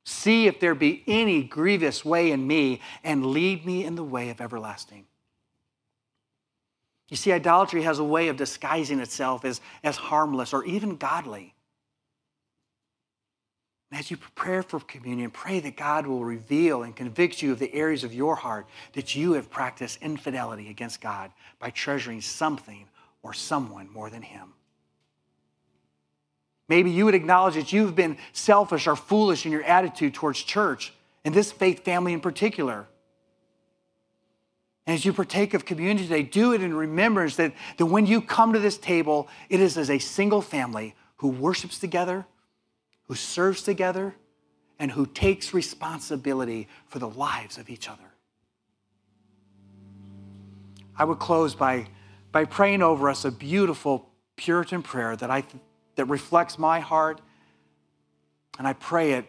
See 0.04 0.46
if 0.46 0.58
there 0.58 0.74
be 0.74 1.04
any 1.06 1.42
grievous 1.42 2.04
way 2.04 2.30
in 2.30 2.46
me, 2.46 2.80
and 3.04 3.26
lead 3.26 3.66
me 3.66 3.84
in 3.84 3.94
the 3.94 4.02
way 4.02 4.30
of 4.30 4.40
everlasting. 4.40 5.04
You 7.10 7.16
see, 7.16 7.30
idolatry 7.30 7.82
has 7.82 7.98
a 7.98 8.04
way 8.04 8.28
of 8.28 8.38
disguising 8.38 9.00
itself 9.00 9.44
as, 9.44 9.60
as 9.84 9.96
harmless 9.96 10.54
or 10.54 10.64
even 10.64 10.96
godly. 10.96 11.54
And 13.92 13.98
as 13.98 14.10
you 14.10 14.16
prepare 14.16 14.62
for 14.62 14.80
communion, 14.80 15.30
pray 15.30 15.60
that 15.60 15.76
God 15.76 16.06
will 16.06 16.24
reveal 16.24 16.82
and 16.82 16.96
convict 16.96 17.42
you 17.42 17.52
of 17.52 17.58
the 17.58 17.74
areas 17.74 18.04
of 18.04 18.14
your 18.14 18.34
heart 18.34 18.66
that 18.94 19.14
you 19.14 19.34
have 19.34 19.50
practiced 19.50 20.00
infidelity 20.00 20.70
against 20.70 21.02
God 21.02 21.30
by 21.58 21.68
treasuring 21.68 22.22
something 22.22 22.86
or 23.22 23.34
someone 23.34 23.92
more 23.92 24.08
than 24.08 24.22
Him. 24.22 24.54
Maybe 26.70 26.90
you 26.90 27.04
would 27.04 27.14
acknowledge 27.14 27.56
that 27.56 27.74
you've 27.74 27.94
been 27.94 28.16
selfish 28.32 28.86
or 28.86 28.96
foolish 28.96 29.44
in 29.44 29.52
your 29.52 29.62
attitude 29.62 30.14
towards 30.14 30.42
church, 30.42 30.94
and 31.22 31.34
this 31.34 31.52
faith 31.52 31.84
family 31.84 32.14
in 32.14 32.20
particular. 32.20 32.86
And 34.86 34.94
as 34.94 35.04
you 35.04 35.12
partake 35.12 35.52
of 35.52 35.66
communion 35.66 35.98
today, 35.98 36.22
do 36.22 36.54
it 36.54 36.62
in 36.62 36.72
remembrance 36.72 37.36
that, 37.36 37.52
that 37.76 37.84
when 37.84 38.06
you 38.06 38.22
come 38.22 38.54
to 38.54 38.58
this 38.58 38.78
table, 38.78 39.28
it 39.50 39.60
is 39.60 39.76
as 39.76 39.90
a 39.90 39.98
single 39.98 40.40
family 40.40 40.94
who 41.16 41.28
worships 41.28 41.78
together, 41.78 42.24
who 43.12 43.16
serves 43.16 43.62
together, 43.62 44.14
and 44.78 44.90
who 44.90 45.04
takes 45.04 45.52
responsibility 45.52 46.66
for 46.86 46.98
the 46.98 47.10
lives 47.10 47.58
of 47.58 47.68
each 47.68 47.86
other. 47.86 48.14
I 50.96 51.04
would 51.04 51.18
close 51.18 51.54
by, 51.54 51.88
by 52.30 52.46
praying 52.46 52.80
over 52.80 53.10
us 53.10 53.26
a 53.26 53.30
beautiful 53.30 54.08
Puritan 54.36 54.82
prayer 54.82 55.14
that, 55.16 55.30
I, 55.30 55.44
that 55.96 56.06
reflects 56.06 56.58
my 56.58 56.80
heart, 56.80 57.20
and 58.58 58.66
I 58.66 58.72
pray 58.72 59.12
it 59.12 59.26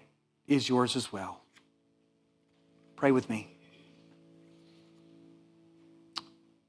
is 0.47 0.69
yours 0.69 0.95
as 0.95 1.11
well. 1.11 1.41
Pray 2.95 3.11
with 3.11 3.29
me. 3.29 3.53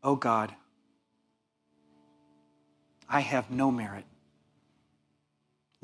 Oh 0.02 0.16
God, 0.16 0.52
I 3.08 3.20
have 3.20 3.52
no 3.52 3.70
merit. 3.70 4.04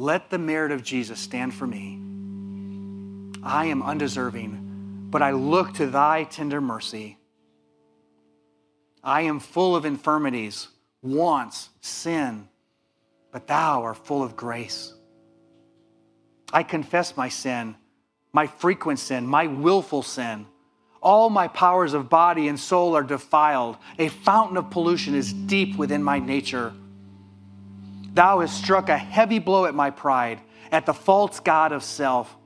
Let 0.01 0.31
the 0.31 0.39
merit 0.39 0.73
of 0.73 0.83
Jesus 0.83 1.21
stand 1.21 1.53
for 1.53 1.67
me. 1.67 2.01
I 3.43 3.67
am 3.67 3.83
undeserving, 3.83 5.09
but 5.11 5.21
I 5.21 5.33
look 5.33 5.75
to 5.75 5.89
thy 5.89 6.25
tender 6.25 6.63
mercy. 6.63 7.19
I 9.05 9.21
am 9.21 9.41
full 9.41 9.77
of 9.77 9.85
infirmities, 9.85 10.69
wants, 11.03 11.69
sin, 11.83 12.49
but 13.31 13.47
thou 13.47 13.83
art 13.83 13.99
full 14.07 14.23
of 14.23 14.37
grace. 14.37 14.95
I 16.51 16.63
confess 16.63 17.15
my 17.15 17.29
sin, 17.29 17.77
my 18.33 18.47
frequent 18.47 19.01
sin, 19.01 19.27
my 19.27 19.49
willful 19.49 20.03
sin. 20.03 20.47
All 21.03 21.29
my 21.29 21.47
powers 21.47 21.93
of 21.93 22.09
body 22.09 22.49
and 22.49 22.59
soul 22.59 22.97
are 22.97 23.03
defiled. 23.03 23.77
A 23.99 24.09
fountain 24.09 24.57
of 24.57 24.71
pollution 24.71 25.15
is 25.15 25.35
deep 25.35 25.77
within 25.77 26.03
my 26.03 26.19
nature. 26.19 26.73
Thou 28.13 28.41
hast 28.41 28.59
struck 28.59 28.89
a 28.89 28.99
heavy 28.99 29.39
blow 29.39 29.67
at 29.67 29.75
my 29.75 29.91
pride, 29.91 30.41
at 30.73 30.87
the 30.87 30.95
false 30.95 31.41
God 31.41 31.73
of 31.73 31.83
self, 31.83 32.37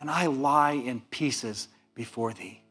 and 0.00 0.10
I 0.10 0.26
lie 0.26 0.72
in 0.72 1.00
pieces 1.10 1.68
before 1.94 2.32
thee. 2.32 2.62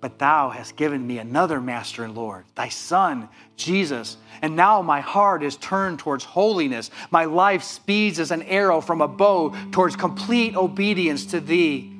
But 0.00 0.18
thou 0.18 0.50
hast 0.50 0.76
given 0.76 1.04
me 1.04 1.18
another 1.18 1.60
master 1.60 2.04
and 2.04 2.14
Lord, 2.14 2.44
thy 2.54 2.68
Son, 2.68 3.28
Jesus. 3.56 4.16
And 4.42 4.54
now 4.54 4.80
my 4.80 5.00
heart 5.00 5.42
is 5.42 5.56
turned 5.56 5.98
towards 5.98 6.22
holiness. 6.22 6.90
My 7.10 7.24
life 7.24 7.64
speeds 7.64 8.20
as 8.20 8.30
an 8.30 8.42
arrow 8.42 8.80
from 8.80 9.00
a 9.00 9.08
bow 9.08 9.54
towards 9.72 9.96
complete 9.96 10.54
obedience 10.54 11.26
to 11.26 11.40
thee. 11.40 11.92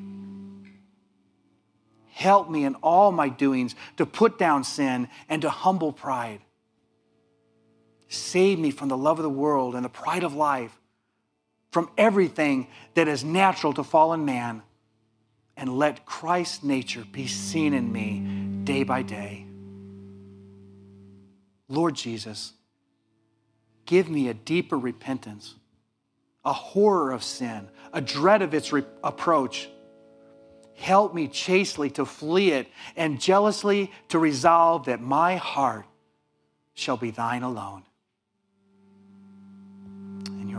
Help 2.12 2.48
me 2.50 2.64
in 2.64 2.76
all 2.76 3.10
my 3.10 3.28
doings 3.28 3.74
to 3.96 4.06
put 4.06 4.38
down 4.38 4.62
sin 4.62 5.08
and 5.28 5.42
to 5.42 5.50
humble 5.50 5.92
pride. 5.92 6.40
Save 8.08 8.58
me 8.58 8.70
from 8.70 8.88
the 8.88 8.96
love 8.96 9.18
of 9.18 9.22
the 9.22 9.30
world 9.30 9.74
and 9.74 9.84
the 9.84 9.90
pride 9.90 10.24
of 10.24 10.34
life, 10.34 10.76
from 11.70 11.90
everything 11.98 12.68
that 12.94 13.08
is 13.08 13.22
natural 13.22 13.72
to 13.74 13.84
fallen 13.84 14.24
man, 14.24 14.62
and 15.56 15.76
let 15.76 16.06
Christ's 16.06 16.62
nature 16.62 17.04
be 17.10 17.26
seen 17.26 17.74
in 17.74 17.92
me 17.92 18.64
day 18.64 18.82
by 18.82 19.02
day. 19.02 19.46
Lord 21.68 21.94
Jesus, 21.94 22.54
give 23.84 24.08
me 24.08 24.28
a 24.28 24.34
deeper 24.34 24.78
repentance, 24.78 25.54
a 26.44 26.52
horror 26.52 27.12
of 27.12 27.22
sin, 27.22 27.68
a 27.92 28.00
dread 28.00 28.40
of 28.40 28.54
its 28.54 28.72
re- 28.72 28.84
approach 29.04 29.68
Help 30.78 31.12
me 31.12 31.26
chastely 31.26 31.90
to 31.90 32.06
flee 32.06 32.52
it 32.52 32.68
and 32.94 33.20
jealously 33.20 33.90
to 34.10 34.18
resolve 34.18 34.84
that 34.84 35.00
my 35.00 35.34
heart 35.34 35.84
shall 36.72 36.96
be 36.96 37.10
thine 37.10 37.42
alone. 37.42 37.82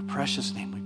Precious 0.10 0.56
name 0.56 0.79